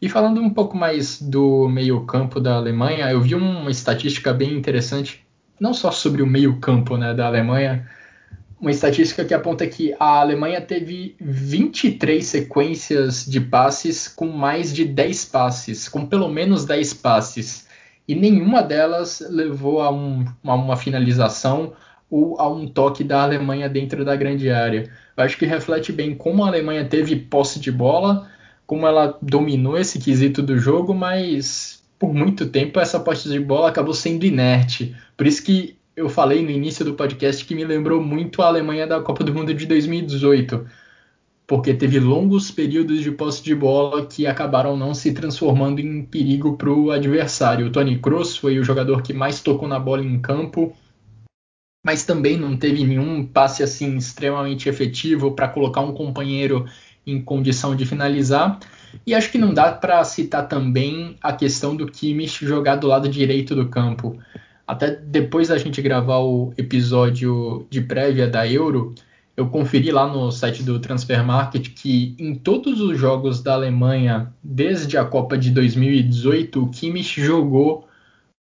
E 0.00 0.08
falando 0.08 0.40
um 0.40 0.50
pouco 0.50 0.76
mais 0.76 1.20
do 1.20 1.68
meio-campo 1.68 2.38
da 2.38 2.56
Alemanha, 2.56 3.10
eu 3.10 3.20
vi 3.20 3.34
uma 3.34 3.70
estatística 3.70 4.32
bem 4.32 4.52
interessante, 4.52 5.24
não 5.58 5.72
só 5.72 5.90
sobre 5.90 6.22
o 6.22 6.26
meio-campo 6.26 6.98
né, 6.98 7.14
da 7.14 7.26
Alemanha, 7.26 7.88
uma 8.60 8.70
estatística 8.70 9.24
que 9.24 9.34
aponta 9.34 9.66
que 9.66 9.94
a 9.98 10.20
Alemanha 10.20 10.60
teve 10.60 11.14
23 11.20 12.24
sequências 12.24 13.24
de 13.26 13.40
passes 13.40 14.08
com 14.08 14.28
mais 14.28 14.74
de 14.74 14.84
10 14.84 15.24
passes, 15.26 15.88
com 15.88 16.06
pelo 16.06 16.28
menos 16.28 16.64
10 16.64 16.94
passes 16.94 17.66
e 18.08 18.14
nenhuma 18.14 18.62
delas 18.62 19.22
levou 19.28 19.80
a, 19.80 19.90
um, 19.90 20.24
a 20.44 20.54
uma 20.54 20.76
finalização 20.76 21.72
ou 22.08 22.40
a 22.40 22.48
um 22.48 22.68
toque 22.68 23.02
da 23.02 23.22
Alemanha 23.22 23.68
dentro 23.68 24.04
da 24.04 24.14
grande 24.14 24.48
área. 24.48 24.88
Eu 25.16 25.24
acho 25.24 25.36
que 25.36 25.44
reflete 25.44 25.92
bem 25.92 26.14
como 26.14 26.44
a 26.44 26.48
Alemanha 26.48 26.84
teve 26.84 27.16
posse 27.16 27.58
de 27.58 27.72
bola, 27.72 28.28
como 28.64 28.86
ela 28.86 29.18
dominou 29.20 29.76
esse 29.76 29.98
quesito 29.98 30.42
do 30.42 30.56
jogo, 30.58 30.94
mas 30.94 31.82
por 31.98 32.14
muito 32.14 32.46
tempo 32.46 32.78
essa 32.78 33.00
posse 33.00 33.28
de 33.28 33.40
bola 33.40 33.68
acabou 33.68 33.94
sendo 33.94 34.24
inerte. 34.24 34.94
Por 35.16 35.26
isso 35.26 35.42
que 35.42 35.75
eu 35.96 36.08
falei 36.10 36.44
no 36.44 36.50
início 36.50 36.84
do 36.84 36.94
podcast 36.94 37.44
que 37.44 37.54
me 37.54 37.64
lembrou 37.64 38.02
muito 38.02 38.42
a 38.42 38.46
Alemanha 38.46 38.86
da 38.86 39.00
Copa 39.00 39.24
do 39.24 39.32
Mundo 39.32 39.54
de 39.54 39.64
2018 39.64 40.66
porque 41.46 41.72
teve 41.72 42.00
longos 42.00 42.50
períodos 42.50 43.00
de 43.00 43.10
posse 43.12 43.42
de 43.42 43.54
bola 43.54 44.04
que 44.04 44.26
acabaram 44.26 44.76
não 44.76 44.92
se 44.92 45.12
transformando 45.12 45.80
em 45.80 46.02
perigo 46.02 46.56
para 46.56 46.70
o 46.70 46.90
adversário. 46.90 47.66
O 47.66 47.70
Tony 47.70 47.98
Kroos 47.98 48.36
foi 48.36 48.58
o 48.58 48.64
jogador 48.64 49.00
que 49.00 49.12
mais 49.12 49.40
tocou 49.40 49.68
na 49.68 49.78
bola 49.78 50.02
em 50.02 50.20
campo, 50.20 50.76
mas 51.84 52.04
também 52.04 52.36
não 52.36 52.56
teve 52.56 52.84
nenhum 52.84 53.24
passe 53.24 53.62
assim 53.62 53.96
extremamente 53.96 54.68
efetivo 54.68 55.32
para 55.32 55.48
colocar 55.48 55.82
um 55.82 55.94
companheiro 55.94 56.66
em 57.06 57.22
condição 57.22 57.76
de 57.76 57.86
finalizar. 57.86 58.58
E 59.06 59.14
acho 59.14 59.30
que 59.30 59.38
não 59.38 59.54
dá 59.54 59.70
para 59.70 60.02
citar 60.02 60.48
também 60.48 61.16
a 61.22 61.32
questão 61.32 61.76
do 61.76 61.86
Kimmich 61.86 62.44
jogar 62.44 62.74
do 62.74 62.88
lado 62.88 63.08
direito 63.08 63.54
do 63.54 63.68
campo. 63.68 64.18
Até 64.66 64.90
depois 64.90 65.48
da 65.48 65.58
gente 65.58 65.80
gravar 65.80 66.18
o 66.18 66.52
episódio 66.58 67.66
de 67.70 67.80
prévia 67.80 68.26
da 68.26 68.50
Euro, 68.50 68.94
eu 69.36 69.48
conferi 69.48 69.92
lá 69.92 70.06
no 70.06 70.32
site 70.32 70.62
do 70.62 70.80
Transfer 70.80 71.22
Market 71.24 71.68
que 71.68 72.16
em 72.18 72.34
todos 72.34 72.80
os 72.80 72.98
jogos 72.98 73.42
da 73.42 73.54
Alemanha, 73.54 74.32
desde 74.42 74.96
a 74.96 75.04
Copa 75.04 75.36
de 75.36 75.50
2018, 75.50 76.62
o 76.62 76.70
Kimmich 76.70 77.20
jogou 77.20 77.86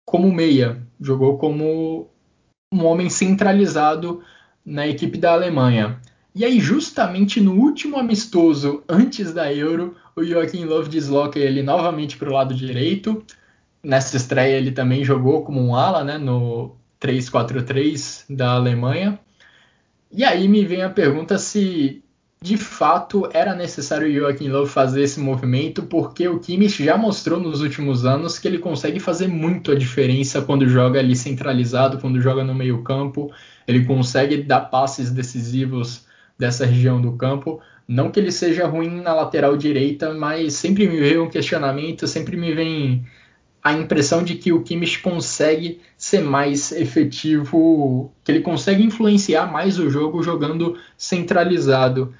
como 0.06 0.32
meia, 0.32 0.82
jogou 1.00 1.38
como 1.38 2.08
um 2.72 2.84
homem 2.84 3.08
centralizado 3.08 4.22
na 4.64 4.86
equipe 4.86 5.18
da 5.18 5.32
Alemanha. 5.32 6.00
E 6.34 6.44
aí, 6.44 6.58
justamente 6.58 7.40
no 7.40 7.54
último 7.54 7.96
amistoso 7.96 8.82
antes 8.88 9.32
da 9.32 9.52
Euro, 9.52 9.96
o 10.16 10.24
Joachim 10.24 10.64
Löw 10.64 10.82
desloca 10.82 11.38
ele 11.38 11.62
novamente 11.62 12.16
para 12.16 12.28
o 12.28 12.32
lado 12.32 12.54
direito. 12.54 13.24
Nessa 13.84 14.16
estreia, 14.16 14.56
ele 14.56 14.72
também 14.72 15.04
jogou 15.04 15.44
como 15.44 15.60
um 15.60 15.76
ala, 15.76 16.02
né, 16.02 16.18
no 16.18 16.74
3-4-3 17.00 18.24
da 18.30 18.52
Alemanha. 18.52 19.18
E 20.10 20.24
aí 20.24 20.48
me 20.48 20.64
vem 20.64 20.82
a 20.82 20.90
pergunta 20.90 21.38
se 21.38 22.02
de 22.44 22.58
fato 22.58 23.26
era 23.32 23.54
necessário 23.54 24.06
o 24.06 24.12
Joachim 24.12 24.48
Löw 24.48 24.66
fazer 24.66 25.02
esse 25.02 25.18
movimento, 25.18 25.84
porque 25.84 26.28
o 26.28 26.38
Kimmich 26.38 26.84
já 26.84 26.94
mostrou 26.94 27.40
nos 27.40 27.62
últimos 27.62 28.04
anos 28.04 28.38
que 28.38 28.46
ele 28.46 28.58
consegue 28.58 29.00
fazer 29.00 29.28
muito 29.28 29.72
a 29.72 29.74
diferença 29.74 30.42
quando 30.42 30.68
joga 30.68 30.98
ali 31.00 31.16
centralizado, 31.16 31.98
quando 31.98 32.20
joga 32.20 32.44
no 32.44 32.54
meio-campo. 32.54 33.32
Ele 33.66 33.86
consegue 33.86 34.42
dar 34.42 34.60
passes 34.60 35.10
decisivos 35.10 36.04
dessa 36.38 36.66
região 36.66 37.00
do 37.00 37.12
campo. 37.12 37.62
Não 37.88 38.10
que 38.10 38.20
ele 38.20 38.30
seja 38.30 38.66
ruim 38.66 39.00
na 39.00 39.14
lateral 39.14 39.56
direita, 39.56 40.12
mas 40.12 40.52
sempre 40.52 40.86
me 40.86 40.98
vem 40.98 41.18
um 41.18 41.30
questionamento, 41.30 42.06
sempre 42.06 42.36
me 42.36 42.52
vem 42.52 43.06
a 43.64 43.72
impressão 43.72 44.22
de 44.22 44.34
que 44.34 44.52
o 44.52 44.62
Kimmich 44.62 45.00
consegue 45.00 45.80
ser 45.96 46.20
mais 46.20 46.70
efetivo, 46.70 48.12
que 48.22 48.30
ele 48.30 48.42
consegue 48.42 48.84
influenciar 48.84 49.50
mais 49.50 49.78
o 49.78 49.88
jogo 49.88 50.22
jogando 50.22 50.78
centralizado. 50.98 52.14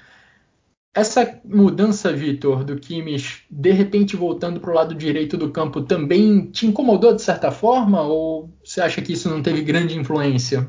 Essa 0.91 1.39
mudança, 1.45 2.11
Vitor, 2.11 2.63
do 2.63 2.77
Kimmich, 2.77 3.45
de 3.47 3.71
repente 3.71 4.15
voltando 4.15 4.59
para 4.59 4.71
o 4.71 4.73
lado 4.73 4.95
direito 4.95 5.37
do 5.37 5.51
campo, 5.51 5.83
também 5.83 6.49
te 6.49 6.65
incomodou 6.65 7.13
de 7.13 7.21
certa 7.21 7.51
forma? 7.51 8.01
Ou 8.01 8.49
você 8.63 8.81
acha 8.81 9.01
que 9.01 9.13
isso 9.13 9.29
não 9.29 9.43
teve 9.43 9.61
grande 9.61 9.95
influência? 9.95 10.67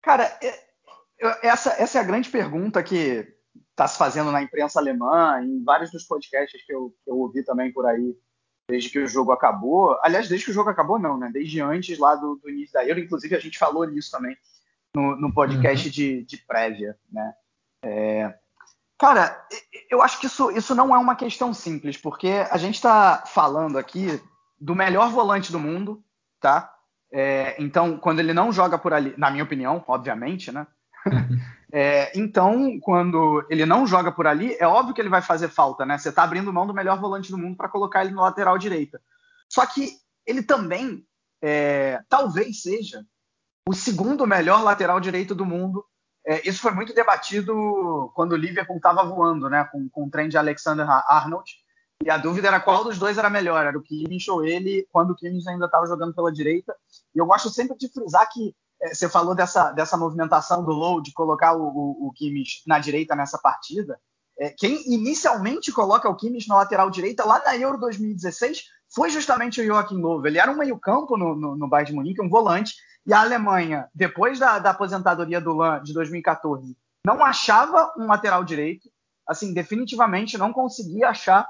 Cara, 0.00 0.30
essa, 1.42 1.70
essa 1.82 1.98
é 1.98 2.00
a 2.00 2.04
grande 2.04 2.28
pergunta 2.28 2.82
que 2.84 3.26
está 3.70 3.88
se 3.88 3.98
fazendo 3.98 4.30
na 4.30 4.42
imprensa 4.42 4.78
alemã, 4.78 5.40
em 5.42 5.64
vários 5.64 5.90
dos 5.90 6.04
podcasts 6.04 6.64
que 6.64 6.72
eu, 6.72 6.94
que 7.02 7.10
eu 7.10 7.18
ouvi 7.18 7.42
também 7.42 7.72
por 7.72 7.86
aí, 7.86 8.14
desde 8.68 8.90
que 8.90 8.98
o 8.98 9.06
jogo 9.06 9.32
acabou. 9.32 9.98
Aliás, 10.02 10.28
desde 10.28 10.46
que 10.46 10.50
o 10.50 10.54
jogo 10.54 10.70
acabou, 10.70 10.98
não, 10.98 11.18
né? 11.18 11.30
Desde 11.32 11.60
antes 11.60 11.98
lá 11.98 12.14
do, 12.14 12.36
do 12.36 12.50
início 12.50 12.72
da 12.72 12.86
Euro, 12.86 13.00
inclusive 13.00 13.36
a 13.36 13.40
gente 13.40 13.58
falou 13.58 13.86
nisso 13.86 14.10
também 14.10 14.36
no, 14.94 15.16
no 15.16 15.32
podcast 15.32 15.86
uhum. 15.86 15.92
de, 15.92 16.22
de 16.24 16.36
prévia, 16.38 16.96
né? 17.10 17.34
É, 17.82 18.34
cara, 18.98 19.46
eu 19.90 20.00
acho 20.00 20.18
que 20.18 20.26
isso, 20.26 20.50
isso 20.52 20.74
não 20.74 20.94
é 20.94 20.98
uma 20.98 21.16
questão 21.16 21.52
simples, 21.52 21.96
porque 21.96 22.28
a 22.50 22.56
gente 22.56 22.76
está 22.76 23.24
falando 23.26 23.76
aqui 23.76 24.20
do 24.58 24.74
melhor 24.74 25.10
volante 25.10 25.52
do 25.52 25.58
mundo, 25.58 26.02
tá? 26.40 26.72
É, 27.12 27.54
então, 27.62 27.98
quando 27.98 28.20
ele 28.20 28.32
não 28.32 28.52
joga 28.52 28.78
por 28.78 28.92
ali, 28.94 29.14
na 29.18 29.30
minha 29.30 29.44
opinião, 29.44 29.84
obviamente, 29.86 30.50
né? 30.50 30.66
É, 31.76 32.16
então, 32.16 32.78
quando 32.78 33.44
ele 33.50 33.66
não 33.66 33.84
joga 33.84 34.12
por 34.12 34.28
ali, 34.28 34.56
é 34.60 34.66
óbvio 34.66 34.94
que 34.94 35.00
ele 35.00 35.08
vai 35.08 35.20
fazer 35.20 35.48
falta, 35.48 35.84
né? 35.84 35.98
Você 35.98 36.10
está 36.10 36.22
abrindo 36.22 36.52
mão 36.52 36.68
do 36.68 36.72
melhor 36.72 37.00
volante 37.00 37.32
do 37.32 37.36
mundo 37.36 37.56
para 37.56 37.68
colocar 37.68 38.04
ele 38.04 38.14
no 38.14 38.22
lateral 38.22 38.56
direita. 38.56 39.02
Só 39.48 39.66
que 39.66 39.90
ele 40.24 40.40
também, 40.40 41.04
é, 41.42 42.00
talvez 42.08 42.62
seja, 42.62 43.04
o 43.68 43.74
segundo 43.74 44.24
melhor 44.24 44.62
lateral 44.62 45.00
direito 45.00 45.34
do 45.34 45.44
mundo. 45.44 45.84
É, 46.24 46.48
isso 46.48 46.60
foi 46.60 46.70
muito 46.70 46.94
debatido 46.94 48.12
quando 48.14 48.34
o 48.34 48.36
Liverpool 48.36 48.76
estava 48.76 49.02
voando, 49.02 49.50
né? 49.50 49.64
Com, 49.72 49.88
com 49.88 50.04
o 50.04 50.10
trem 50.10 50.28
de 50.28 50.38
Alexander 50.38 50.88
Arnold. 50.88 51.50
E 52.04 52.08
a 52.08 52.16
dúvida 52.16 52.46
era 52.46 52.60
qual 52.60 52.84
dos 52.84 53.00
dois 53.00 53.18
era 53.18 53.28
melhor, 53.28 53.66
era 53.66 53.76
o 53.76 53.82
Kimmich 53.82 54.30
ou 54.30 54.44
ele, 54.44 54.86
quando 54.92 55.10
o 55.10 55.16
Kimmich 55.16 55.48
ainda 55.48 55.66
estava 55.66 55.86
jogando 55.86 56.14
pela 56.14 56.32
direita. 56.32 56.72
E 57.12 57.18
eu 57.18 57.26
gosto 57.26 57.50
sempre 57.50 57.76
de 57.76 57.92
frisar 57.92 58.28
que 58.32 58.54
você 58.92 59.08
falou 59.08 59.34
dessa, 59.34 59.72
dessa 59.72 59.96
movimentação 59.96 60.64
do 60.64 60.72
Low 60.72 61.00
de 61.00 61.12
colocar 61.12 61.54
o, 61.54 61.62
o, 61.62 62.08
o 62.08 62.12
Kimmich 62.12 62.62
na 62.66 62.78
direita 62.78 63.14
nessa 63.14 63.38
partida. 63.38 63.98
É, 64.38 64.50
quem 64.50 64.92
inicialmente 64.92 65.70
coloca 65.70 66.08
o 66.08 66.16
Kimmich 66.16 66.48
na 66.48 66.56
lateral 66.56 66.90
direita 66.90 67.24
lá 67.24 67.40
na 67.44 67.56
Euro 67.56 67.78
2016 67.78 68.64
foi 68.94 69.10
justamente 69.10 69.60
o 69.60 69.64
Joachim 69.64 70.00
Löw. 70.00 70.26
Ele 70.26 70.38
era 70.38 70.50
um 70.50 70.56
meio-campo 70.56 71.16
no, 71.16 71.34
no, 71.34 71.56
no 71.56 71.68
Bayern 71.68 71.90
de 71.90 71.96
Munique, 71.96 72.22
um 72.22 72.28
volante, 72.28 72.74
e 73.06 73.12
a 73.12 73.20
Alemanha, 73.20 73.88
depois 73.94 74.38
da, 74.38 74.58
da 74.58 74.70
aposentadoria 74.70 75.40
do 75.40 75.54
Lan 75.54 75.82
de 75.82 75.92
2014, 75.92 76.76
não 77.06 77.24
achava 77.24 77.92
um 77.98 78.06
lateral 78.06 78.44
direito. 78.44 78.88
Assim, 79.26 79.52
definitivamente 79.52 80.38
não 80.38 80.52
conseguia 80.52 81.08
achar. 81.08 81.48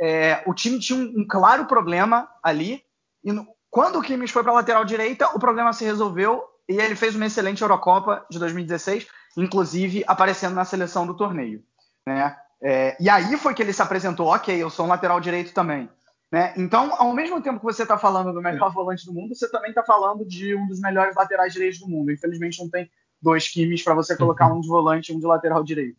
É, 0.00 0.42
o 0.46 0.54
time 0.54 0.78
tinha 0.78 0.98
um, 0.98 1.20
um 1.20 1.26
claro 1.26 1.66
problema 1.66 2.28
ali. 2.42 2.82
E 3.22 3.32
no, 3.32 3.46
quando 3.70 3.98
o 3.98 4.02
Kimmich 4.02 4.32
foi 4.32 4.42
para 4.42 4.52
a 4.52 4.56
lateral 4.56 4.84
direita, 4.84 5.28
o 5.34 5.38
problema 5.38 5.72
se 5.72 5.84
resolveu 5.84 6.42
e 6.68 6.80
ele 6.80 6.96
fez 6.96 7.14
uma 7.14 7.26
excelente 7.26 7.62
Eurocopa 7.62 8.26
de 8.30 8.38
2016, 8.38 9.06
inclusive 9.36 10.04
aparecendo 10.06 10.54
na 10.54 10.64
seleção 10.64 11.06
do 11.06 11.16
torneio. 11.16 11.62
Né? 12.06 12.36
É, 12.62 12.96
e 13.00 13.08
aí 13.08 13.36
foi 13.36 13.54
que 13.54 13.62
ele 13.62 13.72
se 13.72 13.82
apresentou, 13.82 14.28
ok, 14.28 14.56
eu 14.56 14.70
sou 14.70 14.86
um 14.86 14.88
lateral 14.88 15.20
direito 15.20 15.52
também. 15.52 15.88
Né? 16.32 16.52
Então, 16.56 16.92
ao 17.00 17.12
mesmo 17.12 17.40
tempo 17.40 17.58
que 17.58 17.64
você 17.64 17.82
está 17.82 17.96
falando 17.96 18.32
do 18.32 18.42
melhor 18.42 18.72
volante 18.72 19.06
do 19.06 19.12
mundo, 19.12 19.34
você 19.34 19.48
também 19.50 19.70
está 19.70 19.82
falando 19.84 20.24
de 20.24 20.54
um 20.54 20.66
dos 20.66 20.80
melhores 20.80 21.14
laterais 21.14 21.52
direitos 21.52 21.78
do 21.78 21.88
mundo. 21.88 22.10
Infelizmente 22.10 22.60
não 22.60 22.68
tem 22.68 22.90
dois 23.22 23.48
quimes 23.48 23.82
para 23.82 23.94
você 23.94 24.16
colocar 24.16 24.52
um 24.52 24.60
de 24.60 24.68
volante 24.68 25.12
e 25.12 25.14
um 25.14 25.20
de 25.20 25.26
lateral 25.26 25.62
direito. 25.62 25.98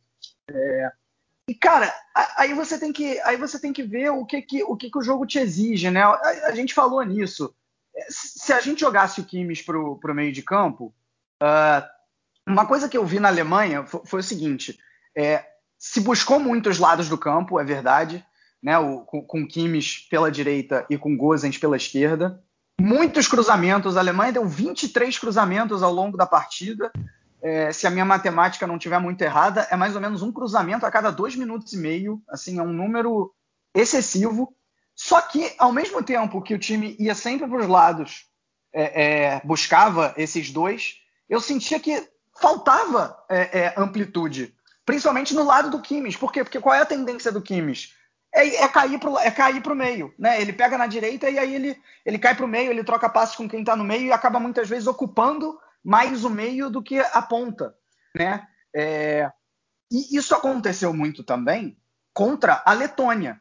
É, 0.50 0.92
e 1.50 1.56
cara, 1.56 1.94
aí 2.36 2.54
você 2.54 2.78
tem 2.78 2.92
que, 2.92 3.20
aí 3.22 3.38
você 3.38 3.60
tem 3.60 3.72
que 3.72 3.84
ver 3.84 4.10
o 4.10 4.26
que, 4.26 4.42
que 4.42 4.64
o 4.64 4.76
que, 4.76 4.92
que 4.92 4.98
o 4.98 5.04
jogo 5.04 5.26
te 5.26 5.40
exige, 5.40 5.90
né? 5.90 6.04
A, 6.04 6.48
a 6.48 6.52
gente 6.56 6.74
falou 6.74 7.02
nisso 7.04 7.56
se 8.10 8.54
a 8.54 8.60
gente 8.62 8.82
jogasse 8.82 9.20
o 9.20 9.26
Kimmich 9.26 9.64
para 9.64 9.78
o 9.78 10.14
meio 10.14 10.32
de 10.32 10.42
campo, 10.42 10.94
uh, 11.42 11.84
uma 12.48 12.66
coisa 12.66 12.88
que 12.88 12.98
eu 12.98 13.06
vi 13.06 13.20
na 13.20 13.28
Alemanha 13.28 13.86
foi, 13.86 14.02
foi 14.06 14.20
o 14.20 14.24
seguinte: 14.24 14.78
é, 15.16 15.44
se 15.78 16.00
buscou 16.00 16.40
muito 16.40 16.70
os 16.70 16.80
lados 16.80 17.10
do 17.10 17.18
campo, 17.18 17.60
é 17.60 17.64
verdade, 17.64 18.26
né, 18.62 18.78
o, 18.78 19.02
com, 19.02 19.22
com 19.22 19.48
Kimmich 19.48 20.08
pela 20.10 20.32
direita 20.32 20.86
e 20.90 20.98
com 20.98 21.18
Gozens 21.18 21.58
pela 21.58 21.78
esquerda. 21.78 22.42
Muitos 22.80 23.28
cruzamentos, 23.28 23.98
a 23.98 24.00
Alemanha 24.00 24.34
deu 24.34 24.46
23 24.46 25.18
cruzamentos 25.18 25.82
ao 25.82 25.92
longo 25.92 26.16
da 26.16 26.28
partida. 26.28 26.92
É, 27.42 27.72
se 27.72 27.88
a 27.88 27.90
minha 27.90 28.06
matemática 28.06 28.68
não 28.68 28.78
estiver 28.78 29.00
muito 29.00 29.22
errada, 29.22 29.68
é 29.72 29.76
mais 29.76 29.96
ou 29.96 30.02
menos 30.02 30.22
um 30.22 30.32
cruzamento 30.32 30.86
a 30.86 30.92
cada 30.92 31.12
dois 31.12 31.36
minutos 31.36 31.74
e 31.74 31.78
meio. 31.78 32.22
Assim, 32.30 32.60
é 32.60 32.62
um 32.62 32.72
número 32.72 33.34
excessivo. 33.76 34.56
Só 34.98 35.22
que, 35.22 35.54
ao 35.60 35.72
mesmo 35.72 36.02
tempo 36.02 36.42
que 36.42 36.56
o 36.56 36.60
time 36.60 36.96
ia 37.00 37.14
sempre 37.14 37.48
para 37.48 37.60
os 37.60 37.68
lados, 37.68 38.26
é, 38.74 39.04
é, 39.04 39.42
buscava 39.44 40.12
esses 40.18 40.52
dois, 40.52 40.96
eu 41.30 41.40
sentia 41.40 41.80
que 41.80 42.10
faltava 42.42 43.16
é, 43.30 43.60
é 43.60 43.74
amplitude, 43.78 44.56
principalmente 44.84 45.36
no 45.36 45.44
lado 45.44 45.70
do 45.70 45.82
Kimmich. 45.82 46.18
Por 46.18 46.32
quê? 46.32 46.44
Porque 46.44 46.60
qual 46.60 46.74
é 46.74 46.82
a 46.82 46.86
tendência 46.86 47.32
do 47.32 47.44
Kimmich? 47.44 47.94
É, 48.34 48.64
é 48.64 48.68
cair 48.68 49.00
para 49.00 49.24
é 49.24 49.30
cair 49.30 49.66
o 49.66 49.76
meio, 49.76 50.14
né? 50.18 50.42
Ele 50.42 50.52
pega 50.52 50.78
na 50.80 50.88
direita 50.88 51.30
e 51.30 51.38
aí 51.38 51.54
ele, 51.54 51.80
ele 52.04 52.18
cai 52.18 52.34
para 52.34 52.46
o 52.46 52.48
meio, 52.48 52.72
ele 52.72 52.84
troca 52.84 53.08
passes 53.08 53.36
com 53.36 53.48
quem 53.48 53.60
está 53.60 53.76
no 53.76 53.84
meio 53.84 54.08
e 54.08 54.12
acaba 54.12 54.40
muitas 54.40 54.68
vezes 54.68 54.88
ocupando 54.88 55.60
mais 55.84 56.26
o 56.26 56.30
meio 56.30 56.72
do 56.72 56.82
que 56.82 57.00
a 57.00 57.22
ponta, 57.22 57.76
né? 58.16 58.48
É, 58.76 59.32
e 59.92 60.18
isso 60.18 60.34
aconteceu 60.34 60.92
muito 60.92 61.24
também 61.24 61.78
contra 62.14 62.64
a 62.66 62.74
Letônia. 62.74 63.40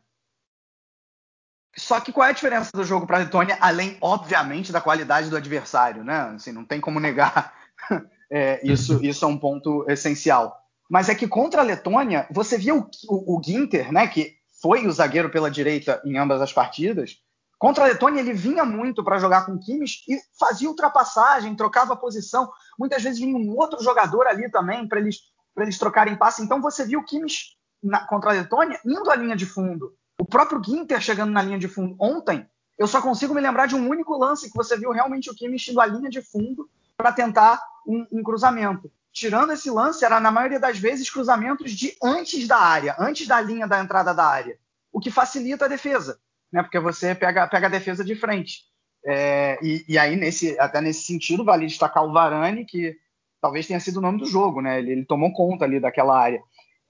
Só 1.78 2.00
que 2.00 2.10
qual 2.10 2.26
é 2.26 2.30
a 2.30 2.34
diferença 2.34 2.70
do 2.72 2.84
jogo 2.84 3.06
para 3.06 3.18
a 3.18 3.20
Letônia, 3.20 3.58
além, 3.60 3.98
obviamente, 4.00 4.72
da 4.72 4.80
qualidade 4.80 5.28
do 5.28 5.36
adversário, 5.36 6.02
né? 6.02 6.32
Assim, 6.34 6.50
não 6.50 6.64
tem 6.64 6.80
como 6.80 7.00
negar. 7.00 7.54
É, 8.28 8.60
isso, 8.66 8.98
isso 9.04 9.24
é 9.24 9.28
um 9.28 9.38
ponto 9.38 9.88
essencial. 9.88 10.60
Mas 10.90 11.08
é 11.08 11.14
que 11.14 11.28
contra 11.28 11.60
a 11.60 11.64
Letônia, 11.64 12.26
você 12.28 12.58
via 12.58 12.74
o, 12.74 12.90
o, 13.08 13.38
o 13.38 13.40
Ginter, 13.40 13.92
né? 13.92 14.08
Que 14.08 14.34
foi 14.60 14.84
o 14.84 14.90
zagueiro 14.90 15.30
pela 15.30 15.48
direita 15.48 16.02
em 16.04 16.18
ambas 16.18 16.42
as 16.42 16.52
partidas. 16.52 17.18
Contra 17.56 17.84
a 17.84 17.86
Letônia, 17.86 18.18
ele 18.18 18.32
vinha 18.32 18.64
muito 18.64 19.04
para 19.04 19.20
jogar 19.20 19.46
com 19.46 19.56
Kimmich 19.56 20.02
e 20.08 20.18
fazia 20.36 20.68
ultrapassagem, 20.68 21.54
trocava 21.54 21.94
posição. 21.94 22.50
Muitas 22.76 23.00
vezes 23.00 23.20
vinha 23.20 23.36
um 23.36 23.56
outro 23.56 23.80
jogador 23.80 24.26
ali 24.26 24.50
também 24.50 24.88
para 24.88 24.98
eles, 24.98 25.20
eles 25.58 25.78
trocarem 25.78 26.16
passe. 26.16 26.42
Então 26.42 26.60
você 26.60 26.84
viu 26.84 26.98
o 26.98 27.04
Kimmich 27.04 27.56
na, 27.80 28.04
contra 28.08 28.30
a 28.30 28.32
Letônia 28.32 28.80
indo 28.84 29.08
à 29.08 29.14
linha 29.14 29.36
de 29.36 29.46
fundo 29.46 29.94
o 30.18 30.24
próprio 30.24 30.62
Ginter 30.62 31.00
chegando 31.00 31.33
na 31.33 31.42
linha 31.42 31.59
de 31.59 31.68
fundo 31.68 31.96
ontem, 31.98 32.46
eu 32.79 32.87
só 32.87 33.00
consigo 33.00 33.35
me 33.35 33.40
lembrar 33.40 33.66
de 33.66 33.74
um 33.74 33.88
único 33.88 34.16
lance 34.16 34.50
que 34.50 34.57
você 34.57 34.76
viu 34.76 34.90
realmente 34.90 35.31
o 35.31 35.35
Kimmich 35.35 35.70
indo 35.70 35.81
à 35.81 35.87
linha 35.87 36.11
de 36.11 36.20
fundo 36.20 36.68
para 36.96 37.12
tentar 37.12 37.61
um, 37.87 38.07
um, 38.12 38.22
cruzamento. 38.22 38.90
Tirando 39.12 39.52
esse 39.52 39.70
lance, 39.70 40.05
era 40.05 40.20
na 40.20 40.31
maioria 40.31 40.61
das 40.61 40.79
vezes 40.79 41.11
cruzamentos 41.11 41.72
de 41.72 41.96
antes 42.02 42.46
da 42.46 42.59
área, 42.59 42.94
antes 42.98 43.26
da 43.26 43.40
linha 43.40 43.66
da 43.66 43.81
entrada 43.81 44.12
da 44.12 44.26
área, 44.26 44.59
o 44.92 45.00
que 45.00 45.11
facilita 45.11 45.64
a 45.64 45.68
defesa, 45.68 46.18
né? 46.52 46.62
Porque 46.62 46.79
você 46.79 47.14
pega, 47.14 47.46
pega 47.46 47.66
a 47.66 47.70
defesa 47.70 48.05
de 48.05 48.14
frente. 48.14 48.64
É, 49.07 49.59
e, 49.62 49.85
e, 49.88 49.98
aí, 49.98 50.16
nesse, 50.16 50.59
até 50.59 50.81
nesse 50.81 51.05
sentido, 51.05 51.44
vale 51.44 51.66
destacar 51.66 52.05
o 52.05 52.12
Varane, 52.12 52.66
que 52.66 52.96
talvez 53.40 53.66
tenha 53.66 53.81
sido 53.81 53.98
o 53.98 54.02
nome 54.02 54.18
do 54.18 54.26
jogo, 54.26 54.61
né? 54.61 54.79
Ele, 54.79 54.92
ele 54.92 55.05
tomou 55.05 55.33
conta 55.33 55.64
ali 55.64 55.81
daquela 55.81 56.18
área. 56.18 56.42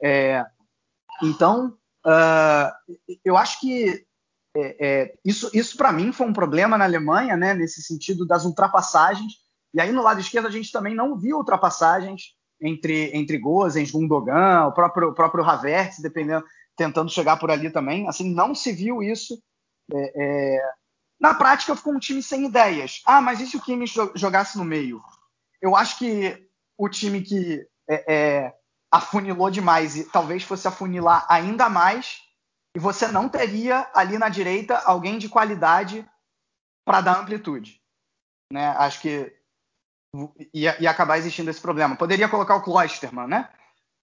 É, 0.03 0.45
então, 1.23 1.77
uh, 2.07 2.95
eu 3.25 3.37
acho 3.37 3.61
que 3.61 4.07
é, 4.57 4.77
é, 4.81 5.14
isso, 5.25 5.51
isso 5.53 5.77
para 5.77 5.92
mim 5.92 6.12
foi 6.12 6.27
um 6.27 6.33
problema 6.33 6.79
na 6.79 6.85
Alemanha, 6.85 7.37
né? 7.37 7.53
Nesse 7.53 7.83
sentido 7.83 8.27
das 8.27 8.45
ultrapassagens. 8.45 9.35
E 9.75 9.81
aí 9.81 9.92
no 9.92 10.03
lado 10.03 10.21
esquerdo 10.21 10.47
a 10.47 10.51
gente 10.51 10.73
também 10.73 10.95
não 10.95 11.19
viu 11.19 11.37
ultrapassagens 11.37 12.35
entre 12.61 13.11
entre 13.14 13.38
Gozens, 13.38 13.90
Gundogan, 13.90 14.66
o 14.66 14.73
próprio 14.73 15.11
o 15.11 15.14
próprio 15.14 15.45
Havertz, 15.45 15.99
dependendo, 15.99 16.45
tentando 16.77 17.11
chegar 17.11 17.37
por 17.38 17.51
ali 17.51 17.71
também. 17.71 18.09
Assim, 18.09 18.33
não 18.33 18.55
se 18.55 18.73
viu 18.73 19.03
isso. 19.03 19.38
É, 19.92 20.12
é 20.57 20.61
na 21.21 21.35
prática 21.35 21.77
ficou 21.77 21.95
um 21.95 21.99
time 21.99 22.23
sem 22.23 22.47
ideias. 22.47 23.03
Ah, 23.07 23.21
mas 23.21 23.40
e 23.40 23.47
se 23.47 23.57
o 23.57 23.61
Kimmich 23.61 23.95
jogasse 24.14 24.57
no 24.59 24.64
meio? 24.64 25.03
Eu 25.61 25.75
acho 25.75 25.99
que 25.99 26.47
o 26.77 26.88
time 26.88 27.23
que 27.23 27.66
é, 27.88 28.14
é, 28.14 28.55
afunilou 28.97 29.51
demais 29.51 29.97
e 29.97 30.05
talvez 30.05 30.43
fosse 30.43 30.67
afunilar 30.67 31.27
ainda 31.29 31.69
mais, 31.69 32.23
e 32.75 32.79
você 32.79 33.09
não 33.09 33.29
teria 33.29 33.89
ali 33.95 34.19
na 34.19 34.29
direita 34.29 34.77
alguém 34.79 35.19
de 35.19 35.29
qualidade 35.29 36.07
para 36.85 37.01
dar 37.01 37.21
amplitude. 37.21 37.81
Né? 38.53 38.69
Acho 38.77 39.01
que 39.01 39.35
ia, 40.53 40.81
ia, 40.81 40.91
acabar 40.91 41.19
existindo 41.19 41.51
esse 41.51 41.61
problema. 41.61 41.97
Poderia 41.97 42.29
colocar 42.29 42.57
o 42.57 42.63
Klosterman, 42.63 43.27
né? 43.27 43.49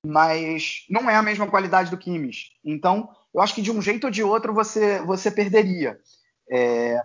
Mas 0.06 0.86
não 0.89 1.10
é 1.10 1.15
a 1.15 1.21
mesma 1.21 1.47
qualidade 1.47 1.89
do 1.89 1.97
Kimmich. 1.97 2.51
Então, 2.63 3.10
eu 3.34 3.41
acho 3.41 3.56
que 3.56 3.62
de 3.62 3.71
um 3.71 3.82
jeito 3.82 4.06
ou 4.06 4.12
de 4.12 4.21
outro 4.21 4.53
você, 4.53 4.99
você 5.01 5.32
perderia. 5.32 5.97
É, 6.49 7.01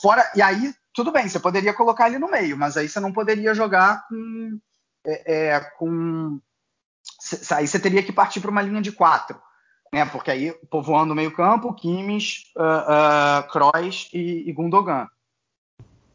fora 0.00 0.30
E 0.34 0.40
aí, 0.40 0.72
tudo 0.94 1.10
bem, 1.10 1.28
você 1.28 1.40
poderia 1.40 1.74
colocar 1.74 2.08
ele 2.08 2.18
no 2.18 2.30
meio, 2.30 2.56
mas 2.56 2.76
aí 2.76 2.88
você 2.88 3.00
não 3.00 3.12
poderia 3.12 3.54
jogar 3.54 4.06
com. 4.08 4.58
É, 5.04 5.54
é, 5.54 5.60
com 5.78 6.40
aí 7.52 7.66
você 7.66 7.78
teria 7.78 8.02
que 8.02 8.12
partir 8.12 8.40
para 8.40 8.50
uma 8.50 8.62
linha 8.62 8.80
de 8.80 8.92
quatro. 8.92 9.40
Né? 9.92 10.04
Porque 10.04 10.30
aí, 10.30 10.52
povoando 10.70 11.12
o 11.12 11.16
meio-campo, 11.16 11.74
Kimmich, 11.74 12.52
uh, 12.56 12.62
uh, 12.62 13.48
Kroos 13.50 14.10
e, 14.12 14.48
e 14.48 14.52
Gundogan. 14.52 15.08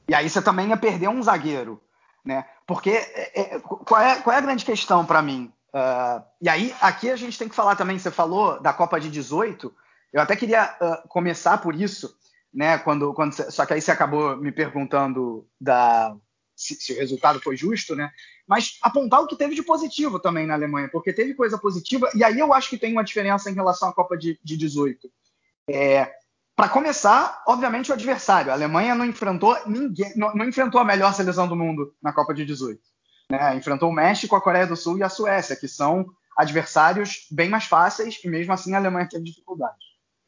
E 0.08 0.13
aí 0.13 0.30
você 0.30 0.41
também 0.41 0.69
ia 0.69 0.78
perder 0.78 1.08
um 1.08 1.23
zagueiro. 1.23 1.82
Né? 2.23 2.45
Porque 2.67 2.91
é, 2.91 3.56
é, 3.56 3.60
qual, 3.60 3.99
é, 3.99 4.21
qual 4.21 4.36
é 4.36 4.38
a 4.38 4.41
grande 4.41 4.63
questão 4.63 5.06
para 5.06 5.21
mim? 5.21 5.52
Uh, 5.73 6.23
e 6.41 6.47
aí, 6.47 6.76
aqui 6.80 7.10
a 7.10 7.15
gente 7.15 7.38
tem 7.38 7.49
que 7.49 7.56
falar 7.56 7.76
também, 7.76 7.97
você 7.97 8.12
falou 8.12 8.62
da 8.62 8.71
Copa 8.71 8.99
de 8.99 9.10
18, 9.10 9.73
eu 10.13 10.21
até 10.21 10.36
queria 10.36 10.67
começar 11.10 11.58
por 11.58 11.73
isso, 11.73 12.15
né? 12.54 12.78
Quando, 12.78 13.12
quando, 13.15 13.34
só 13.34 13.65
que 13.65 13.73
aí 13.73 13.82
você 13.82 13.89
acabou 13.89 14.38
me 14.38 14.52
perguntando 14.52 15.47
da, 15.60 16.15
se, 16.63 16.76
se, 16.76 16.93
o 16.93 16.97
resultado 16.97 17.39
foi 17.39 17.56
justo, 17.56 17.95
né? 17.95 18.12
Mas 18.47 18.78
apontar 18.82 19.21
o 19.21 19.28
que 19.28 19.36
teve 19.36 19.56
de 19.56 19.63
positivo 19.63 20.19
também 20.19 20.45
na 20.45 20.54
Alemanha, 20.54 20.89
porque 20.91 21.13
teve 21.13 21.34
coisa 21.34 21.58
positiva, 21.58 22.10
e 22.15 22.23
aí 22.23 22.39
eu 22.39 22.54
acho 22.54 22.69
que 22.69 22.78
tem 22.78 22.93
uma 22.93 23.04
diferença 23.04 23.49
em 23.49 23.54
relação 23.54 23.89
à 23.89 23.93
Copa 23.93 24.17
de, 24.17 24.39
de 24.43 24.58
18. 24.58 25.10
É, 25.69 26.12
para 26.56 26.69
começar, 26.69 27.43
obviamente, 27.47 27.89
o 27.89 27.93
adversário. 27.93 28.52
A 28.52 28.56
Alemanha 28.56 28.95
não 28.95 29.06
enfrentou 29.06 29.58
ninguém, 29.65 30.13
não, 30.15 30.34
não, 30.36 30.45
enfrentou 30.47 30.80
a 30.80 30.86
melhor 30.86 31.13
seleção 31.13 31.47
do 31.47 31.56
mundo 31.56 31.95
na 32.02 32.13
Copa 32.13 32.34
de 32.34 32.45
18. 32.45 32.80
Né? 33.32 33.56
Enfrentou 33.56 33.89
o 33.89 33.93
México, 33.93 34.36
a 34.36 34.41
Coreia 34.41 34.67
do 34.67 34.76
Sul 34.76 34.97
e 34.97 35.04
a 35.04 35.10
Suécia, 35.10 35.56
que 35.56 35.67
são 35.67 36.06
adversários 36.38 37.28
bem 37.32 37.49
mais 37.49 37.65
fáceis, 37.65 38.19
e 38.23 38.28
mesmo 38.28 38.54
assim 38.54 38.73
a 38.73 38.78
Alemanha 38.78 39.08
teve 39.10 39.23
dificuldade. 39.23 39.84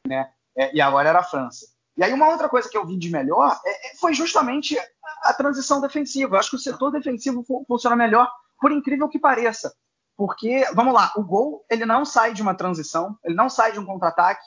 Né? 0.06 0.28
É, 0.56 0.74
e 0.74 0.80
agora 0.80 1.08
era 1.08 1.20
a 1.20 1.24
França. 1.24 1.75
E 1.96 2.04
aí 2.04 2.12
uma 2.12 2.28
outra 2.28 2.48
coisa 2.48 2.68
que 2.68 2.76
eu 2.76 2.86
vi 2.86 2.96
de 2.96 3.10
melhor 3.10 3.58
é, 3.64 3.88
é 3.88 3.96
foi 3.96 4.12
justamente 4.12 4.78
a, 5.24 5.32
transição 5.32 5.80
defensiva. 5.80 6.36
Eu 6.36 6.40
acho 6.40 6.50
que 6.50 6.56
o 6.56 6.60
setor 6.60 6.90
defensivo 6.90 7.44
funciona 7.66 7.96
melhor, 7.96 8.28
por 8.60 8.70
incrível 8.70 9.08
que 9.08 9.18
pareça. 9.18 9.72
Porque, 10.16 10.66
vamos 10.74 10.94
lá, 10.94 11.12
o 11.16 11.22
gol 11.22 11.64
ele 11.70 11.84
não 11.84 12.04
sai 12.04 12.32
de 12.32 12.42
uma 12.42 12.54
transição, 12.54 13.18
ele 13.24 13.34
não 13.34 13.50
sai 13.50 13.72
de 13.72 13.78
um 13.78 13.84
contra-ataque, 13.84 14.44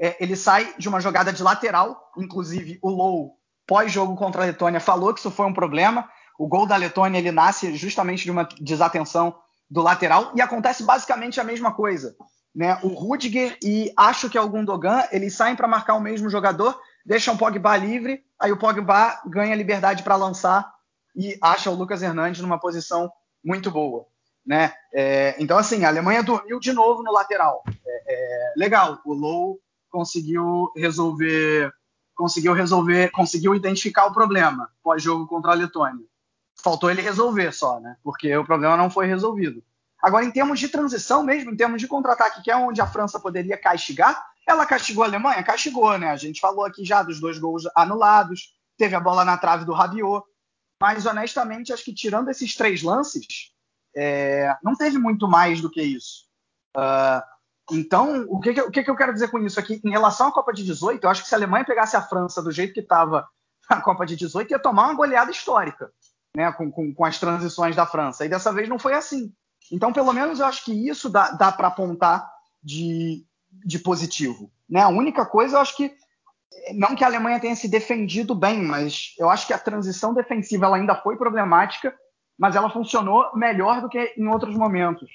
é, 0.00 0.16
ele 0.22 0.34
sai 0.34 0.74
de 0.78 0.88
uma 0.88 1.00
jogada 1.00 1.32
de 1.32 1.42
lateral, 1.42 2.10
inclusive 2.16 2.78
o 2.82 2.90
Low, 2.90 3.36
pós-jogo 3.66 4.16
contra 4.16 4.42
a 4.42 4.46
Letônia, 4.46 4.80
falou 4.80 5.14
que 5.14 5.20
isso 5.20 5.30
foi 5.30 5.46
um 5.46 5.54
problema. 5.54 6.08
O 6.38 6.48
gol 6.48 6.66
da 6.66 6.76
Letônia 6.76 7.18
ele 7.18 7.30
nasce 7.30 7.76
justamente 7.76 8.24
de 8.24 8.30
uma 8.30 8.48
desatenção 8.60 9.36
do 9.70 9.80
lateral 9.80 10.32
e 10.34 10.40
acontece 10.40 10.82
basicamente 10.82 11.40
a 11.40 11.44
mesma 11.44 11.72
coisa. 11.72 12.16
Né? 12.54 12.78
O 12.82 12.88
Rudiger 12.88 13.56
e 13.62 13.92
acho 13.96 14.28
que 14.28 14.38
o 14.38 14.48
Gundogan, 14.48 15.04
eles 15.10 15.34
saem 15.34 15.56
para 15.56 15.68
marcar 15.68 15.94
o 15.94 16.00
mesmo 16.00 16.28
jogador, 16.28 16.78
deixam 17.04 17.34
o 17.34 17.38
Pogba 17.38 17.76
livre, 17.76 18.24
aí 18.38 18.52
o 18.52 18.58
Pogba 18.58 19.20
ganha 19.26 19.54
liberdade 19.54 20.02
para 20.02 20.16
lançar 20.16 20.72
e 21.14 21.38
acha 21.42 21.70
o 21.70 21.74
Lucas 21.74 22.02
Hernandes 22.02 22.40
numa 22.40 22.58
posição 22.58 23.10
muito 23.44 23.70
boa. 23.70 24.06
Né? 24.44 24.72
É, 24.92 25.36
então, 25.38 25.56
assim, 25.56 25.84
a 25.84 25.88
Alemanha 25.88 26.22
dormiu 26.22 26.58
de 26.58 26.72
novo 26.72 27.02
no 27.02 27.12
lateral. 27.12 27.62
É, 27.86 28.14
é, 28.14 28.52
legal, 28.56 29.00
o 29.04 29.12
Low 29.12 29.60
conseguiu 29.88 30.72
resolver, 30.76 31.72
conseguiu 32.14 32.52
resolver, 32.52 33.10
conseguiu 33.10 33.54
identificar 33.54 34.06
o 34.06 34.12
problema 34.12 34.68
pós-jogo 34.82 35.26
contra 35.26 35.52
a 35.52 35.54
Letônia. 35.54 36.04
Faltou 36.62 36.90
ele 36.90 37.02
resolver 37.02 37.52
só, 37.52 37.80
né? 37.80 37.96
Porque 38.02 38.34
o 38.36 38.44
problema 38.44 38.76
não 38.76 38.90
foi 38.90 39.06
resolvido. 39.06 39.62
Agora, 40.00 40.24
em 40.24 40.30
termos 40.30 40.58
de 40.58 40.68
transição 40.68 41.22
mesmo, 41.22 41.52
em 41.52 41.56
termos 41.56 41.80
de 41.80 41.86
contra-ataque, 41.86 42.42
que 42.42 42.50
é 42.50 42.56
onde 42.56 42.80
a 42.80 42.86
França 42.86 43.20
poderia 43.20 43.56
castigar, 43.56 44.31
ela 44.46 44.66
castigou 44.66 45.04
a 45.04 45.06
Alemanha? 45.06 45.42
Castigou, 45.42 45.96
né? 45.98 46.10
A 46.10 46.16
gente 46.16 46.40
falou 46.40 46.64
aqui 46.64 46.84
já 46.84 47.02
dos 47.02 47.20
dois 47.20 47.38
gols 47.38 47.64
anulados, 47.76 48.54
teve 48.76 48.94
a 48.94 49.00
bola 49.00 49.24
na 49.24 49.36
trave 49.36 49.64
do 49.64 49.72
Rabiot, 49.72 50.24
mas 50.80 51.06
honestamente, 51.06 51.72
acho 51.72 51.84
que 51.84 51.94
tirando 51.94 52.28
esses 52.28 52.56
três 52.56 52.82
lances, 52.82 53.52
é, 53.96 54.54
não 54.62 54.74
teve 54.74 54.98
muito 54.98 55.28
mais 55.28 55.60
do 55.60 55.70
que 55.70 55.82
isso. 55.82 56.26
Uh, 56.76 57.22
então, 57.70 58.26
o, 58.28 58.40
que, 58.40 58.52
que, 58.52 58.60
o 58.60 58.70
que, 58.70 58.82
que, 58.82 58.90
eu 58.90 58.96
quero 58.96 59.12
dizer 59.12 59.30
com 59.30 59.38
isso 59.38 59.60
aqui? 59.60 59.80
Em 59.84 59.90
relação 59.90 60.28
à 60.28 60.32
Copa 60.32 60.52
de 60.52 60.64
18, 60.64 61.02
eu 61.02 61.10
acho 61.10 61.22
que 61.22 61.28
se 61.28 61.34
a 61.34 61.38
Alemanha 61.38 61.64
pegasse 61.64 61.96
a 61.96 62.02
França 62.02 62.42
do 62.42 62.50
jeito 62.50 62.74
que 62.74 62.80
estava 62.80 63.28
na 63.70 63.80
Copa 63.80 64.04
de 64.04 64.16
18, 64.16 64.50
ia 64.50 64.58
tomar 64.58 64.86
uma 64.86 64.94
goleada 64.94 65.30
histórica, 65.30 65.92
né? 66.36 66.50
Com, 66.52 66.70
com, 66.70 66.92
com, 66.92 67.04
as 67.04 67.18
transições 67.18 67.76
da 67.76 67.86
França. 67.86 68.24
E 68.24 68.28
dessa 68.28 68.52
vez 68.52 68.68
não 68.68 68.78
foi 68.78 68.94
assim. 68.94 69.32
Então, 69.70 69.92
pelo 69.92 70.12
menos 70.12 70.40
eu 70.40 70.46
acho 70.46 70.64
que 70.64 70.88
isso 70.88 71.08
dá, 71.08 71.30
dá 71.30 71.52
para 71.52 71.68
apontar 71.68 72.28
de, 72.62 73.24
de 73.64 73.78
positivo. 73.78 74.50
Né? 74.68 74.80
A 74.80 74.88
única 74.88 75.24
coisa, 75.26 75.56
eu 75.56 75.60
acho 75.60 75.76
que 75.76 75.94
não 76.74 76.94
que 76.94 77.02
a 77.02 77.06
Alemanha 77.06 77.40
tenha 77.40 77.56
se 77.56 77.68
defendido 77.68 78.34
bem, 78.34 78.62
mas 78.62 79.14
eu 79.18 79.28
acho 79.28 79.46
que 79.46 79.52
a 79.52 79.58
transição 79.58 80.14
defensiva 80.14 80.66
ela 80.66 80.76
ainda 80.76 80.94
foi 80.94 81.16
problemática, 81.16 81.94
mas 82.38 82.56
ela 82.56 82.70
funcionou 82.70 83.30
melhor 83.34 83.80
do 83.80 83.88
que 83.88 84.14
em 84.16 84.26
outros 84.28 84.54
momentos. 84.54 85.10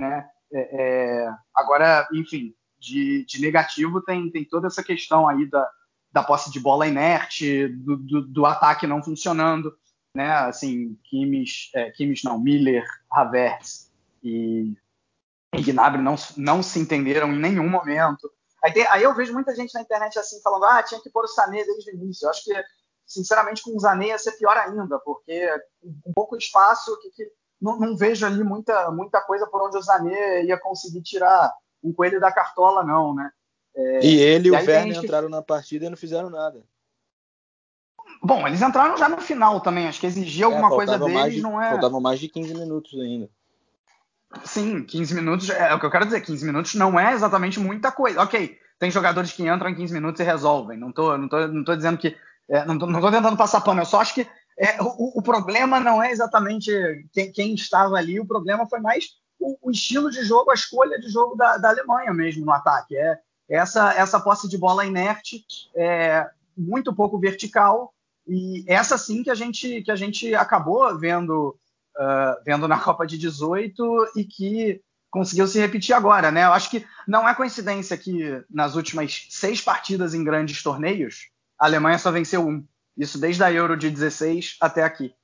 Né? 0.00 0.28
É, 0.52 0.68
é, 0.72 1.34
agora, 1.54 2.06
enfim, 2.12 2.54
de, 2.78 3.24
de, 3.24 3.40
negativo 3.40 4.00
tem, 4.02 4.30
tem 4.30 4.44
toda 4.44 4.66
essa 4.66 4.82
questão 4.82 5.28
aí 5.28 5.46
da, 5.46 5.68
da 6.12 6.22
posse 6.22 6.50
de 6.50 6.60
bola 6.60 6.86
inerte, 6.86 7.68
do, 7.68 7.96
do, 7.96 8.22
do 8.22 8.46
ataque 8.46 8.86
não 8.86 9.02
funcionando, 9.02 9.76
né? 10.14 10.30
Assim, 10.30 10.96
Kimmich, 11.04 11.70
é, 11.74 11.90
Kimmich 11.90 12.24
não, 12.24 12.38
Miller, 12.38 12.84
Havertz 13.10 13.90
e, 14.22 14.72
e 15.56 15.62
Gnabry 15.62 16.02
não, 16.02 16.16
não 16.36 16.62
se 16.62 16.78
entenderam 16.78 17.32
em 17.32 17.38
nenhum 17.38 17.68
momento. 17.68 18.30
Aí, 18.62 18.72
tem, 18.72 18.86
aí, 18.88 19.02
eu 19.02 19.14
vejo 19.14 19.32
muita 19.32 19.54
gente 19.54 19.74
na 19.74 19.82
internet 19.82 20.18
assim 20.18 20.40
falando, 20.40 20.64
ah, 20.64 20.82
tinha 20.82 21.00
que 21.00 21.10
pôr 21.10 21.24
o 21.24 21.28
Sané 21.28 21.64
desde 21.64 21.90
o 21.90 21.94
início. 21.94 22.24
Eu 22.24 22.30
acho 22.30 22.44
que, 22.44 22.54
sinceramente, 23.06 23.62
com 23.62 23.76
o 23.76 23.80
Sané 23.80 24.08
ia 24.08 24.18
ser 24.18 24.32
pior 24.32 24.56
ainda, 24.56 24.98
porque 25.00 25.48
um 26.06 26.12
pouco 26.14 26.36
espaço 26.36 26.98
que, 27.00 27.10
que 27.10 27.30
não, 27.60 27.78
não, 27.78 27.96
vejo 27.96 28.24
ali 28.26 28.42
muita, 28.42 28.90
muita 28.90 29.20
coisa 29.20 29.46
por 29.46 29.62
onde 29.66 29.76
o 29.76 29.82
Zané 29.82 30.44
ia 30.44 30.58
conseguir 30.58 31.02
tirar 31.02 31.52
um 31.82 31.92
coelho 31.92 32.18
da 32.18 32.32
cartola, 32.32 32.82
não, 32.82 33.14
né? 33.14 33.30
É, 33.76 34.06
e 34.06 34.20
ele 34.20 34.48
e 34.48 34.50
o 34.50 34.54
Werner 34.54 35.04
entraram 35.04 35.28
na 35.28 35.42
partida 35.42 35.86
e 35.86 35.90
não 35.90 35.96
fizeram 35.96 36.30
nada. 36.30 36.62
Bom, 38.22 38.46
eles 38.46 38.62
entraram 38.62 38.96
já 38.96 39.08
no 39.08 39.20
final 39.20 39.60
também, 39.60 39.88
acho 39.88 40.00
que 40.00 40.06
exigia 40.06 40.44
é, 40.44 40.46
alguma 40.46 40.68
é, 40.68 40.70
coisa 40.70 40.98
deles, 40.98 41.34
de, 41.34 41.42
não 41.42 41.60
é? 41.60 41.70
Faltavam 41.70 42.00
mais 42.00 42.20
de 42.20 42.28
15 42.28 42.54
minutos 42.54 42.98
ainda. 42.98 43.28
Sim, 44.44 44.82
15 44.82 45.14
minutos 45.14 45.50
é, 45.50 45.70
é 45.70 45.74
o 45.74 45.80
que 45.80 45.86
eu 45.86 45.90
quero 45.90 46.06
dizer, 46.06 46.20
15 46.20 46.44
minutos 46.44 46.74
não 46.74 46.98
é 46.98 47.12
exatamente 47.12 47.60
muita 47.60 47.92
coisa. 47.92 48.22
Ok, 48.22 48.58
tem 48.78 48.90
jogadores 48.90 49.32
que 49.32 49.48
entram 49.48 49.70
em 49.70 49.74
15 49.74 49.92
minutos 49.92 50.20
e 50.20 50.24
resolvem. 50.24 50.78
Não 50.78 50.92
tô, 50.92 51.16
não 51.16 51.28
tô, 51.28 51.46
não 51.48 51.64
tô 51.64 51.76
dizendo 51.76 51.98
que. 51.98 52.16
É, 52.48 52.64
não, 52.64 52.78
tô, 52.78 52.86
não 52.86 53.00
tô 53.00 53.10
tentando 53.10 53.36
passar 53.36 53.62
pano, 53.62 53.80
eu 53.80 53.86
só 53.86 54.00
acho 54.00 54.14
que 54.14 54.26
é, 54.58 54.80
o, 54.80 55.18
o, 55.18 55.22
problema 55.22 55.80
não 55.80 56.02
é 56.02 56.12
exatamente 56.12 56.70
quem, 57.12 57.32
quem, 57.32 57.54
estava 57.54 57.96
ali, 57.96 58.20
o 58.20 58.26
problema 58.26 58.66
foi 58.66 58.80
mais 58.80 59.14
o, 59.40 59.56
o 59.62 59.70
estilo 59.70 60.10
de 60.10 60.22
jogo, 60.22 60.50
a 60.50 60.54
escolha 60.54 60.98
de 61.00 61.08
jogo 61.08 61.34
da, 61.36 61.56
da, 61.56 61.70
Alemanha 61.70 62.12
mesmo 62.12 62.44
no 62.44 62.52
ataque. 62.52 62.96
É 62.96 63.18
essa, 63.48 63.92
essa 63.94 64.20
posse 64.20 64.48
de 64.48 64.56
bola 64.56 64.86
inerte, 64.86 65.44
é, 65.74 66.26
muito 66.56 66.94
pouco 66.94 67.18
vertical, 67.18 67.92
e 68.26 68.64
essa 68.66 68.96
sim 68.96 69.22
que 69.22 69.30
a 69.30 69.34
gente, 69.34 69.82
que 69.82 69.90
a 69.90 69.96
gente 69.96 70.34
acabou 70.34 70.96
vendo, 70.98 71.56
uh, 71.96 72.42
vendo 72.44 72.68
na 72.68 72.78
Copa 72.80 73.06
de 73.06 73.18
18 73.18 74.12
e 74.16 74.24
que 74.24 74.80
conseguiu 75.10 75.46
se 75.46 75.60
repetir 75.60 75.94
agora, 75.94 76.30
né? 76.32 76.44
Eu 76.44 76.52
acho 76.52 76.68
que 76.68 76.84
não 77.06 77.28
é 77.28 77.34
coincidência 77.34 77.96
que 77.96 78.42
nas 78.50 78.74
últimas 78.74 79.28
seis 79.30 79.60
partidas 79.60 80.12
em 80.12 80.24
grandes 80.24 80.62
torneios, 80.62 81.28
a 81.58 81.66
Alemanha 81.66 81.98
só 81.98 82.10
venceu 82.10 82.46
um. 82.46 82.64
Isso 82.96 83.18
desde 83.18 83.42
a 83.42 83.52
Euro 83.52 83.76
de 83.76 83.90
16 83.90 84.56
até 84.60 84.82
aqui. 84.82 85.14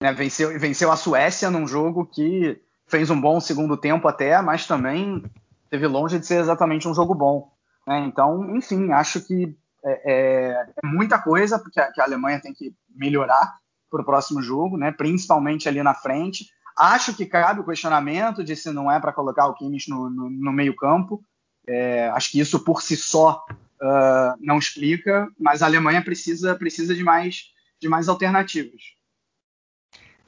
Né? 0.00 0.12
Venceu, 0.12 0.58
venceu 0.58 0.90
a 0.90 0.96
Suécia 0.96 1.50
num 1.50 1.66
jogo 1.66 2.06
que 2.06 2.60
fez 2.86 3.10
um 3.10 3.20
bom 3.20 3.40
segundo 3.40 3.76
tempo 3.76 4.06
até, 4.08 4.40
mas 4.40 4.66
também 4.66 5.22
teve 5.70 5.86
longe 5.86 6.18
de 6.18 6.26
ser 6.26 6.40
exatamente 6.40 6.88
um 6.88 6.94
jogo 6.94 7.14
bom. 7.14 7.50
Né? 7.86 8.00
Então, 8.06 8.56
enfim, 8.56 8.92
acho 8.92 9.20
que 9.20 9.56
é, 9.84 10.12
é, 10.12 10.66
é 10.82 10.86
muita 10.86 11.18
coisa 11.18 11.62
que 11.70 11.80
a, 11.80 11.92
que 11.92 12.00
a, 12.00 12.04
Alemanha 12.04 12.40
tem 12.40 12.54
que 12.54 12.74
melhorar 12.94 13.56
para 13.94 14.02
o 14.02 14.04
próximo 14.04 14.42
jogo, 14.42 14.76
né? 14.76 14.90
principalmente 14.90 15.68
ali 15.68 15.82
na 15.82 15.94
frente. 15.94 16.48
Acho 16.76 17.14
que 17.14 17.24
cabe 17.24 17.60
o 17.60 17.64
questionamento 17.64 18.42
de 18.42 18.56
se 18.56 18.72
não 18.72 18.90
é 18.90 18.98
para 18.98 19.12
colocar 19.12 19.46
o 19.46 19.54
Kimmich 19.54 19.88
no, 19.88 20.10
no, 20.10 20.28
no 20.28 20.52
meio 20.52 20.74
campo. 20.74 21.22
É, 21.66 22.08
acho 22.08 22.32
que 22.32 22.40
isso 22.40 22.58
por 22.64 22.82
si 22.82 22.96
só 22.96 23.44
uh, 23.80 24.36
não 24.40 24.58
explica, 24.58 25.28
mas 25.38 25.62
a 25.62 25.66
Alemanha 25.66 26.02
precisa, 26.02 26.56
precisa 26.56 26.94
de, 26.94 27.04
mais, 27.04 27.52
de 27.80 27.88
mais 27.88 28.08
alternativas. 28.08 28.82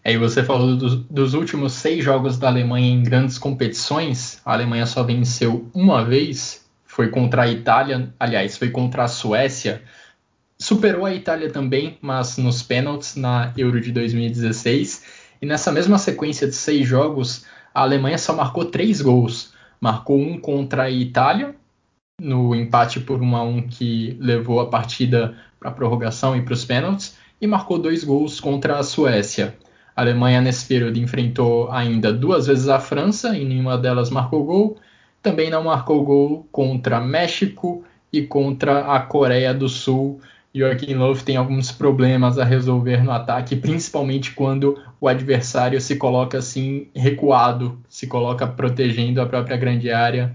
Aí 0.04 0.16
você 0.16 0.44
falou 0.44 0.76
dos, 0.76 1.34
últimos 1.34 1.72
seis 1.72 2.04
jogos 2.04 2.38
da 2.38 2.46
Alemanha 2.46 2.88
em 2.88 3.02
grandes 3.02 3.38
competições. 3.38 4.40
A 4.44 4.52
Alemanha 4.52 4.86
só 4.86 5.02
venceu 5.02 5.68
uma 5.74 6.04
vez, 6.04 6.64
foi 6.84 7.08
contra 7.08 7.42
a 7.42 7.48
Itália, 7.48 8.14
aliás, 8.20 8.56
foi 8.56 8.70
contra 8.70 9.02
a 9.02 9.08
Suécia. 9.08 9.82
Superou 10.58 11.04
a 11.04 11.14
Itália 11.14 11.50
também, 11.50 11.98
mas 12.00 12.38
nos 12.38 12.62
pênaltis 12.62 13.14
na 13.14 13.52
Euro 13.56 13.80
de 13.80 13.92
2016. 13.92 15.04
E 15.42 15.46
nessa 15.46 15.70
mesma 15.70 15.98
sequência 15.98 16.46
de 16.46 16.54
seis 16.54 16.88
jogos, 16.88 17.44
a 17.74 17.82
Alemanha 17.82 18.16
só 18.16 18.34
marcou 18.34 18.64
três 18.64 19.02
gols. 19.02 19.52
Marcou 19.78 20.18
um 20.18 20.38
contra 20.40 20.84
a 20.84 20.90
Itália, 20.90 21.54
no 22.18 22.54
empate 22.54 23.00
por 23.00 23.20
1 23.20 23.36
a 23.36 23.42
1 23.42 23.68
que 23.68 24.16
levou 24.18 24.58
a 24.60 24.70
partida 24.70 25.36
para 25.60 25.68
a 25.68 25.72
prorrogação 25.72 26.34
e 26.34 26.40
para 26.40 26.54
os 26.54 26.64
pênaltis, 26.64 27.18
e 27.38 27.46
marcou 27.46 27.78
dois 27.78 28.02
gols 28.02 28.40
contra 28.40 28.78
a 28.78 28.82
Suécia. 28.82 29.54
A 29.94 30.00
Alemanha 30.00 30.40
nesse 30.40 30.66
período 30.66 30.98
enfrentou 30.98 31.70
ainda 31.70 32.10
duas 32.12 32.46
vezes 32.46 32.68
a 32.68 32.80
França, 32.80 33.36
e 33.36 33.44
nenhuma 33.44 33.76
delas 33.76 34.08
marcou 34.08 34.42
gol. 34.44 34.78
Também 35.22 35.50
não 35.50 35.64
marcou 35.64 36.02
gol 36.02 36.48
contra 36.50 36.98
México 36.98 37.84
e 38.10 38.22
contra 38.22 38.94
a 38.94 39.00
Coreia 39.00 39.52
do 39.52 39.68
Sul. 39.68 40.20
Joaquim 40.58 40.94
Löw 40.94 41.14
tem 41.16 41.36
alguns 41.36 41.70
problemas 41.70 42.38
a 42.38 42.44
resolver 42.44 43.02
no 43.04 43.10
ataque, 43.10 43.56
principalmente 43.56 44.32
quando 44.32 44.80
o 45.00 45.08
adversário 45.08 45.80
se 45.80 45.96
coloca 45.96 46.38
assim 46.38 46.88
recuado, 46.94 47.78
se 47.88 48.06
coloca 48.06 48.46
protegendo 48.46 49.20
a 49.20 49.26
própria 49.26 49.56
grande 49.56 49.90
área 49.90 50.34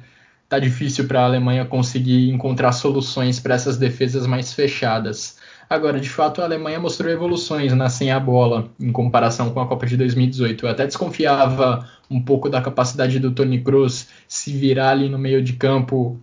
tá 0.52 0.60
difícil 0.60 1.08
para 1.08 1.22
a 1.22 1.26
Alemanha 1.26 1.64
conseguir 1.64 2.30
encontrar 2.30 2.74
soluções 2.74 3.40
para 3.40 3.56
essas 3.56 3.78
defesas 3.78 4.28
mais 4.28 4.52
fechadas. 4.52 5.38
Agora, 5.70 5.98
de 5.98 6.10
fato, 6.10 6.42
a 6.42 6.44
Alemanha 6.44 6.78
mostrou 6.78 7.10
evoluções 7.10 7.72
né, 7.72 7.88
sem 7.88 8.12
a 8.12 8.20
bola 8.20 8.70
em 8.78 8.92
comparação 8.92 9.52
com 9.52 9.62
a 9.62 9.66
Copa 9.66 9.86
de 9.86 9.96
2018. 9.96 10.66
Eu 10.66 10.70
até 10.70 10.86
desconfiava 10.86 11.88
um 12.10 12.22
pouco 12.22 12.50
da 12.50 12.62
capacidade 12.62 13.18
do 13.18 13.32
Toni 13.32 13.62
Kroos 13.62 14.10
se 14.28 14.52
virar 14.52 14.90
ali 14.90 15.08
no 15.08 15.18
meio 15.18 15.42
de 15.42 15.54
campo, 15.54 16.20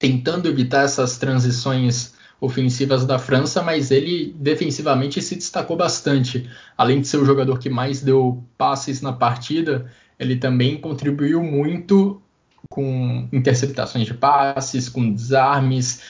tentando 0.00 0.48
evitar 0.48 0.84
essas 0.84 1.18
transições 1.18 2.13
ofensivas 2.40 3.06
da 3.06 3.18
França, 3.18 3.62
mas 3.62 3.90
ele 3.90 4.34
defensivamente 4.38 5.20
se 5.22 5.34
destacou 5.34 5.76
bastante. 5.76 6.48
Além 6.76 7.00
de 7.00 7.08
ser 7.08 7.18
o 7.18 7.24
jogador 7.24 7.58
que 7.58 7.70
mais 7.70 8.02
deu 8.02 8.42
passes 8.58 9.00
na 9.00 9.12
partida, 9.12 9.90
ele 10.18 10.36
também 10.36 10.80
contribuiu 10.80 11.42
muito 11.42 12.20
com 12.68 13.28
interceptações 13.32 14.06
de 14.06 14.14
passes, 14.14 14.88
com 14.88 15.12
desarmes, 15.12 16.02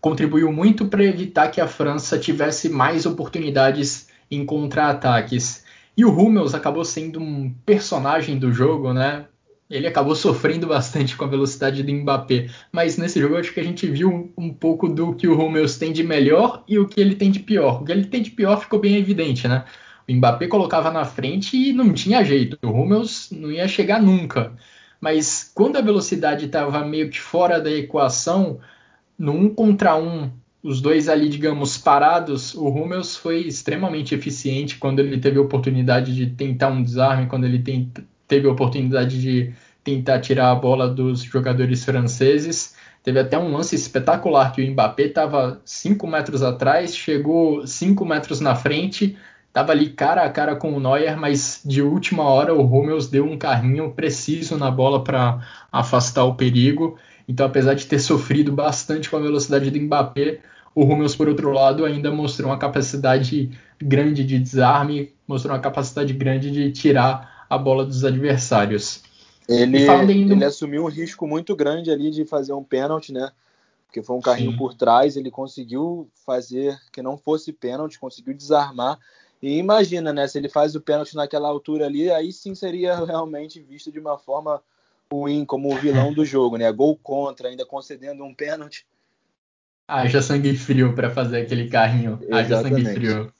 contribuiu 0.00 0.52
muito 0.52 0.86
para 0.86 1.04
evitar 1.04 1.48
que 1.48 1.60
a 1.60 1.66
França 1.66 2.18
tivesse 2.18 2.68
mais 2.68 3.04
oportunidades 3.06 4.08
em 4.30 4.44
contra-ataques. 4.44 5.64
E 5.96 6.04
o 6.04 6.10
Hummels 6.10 6.54
acabou 6.54 6.84
sendo 6.84 7.20
um 7.20 7.52
personagem 7.66 8.38
do 8.38 8.52
jogo, 8.52 8.92
né? 8.92 9.26
Ele 9.70 9.86
acabou 9.86 10.16
sofrendo 10.16 10.66
bastante 10.66 11.16
com 11.16 11.24
a 11.24 11.28
velocidade 11.28 11.82
do 11.82 11.92
Mbappé, 11.92 12.48
mas 12.72 12.96
nesse 12.96 13.20
jogo 13.20 13.36
acho 13.36 13.54
que 13.54 13.60
a 13.60 13.64
gente 13.64 13.86
viu 13.86 14.32
um, 14.36 14.52
pouco 14.52 14.88
do 14.88 15.14
que 15.14 15.28
o 15.28 15.40
Hummels 15.40 15.78
tem 15.78 15.92
de 15.92 16.02
melhor 16.02 16.64
e 16.68 16.78
o 16.78 16.88
que 16.88 17.00
ele 17.00 17.14
tem 17.14 17.30
de 17.30 17.38
pior. 17.38 17.80
O 17.80 17.84
que 17.84 17.92
ele 17.92 18.06
tem 18.06 18.20
de 18.22 18.32
pior 18.32 18.60
ficou 18.60 18.80
bem 18.80 18.96
evidente, 18.96 19.46
né? 19.46 19.64
O 20.08 20.12
Mbappé 20.12 20.48
colocava 20.48 20.90
na 20.90 21.04
frente 21.04 21.56
e 21.56 21.72
não 21.72 21.92
tinha 21.92 22.24
jeito. 22.24 22.58
O 22.62 22.70
Hummels 22.70 23.28
não 23.30 23.52
ia 23.52 23.68
chegar 23.68 24.02
nunca 24.02 24.52
mas 25.00 25.50
quando 25.54 25.76
a 25.76 25.80
velocidade 25.80 26.46
estava 26.46 26.84
meio 26.84 27.08
que 27.08 27.18
fora 27.18 27.60
da 27.60 27.70
equação, 27.70 28.60
no 29.18 29.32
um 29.32 29.48
contra 29.48 29.96
um, 29.96 30.30
os 30.62 30.80
dois 30.80 31.08
ali, 31.08 31.28
digamos, 31.28 31.78
parados, 31.78 32.54
o 32.54 32.68
Hummels 32.68 33.16
foi 33.16 33.40
extremamente 33.40 34.14
eficiente 34.14 34.76
quando 34.76 35.00
ele 35.00 35.18
teve 35.18 35.38
a 35.38 35.42
oportunidade 35.42 36.14
de 36.14 36.26
tentar 36.26 36.68
um 36.68 36.82
desarme, 36.82 37.26
quando 37.26 37.44
ele 37.44 37.60
tem, 37.60 37.90
teve 38.30 38.46
a 38.46 38.52
oportunidade 38.52 39.20
de 39.20 39.52
tentar 39.82 40.20
tirar 40.20 40.52
a 40.52 40.54
bola 40.54 40.88
dos 40.88 41.20
jogadores 41.20 41.84
franceses. 41.84 42.76
Teve 43.02 43.18
até 43.18 43.36
um 43.36 43.52
lance 43.52 43.74
espetacular 43.74 44.52
que 44.52 44.62
o 44.62 44.70
Mbappé 44.70 45.04
estava 45.04 45.60
5 45.64 46.06
metros 46.06 46.40
atrás, 46.42 46.96
chegou 46.96 47.66
5 47.66 48.04
metros 48.04 48.40
na 48.40 48.54
frente, 48.54 49.16
Tava 49.52 49.72
ali 49.72 49.90
cara 49.90 50.22
a 50.22 50.30
cara 50.30 50.54
com 50.54 50.72
o 50.72 50.78
Neuer, 50.78 51.16
mas 51.18 51.60
de 51.64 51.82
última 51.82 52.22
hora 52.22 52.54
o 52.54 52.62
Hummels 52.62 53.08
deu 53.08 53.24
um 53.24 53.36
carrinho 53.36 53.90
preciso 53.90 54.56
na 54.56 54.70
bola 54.70 55.02
para 55.02 55.44
afastar 55.72 56.24
o 56.24 56.36
perigo. 56.36 56.96
Então, 57.28 57.46
apesar 57.46 57.74
de 57.74 57.84
ter 57.84 57.98
sofrido 57.98 58.52
bastante 58.52 59.10
com 59.10 59.16
a 59.16 59.20
velocidade 59.20 59.68
do 59.68 59.80
Mbappé, 59.80 60.38
o 60.72 60.84
Hummels, 60.84 61.16
por 61.16 61.28
outro 61.28 61.50
lado, 61.50 61.84
ainda 61.84 62.12
mostrou 62.12 62.48
uma 62.48 62.58
capacidade 62.58 63.50
grande 63.82 64.24
de 64.24 64.38
desarme, 64.38 65.12
mostrou 65.26 65.52
uma 65.52 65.60
capacidade 65.60 66.12
grande 66.12 66.48
de 66.52 66.70
tirar 66.70 67.39
a 67.50 67.58
bola 67.58 67.84
dos 67.84 68.04
adversários. 68.04 69.02
Ele, 69.48 69.82
ele 69.82 70.44
assumiu 70.44 70.84
um 70.84 70.88
risco 70.88 71.26
muito 71.26 71.56
grande 71.56 71.90
ali 71.90 72.12
de 72.12 72.24
fazer 72.24 72.52
um 72.52 72.62
pênalti, 72.62 73.12
né? 73.12 73.32
Porque 73.86 74.00
foi 74.00 74.16
um 74.16 74.20
carrinho 74.20 74.52
Sim. 74.52 74.56
por 74.56 74.72
trás, 74.72 75.16
ele 75.16 75.32
conseguiu 75.32 76.08
fazer 76.24 76.78
que 76.92 77.02
não 77.02 77.18
fosse 77.18 77.52
pênalti, 77.52 77.98
conseguiu 77.98 78.32
desarmar 78.32 78.96
e 79.42 79.56
imagina, 79.56 80.12
né? 80.12 80.28
Se 80.28 80.38
ele 80.38 80.48
faz 80.48 80.76
o 80.76 80.80
pênalti 80.80 81.16
naquela 81.16 81.48
altura 81.48 81.86
ali, 81.86 82.10
aí 82.10 82.32
sim 82.32 82.54
seria 82.54 82.94
realmente 83.04 83.60
visto 83.60 83.90
de 83.90 83.98
uma 83.98 84.16
forma 84.16 84.62
ruim, 85.12 85.44
como 85.44 85.72
o 85.72 85.76
vilão 85.76 86.12
do 86.12 86.24
jogo, 86.24 86.56
né? 86.56 86.70
Gol 86.70 86.96
contra, 86.96 87.48
ainda 87.48 87.66
concedendo 87.66 88.22
um 88.22 88.32
pênalti. 88.32 88.86
Haja 89.88 90.22
sangue 90.22 90.56
frio 90.56 90.94
para 90.94 91.10
fazer 91.10 91.40
aquele 91.40 91.68
carrinho. 91.68 92.20
Haja 92.30 92.62
sangue 92.62 92.84
frio. 92.84 93.32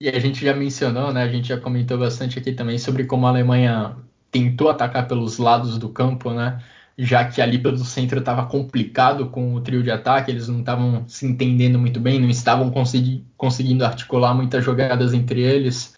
E 0.00 0.08
a 0.08 0.18
gente 0.18 0.44
já 0.44 0.54
mencionou, 0.54 1.12
né? 1.12 1.22
A 1.22 1.28
gente 1.28 1.48
já 1.48 1.58
comentou 1.60 1.98
bastante 1.98 2.38
aqui 2.38 2.52
também 2.52 2.78
sobre 2.78 3.04
como 3.04 3.26
a 3.26 3.30
Alemanha 3.30 3.96
tentou 4.30 4.68
atacar 4.68 5.08
pelos 5.08 5.38
lados 5.38 5.78
do 5.78 5.88
campo, 5.88 6.32
né? 6.32 6.62
já 6.98 7.24
que 7.26 7.42
ali 7.42 7.58
pelo 7.58 7.78
centro 7.78 8.20
estava 8.20 8.46
complicado 8.46 9.28
com 9.28 9.54
o 9.54 9.60
trio 9.60 9.82
de 9.82 9.90
ataque, 9.90 10.30
eles 10.30 10.48
não 10.48 10.60
estavam 10.60 11.04
se 11.06 11.26
entendendo 11.26 11.78
muito 11.78 12.00
bem, 12.00 12.18
não 12.20 12.30
estavam 12.30 12.70
consegui 12.70 13.24
conseguindo 13.36 13.84
articular 13.84 14.34
muitas 14.34 14.64
jogadas 14.64 15.12
entre 15.12 15.42
eles. 15.42 15.94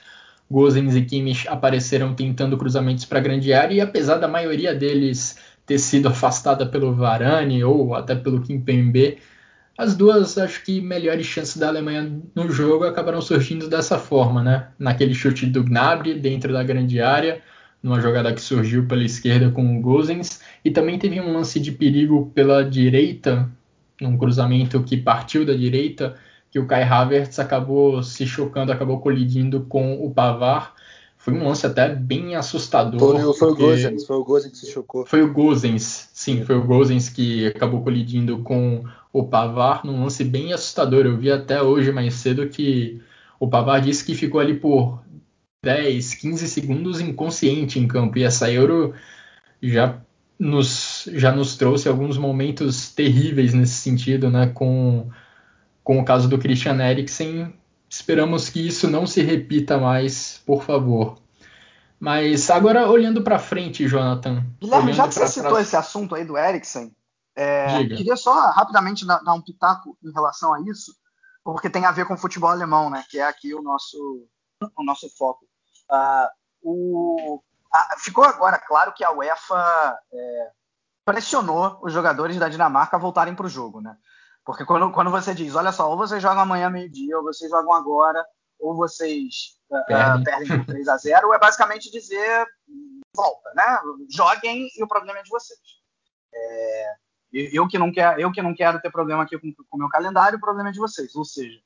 Gozens 0.50 0.96
e 0.96 1.02
Kimmich 1.02 1.46
apareceram 1.48 2.14
tentando 2.14 2.56
cruzamentos 2.58 3.04
para 3.04 3.18
a 3.18 3.22
grande 3.22 3.52
área 3.52 3.74
e 3.74 3.80
apesar 3.80 4.16
da 4.16 4.26
maioria 4.26 4.74
deles 4.74 5.38
ter 5.66 5.78
sido 5.78 6.08
afastada 6.08 6.66
pelo 6.66 6.94
Varane 6.94 7.62
ou 7.62 7.94
até 7.94 8.14
pelo 8.14 8.40
Kimpembe, 8.40 9.18
as 9.78 9.96
duas, 9.96 10.36
acho 10.36 10.64
que, 10.64 10.80
melhores 10.80 11.24
chances 11.24 11.56
da 11.56 11.68
Alemanha 11.68 12.20
no 12.34 12.50
jogo 12.50 12.84
acabaram 12.84 13.20
surgindo 13.20 13.68
dessa 13.68 13.96
forma, 13.96 14.42
né? 14.42 14.68
Naquele 14.76 15.14
chute 15.14 15.46
do 15.46 15.62
Gnabry 15.62 16.14
dentro 16.14 16.52
da 16.52 16.64
grande 16.64 17.00
área, 17.00 17.40
numa 17.80 18.00
jogada 18.00 18.34
que 18.34 18.40
surgiu 18.40 18.88
pela 18.88 19.04
esquerda 19.04 19.52
com 19.52 19.78
o 19.78 19.80
Gozens, 19.80 20.40
e 20.64 20.70
também 20.72 20.98
teve 20.98 21.20
um 21.20 21.32
lance 21.32 21.60
de 21.60 21.70
perigo 21.70 22.32
pela 22.34 22.64
direita, 22.64 23.48
num 24.00 24.18
cruzamento 24.18 24.82
que 24.82 24.96
partiu 24.96 25.46
da 25.46 25.54
direita, 25.54 26.16
que 26.50 26.58
o 26.58 26.66
Kai 26.66 26.82
Havertz 26.82 27.38
acabou 27.38 28.02
se 28.02 28.26
chocando, 28.26 28.72
acabou 28.72 28.98
colidindo 28.98 29.60
com 29.68 30.04
o 30.04 30.10
Pavar. 30.10 30.74
Foi 31.16 31.32
um 31.32 31.46
lance 31.46 31.64
até 31.64 31.94
bem 31.94 32.34
assustador. 32.34 32.98
Foi, 32.98 33.34
foi 33.34 33.50
o 33.50 33.54
Gozens, 33.54 34.06
foi 34.06 34.16
o 34.16 34.24
Gozens 34.24 34.52
que 34.52 34.58
se 34.58 34.72
chocou. 34.72 35.06
Foi 35.06 35.22
o 35.22 35.32
Gozens, 35.32 36.08
sim, 36.12 36.44
foi 36.44 36.56
o 36.56 36.64
Gozens 36.64 37.08
que 37.08 37.46
acabou 37.46 37.82
colidindo 37.82 38.38
com 38.38 38.82
o 39.12 39.24
Pavar 39.24 39.84
num 39.84 40.02
lance 40.02 40.24
bem 40.24 40.52
assustador. 40.52 41.06
Eu 41.06 41.16
vi 41.16 41.30
até 41.30 41.62
hoje 41.62 41.92
mais 41.92 42.14
cedo 42.14 42.48
que 42.48 43.00
o 43.38 43.48
Pavar 43.48 43.80
disse 43.80 44.04
que 44.04 44.14
ficou 44.14 44.40
ali 44.40 44.54
por 44.54 45.02
10, 45.62 46.14
15 46.14 46.48
segundos 46.48 47.00
inconsciente 47.00 47.78
em 47.78 47.88
campo. 47.88 48.18
E 48.18 48.24
essa 48.24 48.50
Euro 48.50 48.94
já 49.62 50.00
nos, 50.38 51.08
já 51.12 51.32
nos 51.32 51.56
trouxe 51.56 51.88
alguns 51.88 52.16
momentos 52.16 52.92
terríveis 52.92 53.54
nesse 53.54 53.74
sentido, 53.74 54.30
né? 54.30 54.48
Com, 54.48 55.08
com 55.82 55.98
o 55.98 56.04
caso 56.04 56.28
do 56.28 56.38
Christian 56.38 56.78
Eriksen. 56.78 57.52
Esperamos 57.90 58.48
que 58.48 58.66
isso 58.66 58.88
não 58.88 59.06
se 59.06 59.22
repita 59.22 59.78
mais, 59.78 60.42
por 60.44 60.62
favor. 60.62 61.18
Mas 61.98 62.48
agora 62.50 62.88
olhando 62.88 63.22
para 63.22 63.38
frente, 63.38 63.88
Jonathan. 63.88 64.44
Guilherme, 64.60 64.92
já 64.92 65.08
que 65.08 65.14
você 65.14 65.26
citou 65.26 65.58
esse 65.58 65.74
assunto 65.74 66.14
aí 66.14 66.24
do 66.24 66.38
Eriksen, 66.38 66.92
é, 67.40 67.86
queria 67.86 68.16
só 68.16 68.50
rapidamente 68.50 69.06
dar, 69.06 69.32
um 69.32 69.40
pitaco 69.40 69.96
em 70.02 70.10
relação 70.12 70.52
a 70.52 70.60
isso, 70.62 70.92
porque 71.44 71.70
tem 71.70 71.84
a 71.84 71.92
ver 71.92 72.04
com 72.04 72.14
o 72.14 72.18
futebol 72.18 72.50
alemão, 72.50 72.90
né? 72.90 73.04
Que 73.08 73.20
é 73.20 73.22
aqui 73.22 73.54
o 73.54 73.62
nosso 73.62 74.26
o 74.76 74.82
nosso 74.82 75.08
foco. 75.16 75.46
Uh, 75.88 76.28
o, 76.60 77.42
ficou 77.98 78.24
agora 78.24 78.58
claro 78.58 78.92
que 78.92 79.04
a 79.04 79.12
UEFA 79.12 79.98
é, 80.12 80.50
pressionou 81.04 81.78
os 81.80 81.92
jogadores 81.92 82.36
da 82.38 82.48
Dinamarca 82.48 82.96
a 82.96 83.00
voltarem 83.00 83.36
para 83.36 83.46
o 83.46 83.48
jogo, 83.48 83.80
né? 83.80 83.96
Porque 84.44 84.64
quando, 84.64 84.90
quando 84.90 85.12
você 85.12 85.32
diz, 85.32 85.54
olha 85.54 85.70
só, 85.70 85.88
ou 85.88 85.96
vocês 85.96 86.20
jogam 86.20 86.42
amanhã 86.42 86.68
meio-dia, 86.68 87.16
ou 87.16 87.22
vocês 87.22 87.48
jogam 87.48 87.72
agora, 87.72 88.26
ou 88.58 88.74
vocês 88.74 89.60
uh, 89.70 90.24
perdem 90.24 90.48
por 90.48 90.66
3 90.66 90.88
a 90.88 90.96
0 90.96 91.32
é 91.32 91.38
basicamente 91.38 91.88
dizer 91.88 92.46
volta, 93.14 93.52
né? 93.54 93.78
Joguem 94.10 94.68
e 94.76 94.82
o 94.82 94.88
problema 94.88 95.20
é 95.20 95.22
de 95.22 95.30
vocês. 95.30 95.60
É, 96.34 96.94
eu, 97.32 97.68
que 97.68 97.78
não 97.78 97.92
quero, 97.92 98.20
eu 98.20 98.32
que 98.32 98.42
não 98.42 98.54
quero 98.54 98.80
ter 98.80 98.90
problema 98.90 99.22
aqui 99.22 99.38
com 99.38 99.54
o 99.72 99.78
meu 99.78 99.88
calendário, 99.88 100.38
o 100.38 100.40
problema 100.40 100.70
é 100.70 100.72
de 100.72 100.78
vocês. 100.78 101.14
Ou 101.14 101.24
seja, 101.24 101.58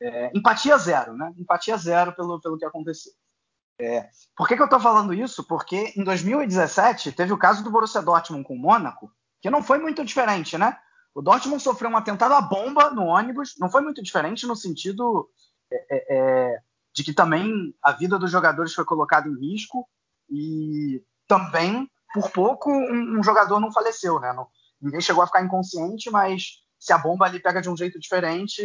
é, 0.00 0.30
empatia 0.34 0.76
zero, 0.78 1.14
né? 1.14 1.32
Empatia 1.36 1.76
zero 1.76 2.12
pelo, 2.12 2.40
pelo 2.40 2.58
que 2.58 2.64
aconteceu. 2.64 3.12
É, 3.78 4.08
por 4.36 4.46
que, 4.46 4.56
que 4.56 4.62
eu 4.62 4.66
estou 4.66 4.80
falando 4.80 5.14
isso? 5.14 5.42
Porque 5.44 5.92
em 5.96 6.04
2017 6.04 7.12
teve 7.12 7.32
o 7.32 7.38
caso 7.38 7.64
do 7.64 7.70
Borussia 7.70 8.02
Dortmund 8.02 8.44
com 8.44 8.54
o 8.54 8.58
Mônaco, 8.58 9.10
que 9.40 9.50
não 9.50 9.62
foi 9.62 9.78
muito 9.78 10.04
diferente, 10.04 10.58
né? 10.58 10.76
O 11.14 11.22
Dortmund 11.22 11.62
sofreu 11.62 11.90
um 11.90 11.96
atentado 11.96 12.34
à 12.34 12.40
bomba 12.40 12.90
no 12.90 13.06
ônibus, 13.06 13.56
não 13.58 13.70
foi 13.70 13.80
muito 13.80 14.02
diferente 14.02 14.46
no 14.46 14.54
sentido 14.54 15.28
é, 15.72 15.86
é, 15.90 16.16
é 16.16 16.60
de 16.92 17.04
que 17.04 17.12
também 17.12 17.74
a 17.82 17.92
vida 17.92 18.18
dos 18.18 18.30
jogadores 18.30 18.74
foi 18.74 18.84
colocada 18.84 19.28
em 19.28 19.38
risco 19.38 19.88
e 20.28 21.02
também, 21.26 21.88
por 22.12 22.30
pouco, 22.30 22.70
um, 22.70 23.18
um 23.18 23.22
jogador 23.22 23.60
não 23.60 23.72
faleceu, 23.72 24.18
né? 24.20 24.32
Não, 24.32 24.48
ninguém 24.80 25.00
chegou 25.00 25.22
a 25.22 25.26
ficar 25.26 25.42
inconsciente, 25.42 26.10
mas 26.10 26.62
se 26.78 26.92
a 26.92 26.98
bomba 26.98 27.26
ali 27.26 27.40
pega 27.40 27.60
de 27.60 27.68
um 27.68 27.76
jeito 27.76 27.98
diferente, 27.98 28.62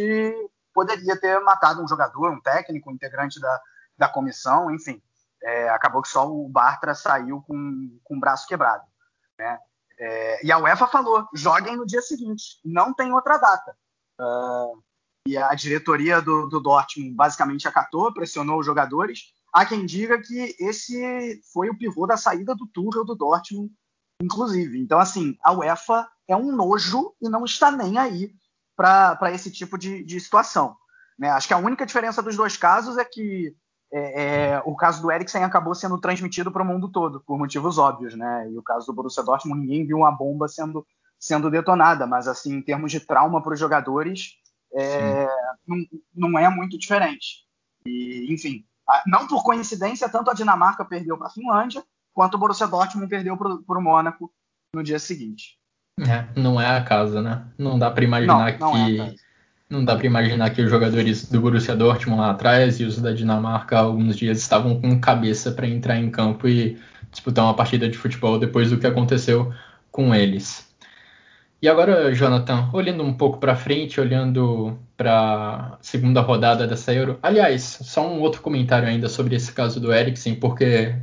poderia 0.72 1.18
ter 1.18 1.38
matado 1.40 1.82
um 1.82 1.88
jogador, 1.88 2.30
um 2.30 2.40
técnico, 2.40 2.90
um 2.90 2.94
integrante 2.94 3.40
da, 3.40 3.60
da 3.96 4.08
comissão, 4.08 4.70
enfim. 4.70 5.02
É, 5.42 5.68
acabou 5.68 6.02
que 6.02 6.08
só 6.08 6.28
o 6.28 6.48
Bartra 6.48 6.94
saiu 6.94 7.42
com, 7.46 7.98
com 8.02 8.16
o 8.16 8.20
braço 8.20 8.46
quebrado. 8.46 8.84
Né? 9.38 9.58
É, 9.98 10.46
e 10.46 10.50
a 10.50 10.58
UEFA 10.58 10.86
falou: 10.86 11.28
joguem 11.34 11.76
no 11.76 11.86
dia 11.86 12.02
seguinte, 12.02 12.58
não 12.64 12.92
tem 12.92 13.12
outra 13.12 13.38
data. 13.38 13.76
Uh, 14.18 14.82
e 15.26 15.36
a 15.36 15.54
diretoria 15.54 16.22
do, 16.22 16.46
do 16.46 16.60
Dortmund 16.60 17.14
basicamente 17.14 17.66
acatou, 17.66 18.12
pressionou 18.12 18.60
os 18.60 18.66
jogadores. 18.66 19.34
Há 19.52 19.64
quem 19.64 19.84
diga 19.84 20.20
que 20.20 20.54
esse 20.60 21.40
foi 21.52 21.68
o 21.68 21.76
pivô 21.76 22.06
da 22.06 22.16
saída 22.16 22.54
do 22.54 22.66
Tuchel 22.66 23.04
do 23.04 23.14
Dortmund, 23.14 23.70
inclusive. 24.20 24.78
Então, 24.78 24.98
assim, 24.98 25.36
a 25.42 25.52
UEFA 25.52 26.08
é 26.28 26.36
um 26.36 26.54
nojo 26.54 27.14
e 27.20 27.28
não 27.28 27.44
está 27.44 27.70
nem 27.70 27.98
aí 27.98 28.32
para 28.76 29.32
esse 29.32 29.50
tipo 29.50 29.78
de, 29.78 30.04
de 30.04 30.20
situação. 30.20 30.76
Né? 31.18 31.30
Acho 31.30 31.48
que 31.48 31.54
a 31.54 31.58
única 31.58 31.86
diferença 31.86 32.22
dos 32.22 32.36
dois 32.36 32.56
casos 32.56 32.98
é 32.98 33.04
que 33.04 33.54
é, 33.92 34.24
é, 34.24 34.62
o 34.64 34.74
caso 34.74 35.00
do 35.00 35.10
Eriksen 35.10 35.44
acabou 35.44 35.74
sendo 35.74 35.98
transmitido 35.98 36.50
para 36.50 36.62
o 36.62 36.66
mundo 36.66 36.88
todo, 36.88 37.20
por 37.20 37.38
motivos 37.38 37.78
óbvios, 37.78 38.14
né? 38.14 38.50
E 38.50 38.58
o 38.58 38.62
caso 38.62 38.86
do 38.86 38.92
Borussia 38.92 39.22
Dortmund, 39.22 39.60
ninguém 39.60 39.86
viu 39.86 39.98
uma 39.98 40.10
bomba 40.10 40.48
sendo, 40.48 40.84
sendo 41.18 41.50
detonada, 41.50 42.06
mas 42.06 42.26
assim, 42.26 42.54
em 42.54 42.62
termos 42.62 42.90
de 42.90 43.00
trauma 43.00 43.40
para 43.40 43.54
os 43.54 43.60
jogadores, 43.60 44.34
é, 44.74 45.26
não, 45.66 45.76
não, 46.14 46.38
é 46.38 46.48
muito 46.48 46.76
diferente. 46.76 47.46
E, 47.86 48.26
enfim, 48.32 48.66
não 49.06 49.26
por 49.28 49.44
coincidência, 49.44 50.08
tanto 50.08 50.30
a 50.30 50.34
Dinamarca 50.34 50.84
perdeu 50.84 51.16
para 51.16 51.28
a 51.28 51.30
Finlândia, 51.32 51.84
quanto 52.16 52.34
o 52.34 52.38
Borussia 52.38 52.66
Dortmund 52.66 53.08
perdeu 53.08 53.36
para 53.36 53.78
o 53.78 53.82
Mônaco 53.82 54.32
no 54.74 54.82
dia 54.82 54.98
seguinte. 54.98 55.58
É, 56.00 56.24
não 56.34 56.58
é 56.58 56.76
a 56.76 56.82
casa, 56.82 57.20
né? 57.20 57.44
Não 57.58 57.78
dá 57.78 57.90
para 57.90 58.04
imaginar 58.04 58.58
não, 58.58 58.72
não 58.72 58.76
é 58.76 58.86
que 58.86 59.00
é 59.00 59.14
não 59.68 59.84
dá 59.84 59.96
para 59.96 60.06
imaginar 60.06 60.50
que 60.50 60.62
os 60.62 60.70
jogadores 60.70 61.28
do 61.28 61.40
Borussia 61.40 61.74
Dortmund 61.76 62.20
lá 62.20 62.30
atrás 62.30 62.80
e 62.80 62.84
os 62.84 63.00
da 63.00 63.12
Dinamarca 63.12 63.76
há 63.76 63.80
alguns 63.80 64.16
dias 64.16 64.38
estavam 64.38 64.80
com 64.80 64.98
cabeça 64.98 65.50
para 65.50 65.66
entrar 65.66 65.98
em 65.98 66.08
campo 66.08 66.48
e 66.48 66.78
disputar 67.10 67.44
uma 67.44 67.54
partida 67.54 67.88
de 67.88 67.98
futebol 67.98 68.38
depois 68.38 68.70
do 68.70 68.78
que 68.78 68.86
aconteceu 68.86 69.52
com 69.90 70.14
eles. 70.14 70.66
E 71.60 71.68
agora, 71.68 72.14
Jonathan, 72.14 72.70
olhando 72.72 73.02
um 73.02 73.12
pouco 73.12 73.38
para 73.38 73.56
frente, 73.56 74.00
olhando 74.00 74.78
para 74.96 75.72
a 75.74 75.78
segunda 75.80 76.20
rodada 76.20 76.66
dessa 76.66 76.94
Euro. 76.94 77.18
Aliás, 77.22 77.62
só 77.82 78.06
um 78.06 78.20
outro 78.20 78.40
comentário 78.40 78.88
ainda 78.88 79.08
sobre 79.08 79.34
esse 79.34 79.52
caso 79.52 79.80
do 79.80 79.92
Eriksen, 79.92 80.36
porque 80.36 80.94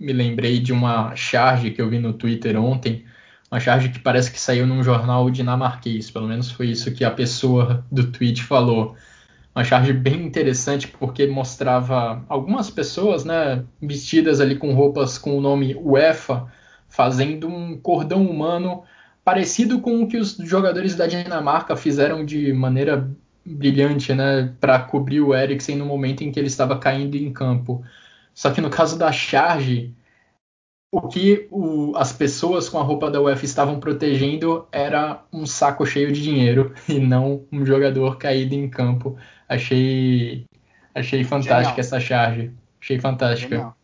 me 0.00 0.12
lembrei 0.12 0.58
de 0.58 0.72
uma 0.72 1.14
charge 1.14 1.70
que 1.70 1.80
eu 1.80 1.88
vi 1.90 1.98
no 1.98 2.12
Twitter 2.12 2.60
ontem 2.60 3.04
uma 3.50 3.58
charge 3.58 3.88
que 3.88 3.98
parece 3.98 4.30
que 4.30 4.40
saiu 4.40 4.64
num 4.64 4.82
jornal 4.82 5.28
dinamarquês, 5.28 6.08
pelo 6.08 6.28
menos 6.28 6.50
foi 6.50 6.68
isso 6.68 6.92
que 6.92 7.04
a 7.04 7.10
pessoa 7.10 7.84
do 7.90 8.06
tweet 8.06 8.44
falou. 8.44 8.94
Uma 9.52 9.64
charge 9.64 9.92
bem 9.92 10.24
interessante 10.24 10.86
porque 10.86 11.26
mostrava 11.26 12.24
algumas 12.28 12.70
pessoas, 12.70 13.24
né, 13.24 13.64
vestidas 13.82 14.40
ali 14.40 14.54
com 14.54 14.72
roupas 14.72 15.18
com 15.18 15.36
o 15.36 15.40
nome 15.40 15.74
UEFA, 15.74 16.46
fazendo 16.88 17.48
um 17.48 17.76
cordão 17.76 18.24
humano 18.24 18.84
parecido 19.24 19.80
com 19.80 20.00
o 20.02 20.06
que 20.06 20.16
os 20.16 20.36
jogadores 20.36 20.94
da 20.94 21.08
Dinamarca 21.08 21.74
fizeram 21.74 22.24
de 22.24 22.52
maneira 22.52 23.10
brilhante, 23.44 24.14
né, 24.14 24.54
para 24.60 24.78
cobrir 24.78 25.20
o 25.22 25.34
Eriksen 25.34 25.76
no 25.76 25.86
momento 25.86 26.22
em 26.22 26.30
que 26.30 26.38
ele 26.38 26.46
estava 26.46 26.78
caindo 26.78 27.16
em 27.16 27.32
campo. 27.32 27.82
Só 28.40 28.50
que 28.50 28.62
no 28.62 28.70
caso 28.70 28.98
da 28.98 29.12
charge, 29.12 29.94
o 30.90 31.06
que 31.08 31.46
o, 31.50 31.92
as 31.94 32.10
pessoas 32.10 32.70
com 32.70 32.78
a 32.78 32.82
roupa 32.82 33.10
da 33.10 33.20
UEFA 33.20 33.44
estavam 33.44 33.78
protegendo 33.78 34.66
era 34.72 35.22
um 35.30 35.44
saco 35.44 35.84
cheio 35.84 36.10
de 36.10 36.22
dinheiro 36.22 36.74
e 36.88 36.98
não 36.98 37.46
um 37.52 37.66
jogador 37.66 38.16
caído 38.16 38.54
em 38.54 38.66
campo. 38.66 39.14
Achei 39.46 40.46
achei 40.94 41.22
fantástica 41.22 41.58
Genial. 41.58 41.80
essa 41.80 42.00
charge. 42.00 42.50
Achei 42.80 42.98
fantástica. 42.98 43.56
Genial. 43.56 43.76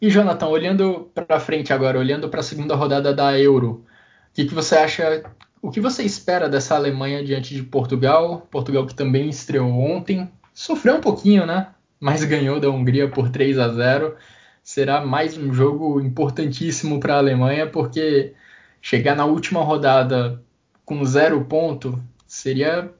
E 0.00 0.08
Jonathan, 0.08 0.46
olhando 0.46 1.10
para 1.12 1.40
frente 1.40 1.72
agora, 1.72 1.98
olhando 1.98 2.28
para 2.28 2.38
a 2.38 2.44
segunda 2.44 2.76
rodada 2.76 3.12
da 3.12 3.36
Euro, 3.36 3.84
o 4.30 4.34
que, 4.34 4.44
que 4.44 4.54
você 4.54 4.76
acha? 4.76 5.24
O 5.60 5.68
que 5.68 5.80
você 5.80 6.04
espera 6.04 6.48
dessa 6.48 6.76
Alemanha 6.76 7.24
diante 7.24 7.56
de 7.56 7.64
Portugal? 7.64 8.46
Portugal 8.52 8.86
que 8.86 8.94
também 8.94 9.28
estreou 9.28 9.68
ontem, 9.68 10.30
sofreu 10.54 10.94
um 10.94 11.00
pouquinho, 11.00 11.44
né? 11.44 11.74
Mas 12.00 12.24
ganhou 12.24 12.58
da 12.58 12.70
Hungria 12.70 13.08
por 13.10 13.28
3 13.28 13.58
a 13.58 13.68
0 13.68 14.16
será 14.62 15.04
mais 15.04 15.36
um 15.36 15.52
jogo 15.52 16.00
importantíssimo 16.00 16.98
para 16.98 17.14
a 17.14 17.18
Alemanha, 17.18 17.66
porque 17.66 18.34
chegar 18.80 19.14
na 19.14 19.24
última 19.26 19.62
rodada 19.62 20.42
com 20.84 21.04
zero 21.04 21.44
ponto 21.44 22.02
seria 22.26 22.90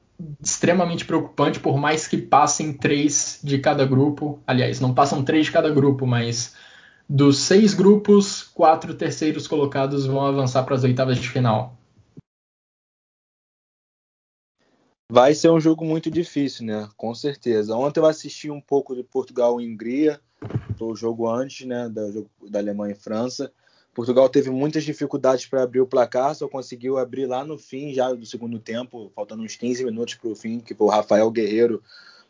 extremamente 0.43 1.05
preocupante, 1.05 1.59
por 1.61 1.79
mais 1.79 2.07
que 2.07 2.19
passem 2.19 2.73
três 2.73 3.41
de 3.43 3.59
cada 3.59 3.87
grupo. 3.87 4.39
Aliás, 4.47 4.81
não 4.81 4.93
passam 4.95 5.25
três 5.25 5.47
de 5.47 5.53
cada 5.53 5.71
grupo, 5.71 6.07
mas 6.07 6.55
dos 7.09 7.39
seis 7.39 7.75
grupos, 7.75 8.43
quatro 8.43 8.95
terceiros 8.95 9.49
colocados 9.49 10.07
vão 10.07 10.27
avançar 10.27 10.63
para 10.65 10.75
as 10.75 10.85
oitavas 10.85 11.19
de 11.19 11.29
final. 11.29 11.80
Vai 15.11 15.35
ser 15.35 15.51
um 15.51 15.59
jogo 15.59 15.85
muito 15.85 16.09
difícil, 16.09 16.65
né? 16.65 16.89
Com 16.97 17.13
certeza. 17.17 17.75
Ontem 17.75 17.99
eu 17.99 18.07
assisti 18.07 18.49
um 18.49 18.61
pouco 18.61 18.95
de 18.95 19.03
Portugal 19.03 19.61
e 19.61 19.67
Hungria 19.69 20.21
o 20.79 20.95
jogo 20.95 21.29
antes, 21.29 21.67
né, 21.67 21.89
da, 21.89 22.03
da 22.49 22.59
Alemanha 22.61 22.93
e 22.93 22.97
França. 22.97 23.53
Portugal 23.93 24.29
teve 24.29 24.51
muitas 24.51 24.85
dificuldades 24.85 25.47
para 25.47 25.65
abrir 25.65 25.81
o 25.81 25.87
placar, 25.87 26.35
só 26.35 26.49
conseguiu 26.49 26.97
abrir 26.97 27.27
lá 27.27 27.45
no 27.45 27.59
fim, 27.59 27.93
já 27.93 28.13
do 28.13 28.25
segundo 28.25 28.61
tempo, 28.61 29.11
faltando 29.15 29.43
uns 29.43 29.57
15 29.57 29.85
minutos 29.85 30.15
para 30.15 30.31
o 30.31 30.37
fim, 30.37 30.61
que 30.61 30.75
foi 30.75 30.87
o 30.87 30.91
Rafael 30.91 31.29
Guerreiro, 31.29 31.83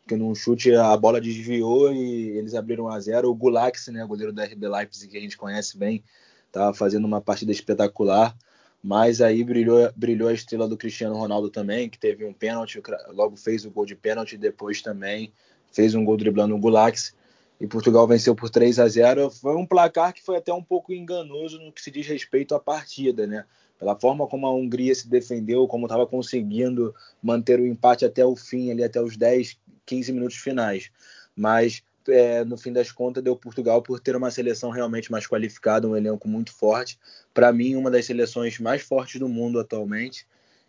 que 0.09 0.17
num 0.17 0.35
chute 0.35 0.75
a 0.75 0.97
bola 0.97 1.21
desviou 1.21 1.93
e 1.93 2.31
eles 2.39 2.55
abriram 2.55 2.89
a 2.89 2.99
zero. 2.99 3.29
O 3.29 3.35
Gulax, 3.35 3.89
né, 3.89 4.05
goleiro 4.07 4.33
da 4.33 4.45
RB 4.45 4.67
Leipzig, 4.67 5.13
que 5.13 5.19
a 5.19 5.21
gente 5.21 5.37
conhece 5.37 5.77
bem, 5.77 6.03
estava 6.47 6.73
fazendo 6.73 7.05
uma 7.05 7.21
partida 7.21 7.53
espetacular. 7.53 8.35
Mas 8.83 9.21
aí 9.21 9.45
brilhou, 9.45 9.91
brilhou 9.95 10.29
a 10.29 10.33
estrela 10.33 10.67
do 10.67 10.77
Cristiano 10.77 11.17
Ronaldo 11.17 11.51
também, 11.51 11.89
que 11.89 11.99
teve 11.99 12.25
um 12.25 12.33
pênalti, 12.33 12.81
logo 13.09 13.37
fez 13.37 13.65
o 13.65 13.71
gol 13.71 13.85
de 13.85 13.95
pênalti, 13.95 14.39
depois 14.39 14.81
também 14.81 15.33
fez 15.71 15.95
um 15.95 16.05
gol 16.05 16.17
driblando 16.17 16.55
o 16.55 16.59
Gulax 16.59 17.15
e 17.61 17.67
Portugal 17.67 18.07
venceu 18.07 18.35
por 18.35 18.49
3 18.49 18.79
a 18.79 18.89
0. 18.89 19.31
Foi 19.31 19.55
um 19.55 19.67
placar 19.67 20.15
que 20.15 20.23
foi 20.23 20.37
até 20.37 20.53
um 20.53 20.63
pouco 20.63 20.93
enganoso 20.93 21.59
no 21.59 21.71
que 21.71 21.83
se 21.83 21.91
diz 21.91 22.07
respeito 22.07 22.55
à 22.55 22.59
partida, 22.59 23.27
né? 23.27 23.45
Pela 23.79 23.99
forma 23.99 24.27
como 24.27 24.47
a 24.47 24.55
Hungria 24.55 24.95
se 24.95 25.09
defendeu, 25.09 25.67
como 25.67 25.87
estava 25.87 26.07
conseguindo 26.07 26.95
manter 27.23 27.61
o 27.61 27.67
empate 27.67 28.05
até 28.05 28.25
o 28.25 28.35
fim, 28.35 28.71
ali 28.71 28.83
até 28.83 29.01
os 29.01 29.17
10, 29.17 29.59
15 29.87 30.13
minutos 30.13 30.37
finais. 30.37 30.91
Mas 31.37 31.83
é, 32.09 32.45
no 32.45 32.57
fim 32.57 32.73
das 32.73 32.91
contas 32.91 33.23
deu 33.23 33.37
Portugal 33.37 33.83
por 33.83 34.01
ter 34.01 34.17
uma 34.17 34.31
seleção 34.31 34.71
realmente 34.71 35.11
mais 35.11 35.27
qualificada, 35.27 35.89
um 35.89 35.97
elenco 35.97 36.29
muito 36.29 36.53
forte. 36.53 36.99
Para 37.33 37.53
mim, 37.53 37.77
uma 37.77 37.91
das 37.91 38.07
seleções 38.07 38.59
mais 38.59 38.83
fortes 38.83 39.21
do 39.21 39.29
mundo 39.29 39.59
atualmente. 39.59 40.27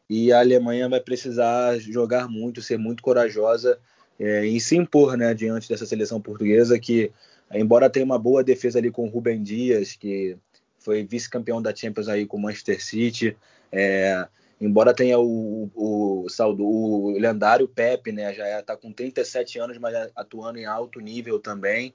E 0.09 0.31
a 0.31 0.39
Alemanha 0.39 0.89
vai 0.89 0.99
precisar 0.99 1.79
jogar 1.79 2.27
muito, 2.27 2.61
ser 2.61 2.77
muito 2.77 3.01
corajosa 3.01 3.79
é, 4.19 4.45
e 4.45 4.59
se 4.59 4.75
impor 4.75 5.15
né, 5.15 5.33
diante 5.33 5.69
dessa 5.69 5.85
seleção 5.85 6.21
portuguesa 6.21 6.77
que, 6.77 7.11
embora 7.53 7.89
tenha 7.89 8.05
uma 8.05 8.19
boa 8.19 8.43
defesa 8.43 8.77
ali 8.77 8.91
com 8.91 9.05
o 9.05 9.09
Rubem 9.09 9.41
Dias, 9.41 9.95
que 9.95 10.37
foi 10.77 11.03
vice-campeão 11.03 11.61
da 11.61 11.73
Champions 11.73 12.07
aí 12.07 12.25
com 12.25 12.37
o 12.37 12.41
Manchester 12.41 12.83
City, 12.83 13.37
é, 13.71 14.27
embora 14.61 14.93
tenha 14.93 15.19
o, 15.19 15.71
o, 15.73 16.25
o, 16.27 17.05
o 17.05 17.19
lendário 17.19 17.67
Pepe, 17.67 18.11
né, 18.11 18.31
já 18.33 18.59
está 18.59 18.77
com 18.77 18.93
37 18.93 19.57
anos, 19.57 19.77
mas 19.79 20.11
atuando 20.15 20.59
em 20.59 20.65
alto 20.65 20.99
nível 20.99 21.39
também. 21.39 21.93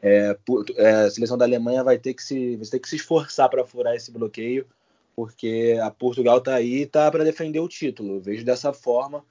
É, 0.00 0.36
é, 0.76 0.90
a 0.90 1.10
seleção 1.10 1.36
da 1.36 1.44
Alemanha 1.44 1.82
vai 1.82 1.98
ter 1.98 2.14
que 2.14 2.22
se, 2.22 2.56
vai 2.56 2.66
ter 2.66 2.78
que 2.78 2.88
se 2.88 2.96
esforçar 2.96 3.48
para 3.48 3.66
furar 3.66 3.96
esse 3.96 4.12
bloqueio, 4.12 4.66
porque 5.16 5.76
a 5.82 5.90
Portugal 5.90 6.38
está 6.38 6.54
aí 6.54 6.82
e 6.82 6.86
tá 6.86 7.10
para 7.10 7.24
defender 7.24 7.58
o 7.58 7.68
título. 7.68 8.20
Vejo 8.20 8.44
dessa 8.44 8.72
forma. 8.72 9.24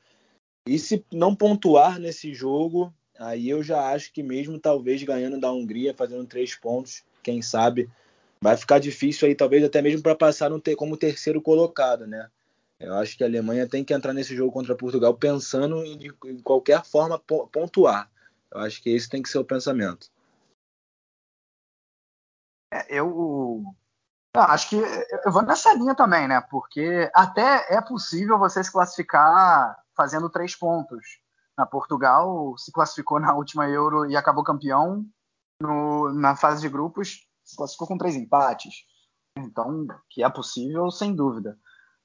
E 0.67 0.77
se 0.77 1.05
não 1.11 1.35
pontuar 1.35 1.99
nesse 1.99 2.33
jogo, 2.33 2.93
aí 3.17 3.49
eu 3.49 3.63
já 3.63 3.91
acho 3.91 4.11
que 4.11 4.23
mesmo 4.23 4.59
talvez 4.59 5.01
ganhando 5.03 5.39
da 5.39 5.51
Hungria, 5.51 5.93
fazendo 5.93 6.25
três 6.25 6.55
pontos, 6.55 7.03
quem 7.21 7.41
sabe, 7.41 7.89
vai 8.41 8.57
ficar 8.57 8.79
difícil 8.79 9.27
aí, 9.27 9.35
talvez 9.35 9.63
até 9.63 9.81
mesmo 9.81 10.01
para 10.01 10.15
passar 10.15 10.51
ter, 10.59 10.75
como 10.75 10.97
terceiro 10.97 11.41
colocado, 11.41 12.05
né? 12.05 12.29
Eu 12.83 12.95
acho 12.95 13.17
que 13.17 13.23
a 13.23 13.27
Alemanha 13.27 13.67
tem 13.67 13.83
que 13.83 13.93
entrar 13.93 14.11
nesse 14.13 14.35
jogo 14.35 14.51
contra 14.51 14.75
Portugal 14.75 15.15
pensando 15.15 15.85
em, 15.85 16.11
em 16.25 16.41
qualquer 16.41 16.83
forma 16.83 17.17
pontuar. 17.17 18.11
Eu 18.51 18.59
acho 18.59 18.83
que 18.83 18.89
esse 18.89 19.09
tem 19.09 19.23
que 19.23 19.29
ser 19.29 19.37
o 19.37 19.45
pensamento. 19.45 20.11
É, 22.73 22.99
eu 22.99 23.63
acho 24.35 24.69
que 24.69 24.75
eu 24.75 25.31
vou 25.31 25.43
nessa 25.43 25.73
linha 25.73 25.95
também, 25.95 26.27
né? 26.27 26.41
Porque 26.41 27.09
até 27.15 27.73
é 27.73 27.81
possível 27.81 28.37
você 28.37 28.61
se 28.61 28.71
classificar 28.71 29.81
fazendo 29.95 30.29
três 30.29 30.53
pontos. 30.53 31.21
Na 31.57 31.65
Portugal 31.65 32.57
se 32.57 32.69
classificou 32.71 33.17
na 33.17 33.33
última 33.33 33.69
Euro 33.69 34.09
e 34.09 34.17
acabou 34.17 34.43
campeão. 34.43 35.05
No, 35.61 36.11
na 36.11 36.35
fase 36.35 36.61
de 36.61 36.67
grupos 36.67 37.25
se 37.45 37.55
classificou 37.55 37.87
com 37.87 37.97
três 37.97 38.15
empates. 38.15 38.85
Então, 39.37 39.87
que 40.09 40.21
é 40.21 40.29
possível, 40.29 40.91
sem 40.91 41.15
dúvida. 41.15 41.57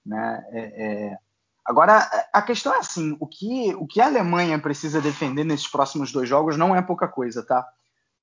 Né? 0.09 0.45
É, 0.51 0.61
é... 0.61 1.19
Agora, 1.65 1.99
a 2.33 2.41
questão 2.41 2.75
é 2.75 2.79
assim: 2.79 3.17
o 3.21 3.27
que, 3.27 3.75
o 3.75 3.87
que 3.87 4.01
a 4.01 4.07
Alemanha 4.07 4.59
precisa 4.59 5.03
defender 5.03 5.45
nesses 5.45 5.69
próximos 5.69 6.11
dois 6.11 6.29
jogos 6.29 6.57
não 6.57 6.75
é 6.75 6.81
pouca 6.81 7.07
coisa, 7.07 7.45
tá? 7.45 7.67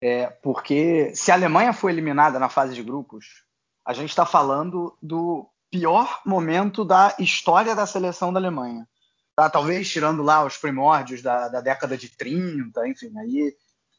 É, 0.02 0.28
porque 0.28 1.14
se 1.16 1.32
a 1.32 1.36
Alemanha 1.36 1.72
for 1.72 1.90
eliminada 1.90 2.40
na 2.40 2.50
fase 2.50 2.74
de 2.74 2.84
grupos, 2.84 3.44
a 3.86 3.94
gente 3.94 4.10
está 4.10 4.26
falando 4.26 4.98
do 5.02 5.48
pior 5.70 6.22
momento 6.26 6.84
da 6.84 7.16
história 7.20 7.76
da 7.76 7.86
seleção 7.86 8.34
da 8.34 8.40
Alemanha. 8.40 8.88
Tá? 9.36 9.50
Talvez 9.50 9.90
tirando 9.90 10.24
lá 10.24 10.44
os 10.44 10.58
primórdios 10.58 11.22
da, 11.22 11.48
da 11.48 11.62
década 11.62 11.98
de 11.98 12.10
30, 12.10 12.88
enfim, 12.88 13.12
aí, 13.18 13.56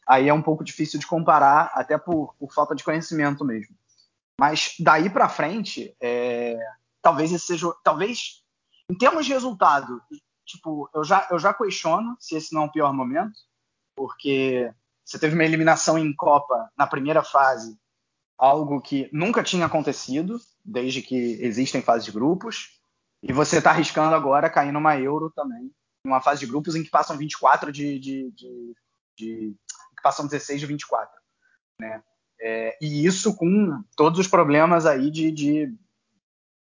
aí 0.08 0.28
é 0.28 0.34
um 0.34 0.42
pouco 0.42 0.64
difícil 0.64 0.98
de 0.98 1.06
comparar, 1.06 1.70
até 1.74 1.98
por, 1.98 2.34
por 2.38 2.52
falta 2.52 2.74
de 2.74 2.82
conhecimento 2.82 3.44
mesmo. 3.44 3.74
Mas 4.38 4.74
daí 4.78 5.08
para 5.08 5.28
frente, 5.28 5.94
é, 6.00 6.58
talvez 7.06 7.30
esse 7.30 7.46
seja. 7.46 7.72
Talvez, 7.84 8.42
em 8.90 8.98
termos 8.98 9.26
de 9.26 9.32
resultado, 9.32 10.02
tipo, 10.44 10.90
eu 10.92 11.04
já, 11.04 11.28
eu 11.30 11.38
já 11.38 11.54
questiono 11.54 12.16
se 12.18 12.34
esse 12.34 12.52
não 12.52 12.62
é 12.62 12.64
o 12.64 12.72
pior 12.72 12.92
momento, 12.92 13.38
porque 13.94 14.72
você 15.04 15.16
teve 15.16 15.34
uma 15.34 15.44
eliminação 15.44 15.96
em 15.96 16.12
Copa 16.12 16.68
na 16.76 16.84
primeira 16.84 17.22
fase, 17.22 17.78
algo 18.36 18.80
que 18.80 19.08
nunca 19.12 19.44
tinha 19.44 19.66
acontecido, 19.66 20.40
desde 20.64 21.00
que 21.00 21.14
existem 21.40 21.80
fases 21.80 22.06
de 22.06 22.10
grupos, 22.10 22.80
e 23.22 23.32
você 23.32 23.58
está 23.58 23.70
arriscando 23.70 24.14
agora 24.14 24.50
cair 24.50 24.72
numa 24.72 24.98
Euro 24.98 25.30
também, 25.30 25.70
numa 26.04 26.20
fase 26.20 26.40
de 26.40 26.46
grupos 26.46 26.74
em 26.74 26.82
que 26.82 26.90
passam 26.90 27.16
24 27.16 27.70
de. 27.70 28.00
de, 28.00 28.32
de, 28.32 28.74
de 29.16 29.56
que 29.96 30.02
passam 30.02 30.26
16 30.26 30.60
de 30.60 30.66
24. 30.66 31.08
Né? 31.80 32.02
É, 32.40 32.76
e 32.82 33.06
isso 33.06 33.34
com 33.36 33.80
todos 33.96 34.18
os 34.18 34.26
problemas 34.26 34.86
aí 34.86 35.10
de, 35.10 35.30
de 35.30 35.74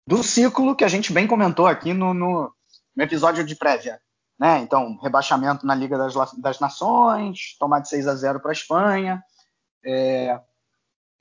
do 0.06 0.22
ciclo 0.22 0.76
que 0.76 0.84
a 0.84 0.88
gente 0.88 1.12
bem 1.12 1.26
comentou 1.26 1.66
aqui 1.66 1.92
no, 1.92 2.14
no, 2.14 2.52
no 2.94 3.02
episódio 3.02 3.44
de 3.44 3.56
prévia. 3.56 4.00
Né? 4.38 4.60
Então, 4.60 4.98
rebaixamento 5.02 5.66
na 5.66 5.74
Liga 5.74 5.98
das, 5.98 6.14
das 6.38 6.60
Nações, 6.60 7.56
tomar 7.58 7.80
de 7.80 7.88
6 7.88 8.06
a 8.06 8.14
0 8.14 8.40
para 8.40 8.50
a 8.50 8.52
Espanha, 8.52 9.22
é, 9.84 10.38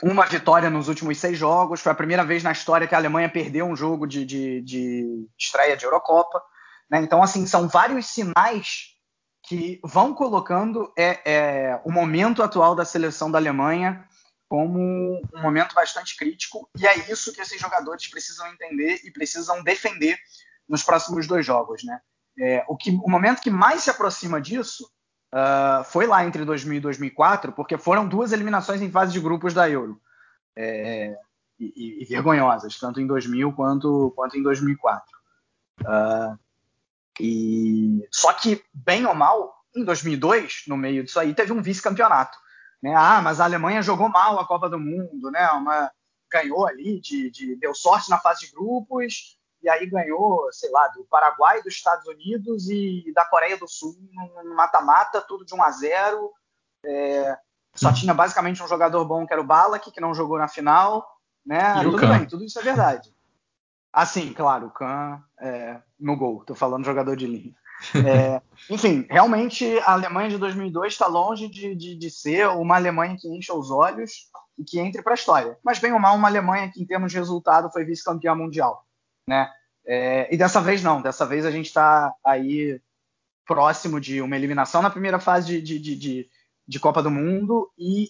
uma 0.04 0.26
vitória 0.26 0.70
nos 0.70 0.88
últimos 0.88 1.18
seis 1.18 1.38
jogos. 1.38 1.82
Foi 1.82 1.92
a 1.92 1.96
primeira 1.96 2.24
vez 2.24 2.44
na 2.44 2.52
história 2.52 2.88
que 2.88 2.94
a 2.94 2.98
Alemanha 2.98 3.30
perdeu 3.30 3.66
um 3.66 3.76
jogo 3.76 4.06
de, 4.06 4.26
de, 4.26 4.62
de 4.62 5.28
estreia 5.38 5.78
de 5.78 5.86
Eurocopa. 5.86 6.42
Né? 6.90 7.00
Então, 7.02 7.24
assim, 7.24 7.48
são 7.48 7.68
vários 7.68 8.08
sinais 8.08 8.96
que 9.42 9.80
vão 9.84 10.14
colocando 10.14 10.92
é, 10.98 11.20
é, 11.26 11.82
o 11.86 11.92
momento 11.92 12.44
atual 12.44 12.76
da 12.76 12.84
seleção 12.84 13.32
da 13.32 13.38
Alemanha 13.38 14.06
como 14.48 15.22
um 15.34 15.42
momento 15.42 15.74
bastante 15.74 16.16
crítico, 16.16 16.70
e 16.78 16.86
é 16.86 17.12
isso 17.12 17.34
que 17.34 17.42
esses 17.42 17.60
jogadores 17.60 18.08
precisam 18.08 18.48
entender 18.48 19.02
e 19.04 19.12
precisam 19.12 19.64
defender 19.64 20.18
nos 20.68 20.84
próximos 20.84 21.28
dois 21.28 21.46
jogos. 21.46 21.84
Né? 21.84 22.00
É, 22.40 22.66
o, 22.68 22.78
que, 22.78 22.92
o 22.92 23.10
momento 23.10 23.42
que 23.42 23.50
mais 23.50 23.84
se 23.84 23.90
aproxima 23.90 24.40
disso 24.40 24.90
uh, 25.34 25.84
foi 25.86 26.06
lá 26.06 26.24
entre 26.26 26.46
2000 26.46 26.78
e 26.78 26.82
2004, 26.82 27.52
porque 27.54 27.78
foram 27.78 28.08
duas 28.08 28.32
eliminações 28.32 28.82
em 28.82 28.92
fase 28.92 29.14
de 29.14 29.20
grupos 29.20 29.54
da 29.54 29.70
Euro. 29.70 30.00
É, 30.56 31.18
e, 31.60 32.02
e, 32.02 32.06
vergonhosas, 32.06 32.78
tanto 32.78 33.00
em 33.00 33.08
2000 33.08 33.54
quanto, 33.54 34.12
quanto 34.16 34.38
em 34.38 34.44
2004. 34.44 35.18
Uh, 35.82 35.86
ah, 35.88 36.38
e 37.20 38.06
só 38.12 38.34
que 38.34 38.62
bem 38.74 39.06
ou 39.06 39.16
mal, 39.16 39.54
em 39.76 39.84
2002, 39.84 40.64
no 40.68 40.78
meio 40.78 41.04
disso 41.04 41.20
aí, 41.20 41.34
teve 41.34 41.54
um 41.54 41.62
vice-campeonato. 41.62 42.38
Né? 42.86 42.94
Ah, 42.96 43.20
mas 43.20 43.40
a 43.40 43.46
Alemanha 43.46 43.82
jogou 43.82 44.08
mal 44.10 44.40
a 44.40 44.46
Copa 44.46 44.70
do 44.70 44.78
Mundo, 44.78 45.32
né? 45.32 45.50
Uma, 45.54 45.92
ganhou 46.32 46.68
ali, 46.68 47.02
de, 47.02 47.32
de, 47.32 47.56
deu 47.56 47.74
sorte 47.74 48.12
na 48.12 48.20
fase 48.20 48.42
de 48.42 48.52
grupos, 48.52 49.40
e 49.64 49.68
aí 49.68 49.88
ganhou, 49.88 50.48
sei 50.52 50.70
lá, 50.70 50.88
do 50.90 51.04
Paraguai, 51.06 51.64
dos 51.64 51.74
Estados 51.74 52.06
Unidos 52.06 52.70
e 52.70 53.12
da 53.16 53.26
Coreia 53.26 53.58
do 53.58 53.68
Sul 53.68 53.96
no 54.44 54.56
mata-mata, 54.56 55.20
tudo 55.20 55.44
de 55.44 55.56
1 55.56 55.64
a 55.64 55.72
0. 55.72 56.32
É, 56.86 57.36
só 57.74 57.92
tinha 57.92 58.14
basicamente 58.14 58.62
um 58.62 58.68
jogador 58.68 59.04
bom 59.04 59.26
que 59.26 59.34
era 59.34 59.42
o 59.42 59.46
Balak, 59.46 59.90
que 59.90 60.00
não 60.00 60.14
jogou 60.14 60.38
na 60.38 60.48
final. 60.48 61.10
Né? 61.44 61.82
tudo 61.82 61.98
bem, 61.98 62.28
tudo 62.28 62.44
isso 62.44 62.60
é 62.60 62.62
verdade. 62.62 63.12
Assim, 63.92 64.32
claro, 64.32 64.68
o 64.68 64.72
Kahn 64.72 65.20
é, 65.40 65.82
no 66.00 66.16
gol, 66.16 66.46
tô 66.46 66.54
falando 66.54 66.86
jogador 66.86 67.16
de 67.16 67.26
linha. 67.26 67.56
É, 67.94 68.42
enfim, 68.70 69.06
realmente 69.10 69.78
a 69.80 69.92
Alemanha 69.94 70.30
de 70.30 70.38
2002 70.38 70.94
está 70.94 71.08
longe 71.08 71.48
de, 71.48 71.76
de, 71.76 71.96
de, 71.96 72.10
ser 72.10 72.48
uma 72.48 72.76
Alemanha 72.76 73.18
que 73.20 73.28
enche 73.28 73.52
os 73.52 73.70
olhos 73.70 74.30
e 74.58 74.64
que 74.64 74.80
entre 74.80 75.02
para 75.02 75.14
a 75.14 75.16
história. 75.16 75.58
Mas 75.64 75.80
bem 75.80 75.92
ou 75.92 76.00
mal, 76.00 76.16
uma 76.16 76.28
Alemanha 76.28 76.72
que, 76.72 76.82
em 76.82 76.86
termos 76.86 77.12
de 77.12 77.18
resultado, 77.18 77.72
foi 77.72 77.86
vice-campeã 77.86 78.34
mundial. 78.34 78.86
Né? 79.28 79.50
É, 79.86 80.34
e 80.34 80.38
dessa 80.38 80.62
vez 80.62 80.82
não, 80.82 81.02
dessa 81.02 81.26
vez 81.26 81.46
a 81.46 81.52
gente 81.52 81.68
está 81.68 82.14
aí 82.26 82.82
próximo 83.46 84.00
de 84.00 84.22
uma 84.22 84.36
eliminação 84.36 84.82
na 84.82 84.90
primeira 84.90 85.20
fase 85.20 85.62
de, 85.62 85.80
de, 85.80 86.30
de 86.68 86.80
Copa 86.80 87.04
do 87.04 87.12
Mundo 87.12 87.72
e 87.78 88.10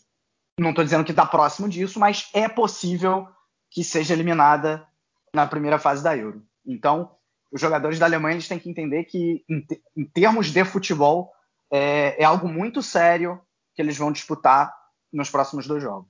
não 0.57 0.70
estou 0.70 0.86
dizendo 0.86 1.03
que 1.03 1.11
está 1.11 1.26
próximo 1.26 1.68
disso, 1.68 1.99
mas 1.99 2.30
é 2.34 2.47
possível 2.47 3.28
que 3.70 3.84
seja 3.84 4.13
eliminada 4.13 4.88
na 5.34 5.45
primeira 5.45 5.78
fase 5.78 6.01
da 6.01 6.16
Euro. 6.16 6.41
Então, 6.66 7.11
os 7.55 7.61
jogadores 7.61 7.97
da 7.97 8.05
Alemanha 8.05 8.35
eles 8.35 8.49
têm 8.49 8.59
que 8.59 8.69
entender 8.69 9.05
que, 9.05 9.45
em, 9.49 9.65
em 9.95 10.03
termos 10.03 10.47
de 10.47 10.65
futebol, 10.65 11.31
é, 11.71 12.21
é, 12.21 12.25
algo 12.25 12.49
muito 12.49 12.83
sério 12.83 13.39
que 13.73 13.81
eles 13.81 13.97
vão 13.97 14.11
disputar 14.11 14.73
nos 15.11 15.29
próximos 15.29 15.65
dois 15.65 15.81
jogos. 15.81 16.09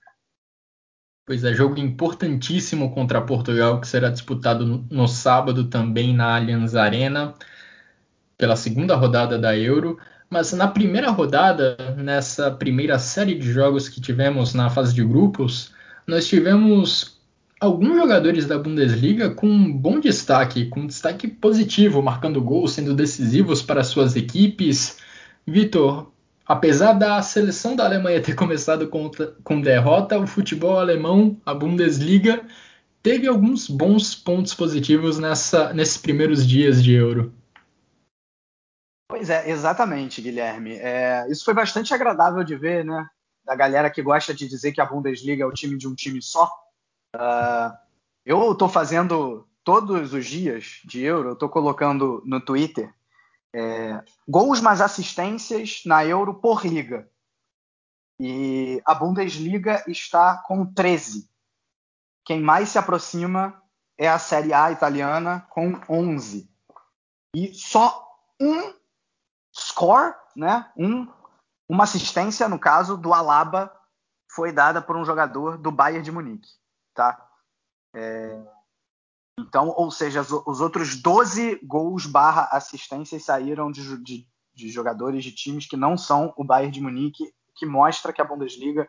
Pois 1.24 1.44
é, 1.44 1.54
jogo 1.54 1.80
importantíssimo 1.80 2.92
contra 2.92 3.22
Portugal, 3.22 3.80
que 3.80 3.88
será 3.88 4.10
disputado 4.10 4.66
no, 4.66 4.88
no 4.90 5.08
sábado 5.08 5.70
também 5.70 6.16
na 6.16 6.36
Allianz 6.36 6.74
Arena, 6.74 7.36
pela 8.36 8.56
segunda 8.56 8.96
rodada 8.96 9.38
da 9.38 9.56
Euro. 9.56 10.00
Mas 10.28 10.52
na 10.52 10.68
primeira 10.68 11.12
rodada, 11.12 11.78
nessa 11.96 12.50
primeira 12.50 12.98
série 12.98 13.36
de 13.36 13.52
jogos 13.52 13.88
que 13.88 14.02
tivemos 14.02 14.56
na 14.56 14.72
fase 14.72 14.96
de 14.96 15.06
grupos, 15.06 15.72
nós 16.08 16.28
tivemos 16.28 17.15
alguns 17.60 17.96
jogadores 17.96 18.46
da 18.46 18.58
Bundesliga 18.58 19.30
com 19.30 19.72
bom 19.72 20.00
destaque, 20.00 20.68
com 20.68 20.86
destaque 20.86 21.28
positivo, 21.28 22.02
marcando 22.02 22.42
gols, 22.42 22.74
sendo 22.74 22.94
decisivos 22.94 23.62
para 23.62 23.84
suas 23.84 24.16
equipes. 24.16 24.98
Vitor, 25.48 26.12
apesar 26.46 26.94
da 26.94 27.22
seleção 27.22 27.76
da 27.76 27.86
Alemanha 27.86 28.22
ter 28.22 28.36
começado 28.36 28.88
com, 28.88 29.10
com 29.44 29.62
derrota, 29.62 30.20
o 30.20 30.28
futebol 30.28 30.78
alemão, 30.78 31.40
a 31.46 31.54
Bundesliga, 31.54 32.46
teve 33.02 33.28
alguns 33.28 33.70
bons 33.70 34.16
pontos 34.16 34.54
positivos 34.54 35.20
nessa, 35.20 35.74
nesses 35.74 35.98
primeiros 35.98 36.46
dias 36.46 36.84
de 36.84 36.94
Euro. 36.94 37.34
Pois 39.08 39.30
é, 39.30 39.50
exatamente, 39.50 40.22
Guilherme. 40.22 40.74
É, 40.74 41.26
isso 41.30 41.46
foi 41.46 41.54
bastante 41.54 41.94
agradável 41.94 42.44
de 42.44 42.56
ver, 42.56 42.84
né? 42.84 43.08
Da 43.46 43.56
galera 43.56 43.92
que 43.92 44.02
gosta 44.02 44.34
de 44.34 44.48
dizer 44.48 44.72
que 44.72 44.82
a 44.82 44.86
Bundesliga 44.86 45.44
é 45.44 45.46
o 45.46 45.54
time 45.54 45.78
de 45.78 45.88
um 45.88 45.94
time 45.94 46.20
só. 46.22 46.52
Uh, 47.16 47.78
eu 48.26 48.52
estou 48.52 48.70
fazendo 48.70 49.48
todos 49.64 50.14
os 50.14 50.26
dias 50.26 50.82
de 50.86 51.04
Euro, 51.04 51.30
eu 51.30 51.34
estou 51.34 51.50
colocando 51.50 52.22
no 52.26 52.40
Twitter 52.40 52.94
é, 53.56 54.04
gols 54.28 54.60
mais 54.60 54.82
assistências 54.82 55.82
na 55.86 56.06
Euro 56.06 56.34
por 56.34 56.66
liga. 56.66 57.10
E 58.20 58.82
a 58.86 58.94
Bundesliga 58.94 59.82
está 59.88 60.44
com 60.46 60.66
13. 60.66 61.30
Quem 62.26 62.42
mais 62.42 62.70
se 62.70 62.78
aproxima 62.78 63.62
é 63.98 64.10
a 64.10 64.20
Série 64.20 64.54
A 64.54 64.72
italiana 64.72 65.48
com 65.50 65.80
11. 65.90 66.50
E 67.34 67.54
só 67.54 68.06
um 68.42 68.74
score, 69.54 70.14
né? 70.36 70.70
Um, 70.76 71.08
uma 71.70 71.86
assistência, 71.86 72.50
no 72.50 72.60
caso, 72.60 72.98
do 72.98 73.14
Alaba 73.14 73.74
foi 74.32 74.52
dada 74.52 74.82
por 74.82 74.98
um 74.98 75.06
jogador 75.06 75.58
do 75.58 75.72
Bayern 75.72 76.04
de 76.04 76.12
Munique, 76.12 76.50
tá? 76.96 77.30
É, 77.94 78.42
então, 79.38 79.70
ou 79.70 79.92
seja, 79.92 80.22
os, 80.22 80.32
os, 80.32 80.62
outros 80.62 80.96
12 80.96 81.60
gols 81.64 82.06
barra 82.06 82.50
assistências 82.52 83.24
saíram 83.24 83.70
de, 83.70 84.02
de, 84.02 84.28
de, 84.54 84.70
jogadores 84.70 85.24
de 85.24 85.32
times 85.32 85.68
que 85.68 85.76
não 85.76 85.98
são 85.98 86.34
o 86.38 86.44
Bayern 86.44 86.72
de 86.72 86.82
Munique, 86.82 87.34
que 87.56 87.66
mostra 87.66 88.14
que 88.14 88.22
a 88.22 88.26
Bundesliga 88.26 88.88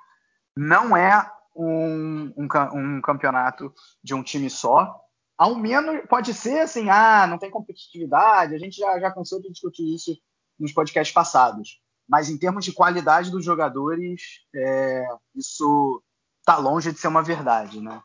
não 0.57 0.97
é 0.97 1.31
um, 1.55 2.33
um, 2.37 2.49
um 2.75 3.01
campeonato 3.01 3.75
de 4.03 4.15
um 4.15 4.23
time 4.23 4.49
só. 4.49 4.99
Ao 5.37 5.55
menos 5.55 6.07
pode 6.09 6.33
ser 6.33 6.61
assim, 6.61 6.89
ah, 6.89 7.27
não 7.27 7.39
tem 7.39 7.51
competitividade, 7.51 8.55
a 8.55 8.59
gente 8.59 8.77
já, 8.77 8.99
já 8.99 9.11
cansou 9.11 9.41
de 9.41 9.51
discutir 9.51 9.95
isso 9.95 10.17
nos 10.59 10.73
podcasts 10.73 11.13
passados. 11.13 11.81
Mas 12.09 12.31
em 12.31 12.39
termos 12.39 12.65
de 12.65 12.73
qualidade 12.73 13.31
dos 13.31 13.45
jogadores, 13.45 14.47
é, 14.55 15.05
isso 15.35 16.03
está 16.47 16.57
longe 16.57 16.93
de 16.93 16.99
ser 16.99 17.09
uma 17.09 17.23
verdade, 17.23 17.81
né? 17.81 18.01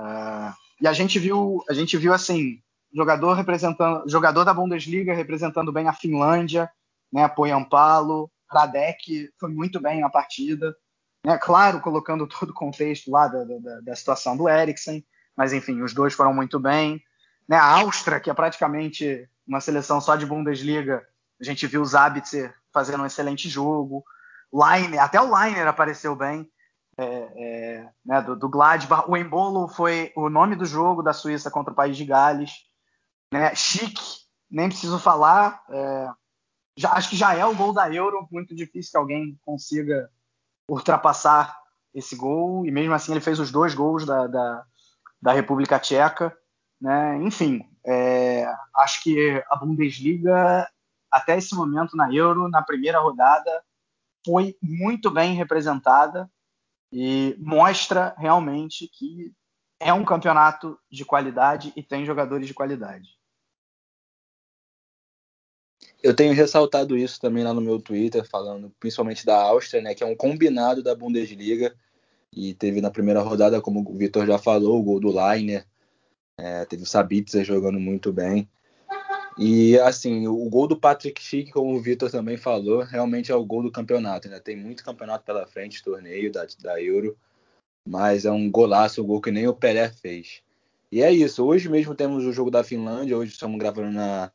Uh, 0.00 0.54
e 0.80 0.88
a 0.88 0.94
gente 0.94 1.18
viu, 1.18 1.62
a 1.68 1.74
gente 1.74 1.98
viu 1.98 2.14
assim, 2.14 2.58
jogador 2.92 3.34
representando, 3.34 4.08
jogador 4.08 4.44
da 4.44 4.54
Bundesliga 4.54 5.12
representando 5.12 5.70
bem 5.70 5.86
a 5.86 5.92
Finlândia, 5.92 6.70
né? 7.12 7.28
Poyampalo, 7.28 8.30
Radek 8.50 9.30
foi 9.38 9.50
muito 9.50 9.78
bem 9.78 10.00
na 10.00 10.08
partida, 10.08 10.74
né? 11.24 11.36
Claro, 11.36 11.80
colocando 11.80 12.26
todo 12.26 12.50
o 12.50 12.54
contexto 12.54 13.10
lá 13.10 13.28
da, 13.28 13.44
da, 13.44 13.80
da 13.82 13.94
situação 13.94 14.38
do 14.38 14.48
Eriksen, 14.48 15.04
mas 15.36 15.52
enfim, 15.52 15.82
os 15.82 15.92
dois 15.92 16.14
foram 16.14 16.32
muito 16.32 16.58
bem. 16.58 17.02
Né? 17.46 17.56
A 17.56 17.80
Áustria, 17.80 18.20
que 18.20 18.30
é 18.30 18.34
praticamente 18.34 19.28
uma 19.46 19.60
seleção 19.60 20.00
só 20.00 20.16
de 20.16 20.24
Bundesliga, 20.24 21.06
a 21.38 21.44
gente 21.44 21.66
viu 21.66 21.82
o 21.82 21.86
Zabitzer 21.86 22.54
fazendo 22.72 23.02
um 23.02 23.06
excelente 23.06 23.48
jogo. 23.48 24.02
Liner, 24.52 25.02
até 25.02 25.20
o 25.20 25.26
Liner 25.26 25.66
apareceu 25.66 26.16
bem. 26.16 26.48
É, 26.98 27.04
é, 27.04 27.90
né, 28.04 28.20
do, 28.20 28.36
do, 28.36 28.48
Gladbach. 28.48 29.08
O 29.08 29.16
Embolo 29.16 29.66
foi 29.66 30.12
o 30.14 30.28
nome 30.28 30.56
do 30.56 30.64
jogo 30.64 31.02
da 31.02 31.12
Suíça 31.12 31.50
contra 31.50 31.72
o 31.72 31.76
País 31.76 31.96
de 31.96 32.04
Gales. 32.04 32.66
Né? 33.32 33.54
Chique, 33.54 34.02
nem 34.50 34.68
preciso 34.68 34.98
falar. 34.98 35.62
É, 35.70 36.08
já, 36.76 36.92
acho 36.92 37.10
que 37.10 37.16
já 37.16 37.34
é 37.34 37.44
o 37.46 37.54
gol 37.54 37.72
da 37.72 37.90
Euro. 37.92 38.28
Muito 38.30 38.54
difícil 38.54 38.92
que 38.92 38.98
alguém 38.98 39.38
consiga 39.44 40.10
ultrapassar 40.68 41.58
esse 41.94 42.14
gol. 42.14 42.66
E 42.66 42.70
mesmo 42.70 42.94
assim 42.94 43.12
ele 43.12 43.20
fez 43.20 43.38
os 43.38 43.50
dois 43.50 43.74
gols 43.74 44.04
da, 44.04 44.26
da, 44.26 44.64
da 45.20 45.32
República 45.32 45.78
Tcheca. 45.78 46.36
Né? 46.80 47.16
Enfim, 47.22 47.66
é, 47.86 48.46
acho 48.76 49.02
que 49.02 49.42
a 49.48 49.56
Bundesliga 49.56 50.68
até 51.10 51.36
esse 51.36 51.54
momento 51.54 51.94
na 51.94 52.12
Euro, 52.12 52.48
na 52.48 52.62
primeira 52.62 52.98
rodada, 52.98 53.62
foi 54.24 54.56
muito 54.62 55.10
bem 55.10 55.34
representada 55.34 56.30
e 56.92 57.34
mostra 57.38 58.14
realmente 58.18 58.86
que 58.86 59.32
é 59.80 59.92
um 59.92 60.04
campeonato 60.04 60.78
de 60.90 61.04
qualidade 61.04 61.72
e 61.74 61.82
tem 61.82 62.04
jogadores 62.04 62.46
de 62.46 62.54
qualidade. 62.54 63.18
Eu 66.02 66.14
tenho 66.14 66.34
ressaltado 66.34 66.96
isso 66.96 67.20
também 67.20 67.42
lá 67.42 67.54
no 67.54 67.60
meu 67.60 67.80
Twitter, 67.80 68.28
falando 68.28 68.72
principalmente 68.78 69.24
da 69.24 69.40
Áustria, 69.40 69.80
né, 69.80 69.94
que 69.94 70.02
é 70.02 70.06
um 70.06 70.16
combinado 70.16 70.82
da 70.82 70.94
Bundesliga 70.94 71.74
e 72.32 72.54
teve 72.54 72.80
na 72.80 72.90
primeira 72.90 73.20
rodada, 73.20 73.60
como 73.60 73.88
o 73.88 73.96
Vitor 73.96 74.26
já 74.26 74.38
falou, 74.38 74.80
o 74.80 74.82
gol 74.82 75.00
do 75.00 75.12
Leiner, 75.12 75.66
é, 76.36 76.64
teve 76.64 76.82
o 76.82 76.86
Sabitzer 76.86 77.44
jogando 77.44 77.78
muito 77.78 78.12
bem. 78.12 78.48
E 79.38 79.78
assim, 79.78 80.26
o 80.26 80.48
gol 80.48 80.66
do 80.68 80.76
Patrick 80.76 81.22
Schick, 81.22 81.50
como 81.52 81.74
o 81.74 81.80
Vitor 81.80 82.10
também 82.10 82.36
falou, 82.36 82.82
realmente 82.82 83.32
é 83.32 83.34
o 83.34 83.44
gol 83.44 83.62
do 83.62 83.72
campeonato. 83.72 84.28
Ainda 84.28 84.40
tem 84.40 84.56
muito 84.56 84.84
campeonato 84.84 85.24
pela 85.24 85.46
frente, 85.46 85.82
torneio 85.82 86.30
da, 86.30 86.46
da 86.60 86.82
Euro, 86.82 87.16
mas 87.88 88.24
é 88.24 88.30
um 88.30 88.50
golaço, 88.50 89.02
um 89.02 89.06
gol 89.06 89.20
que 89.20 89.30
nem 89.30 89.48
o 89.48 89.54
Pelé 89.54 89.90
fez. 89.90 90.42
E 90.90 91.02
é 91.02 91.10
isso, 91.10 91.44
hoje 91.44 91.68
mesmo 91.70 91.94
temos 91.94 92.24
o 92.24 92.32
jogo 92.32 92.50
da 92.50 92.62
Finlândia, 92.62 93.16
hoje 93.16 93.32
estamos 93.32 93.58
gravando 93.58 93.92
na, 93.92 94.30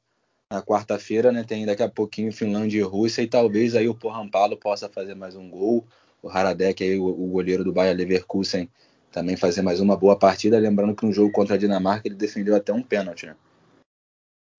na 0.52 0.62
quarta-feira, 0.64 1.32
né? 1.32 1.43
Tem 1.43 1.66
daqui 1.66 1.84
a 1.84 1.89
pouquinho 1.89 2.34
Finlândia 2.34 2.80
e 2.80 2.82
Rússia, 2.82 3.22
e 3.22 3.28
talvez 3.28 3.76
aí 3.76 3.88
o 3.88 3.93
Porrampalo 3.93 4.58
possa 4.58 4.89
fazer 4.89 5.14
mais 5.14 5.36
um 5.36 5.48
gol. 5.48 5.86
O 6.24 6.30
Haradek, 6.30 6.84
aí, 6.84 6.98
o, 6.98 7.06
o 7.06 7.28
goleiro 7.28 7.64
do 7.64 7.72
Bayer 7.72 7.95
Leverkusen, 7.95 8.68
também 9.12 9.38
fazer 9.38 9.62
mais 9.62 9.80
uma 9.80 9.95
boa 9.95 10.18
partida. 10.18 10.58
Lembrando 10.58 10.95
que 10.95 11.06
no 11.06 11.14
jogo 11.14 11.32
contra 11.32 11.54
a 11.54 11.58
Dinamarca 11.58 12.08
ele 12.08 12.16
defendeu 12.16 12.56
até 12.56 12.74
um 12.74 12.82
pênalti, 12.82 13.28
né? 13.28 13.36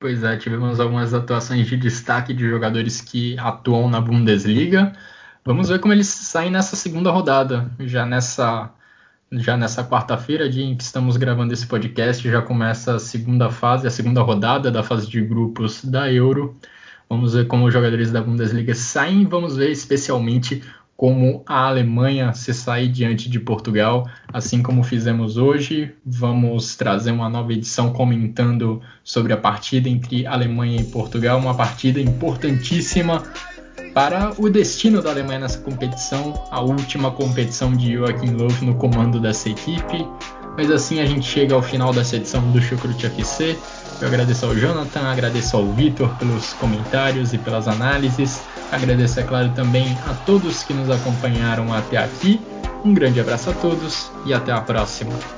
Pois 0.00 0.22
é, 0.22 0.36
tivemos 0.36 0.78
algumas 0.78 1.12
atuações 1.12 1.66
de 1.66 1.76
destaque 1.76 2.32
de 2.32 2.48
jogadores 2.48 3.00
que 3.00 3.36
atuam 3.38 3.90
na 3.90 4.00
Bundesliga. 4.00 4.92
Vamos 5.44 5.68
ver 5.70 5.80
como 5.80 5.92
eles 5.92 6.06
saem 6.06 6.52
nessa 6.52 6.76
segunda 6.76 7.10
rodada. 7.10 7.68
Já 7.80 8.06
nessa, 8.06 8.72
já 9.32 9.56
nessa 9.56 9.82
quarta-feira, 9.82 10.48
dia 10.48 10.64
em 10.64 10.76
que 10.76 10.84
estamos 10.84 11.16
gravando 11.16 11.52
esse 11.52 11.66
podcast, 11.66 12.30
já 12.30 12.40
começa 12.40 12.94
a 12.94 12.98
segunda 13.00 13.50
fase, 13.50 13.88
a 13.88 13.90
segunda 13.90 14.22
rodada 14.22 14.70
da 14.70 14.84
fase 14.84 15.08
de 15.08 15.20
grupos 15.20 15.84
da 15.84 16.12
Euro. 16.12 16.56
Vamos 17.08 17.34
ver 17.34 17.48
como 17.48 17.66
os 17.66 17.72
jogadores 17.72 18.12
da 18.12 18.22
Bundesliga 18.22 18.76
saem. 18.76 19.26
Vamos 19.26 19.56
ver 19.56 19.72
especialmente 19.72 20.62
como 20.98 21.44
a 21.46 21.68
Alemanha 21.68 22.34
se 22.34 22.52
sair 22.52 22.88
diante 22.88 23.30
de 23.30 23.38
Portugal, 23.38 24.10
assim 24.32 24.60
como 24.60 24.82
fizemos 24.82 25.36
hoje. 25.36 25.94
Vamos 26.04 26.74
trazer 26.74 27.12
uma 27.12 27.28
nova 27.28 27.52
edição 27.52 27.92
comentando 27.92 28.82
sobre 29.04 29.32
a 29.32 29.36
partida 29.36 29.88
entre 29.88 30.26
Alemanha 30.26 30.80
e 30.80 30.84
Portugal, 30.84 31.38
uma 31.38 31.54
partida 31.54 32.00
importantíssima 32.00 33.22
para 33.94 34.32
o 34.38 34.50
destino 34.50 35.00
da 35.00 35.10
Alemanha 35.10 35.38
nessa 35.38 35.60
competição, 35.60 36.34
a 36.50 36.60
última 36.60 37.12
competição 37.12 37.72
de 37.76 37.92
Joachim 37.92 38.32
Löw 38.32 38.50
no 38.62 38.74
comando 38.74 39.20
dessa 39.20 39.48
equipe. 39.48 40.04
Mas 40.58 40.72
assim 40.72 40.98
a 40.98 41.06
gente 41.06 41.24
chega 41.24 41.54
ao 41.54 41.62
final 41.62 41.92
dessa 41.92 42.16
edição 42.16 42.42
do 42.50 42.60
Chucrute 42.60 43.06
FC. 43.06 43.56
Eu 44.00 44.08
agradeço 44.08 44.44
ao 44.44 44.56
Jonathan, 44.56 45.02
agradeço 45.02 45.56
ao 45.56 45.64
Vitor 45.72 46.12
pelos 46.16 46.52
comentários 46.54 47.32
e 47.32 47.38
pelas 47.38 47.68
análises. 47.68 48.40
Agradeço, 48.72 49.20
é 49.20 49.22
claro, 49.22 49.50
também 49.50 49.96
a 50.08 50.14
todos 50.26 50.64
que 50.64 50.74
nos 50.74 50.90
acompanharam 50.90 51.72
até 51.72 51.96
aqui. 51.96 52.40
Um 52.84 52.92
grande 52.92 53.20
abraço 53.20 53.50
a 53.50 53.52
todos 53.52 54.10
e 54.26 54.34
até 54.34 54.50
a 54.50 54.60
próxima. 54.60 55.37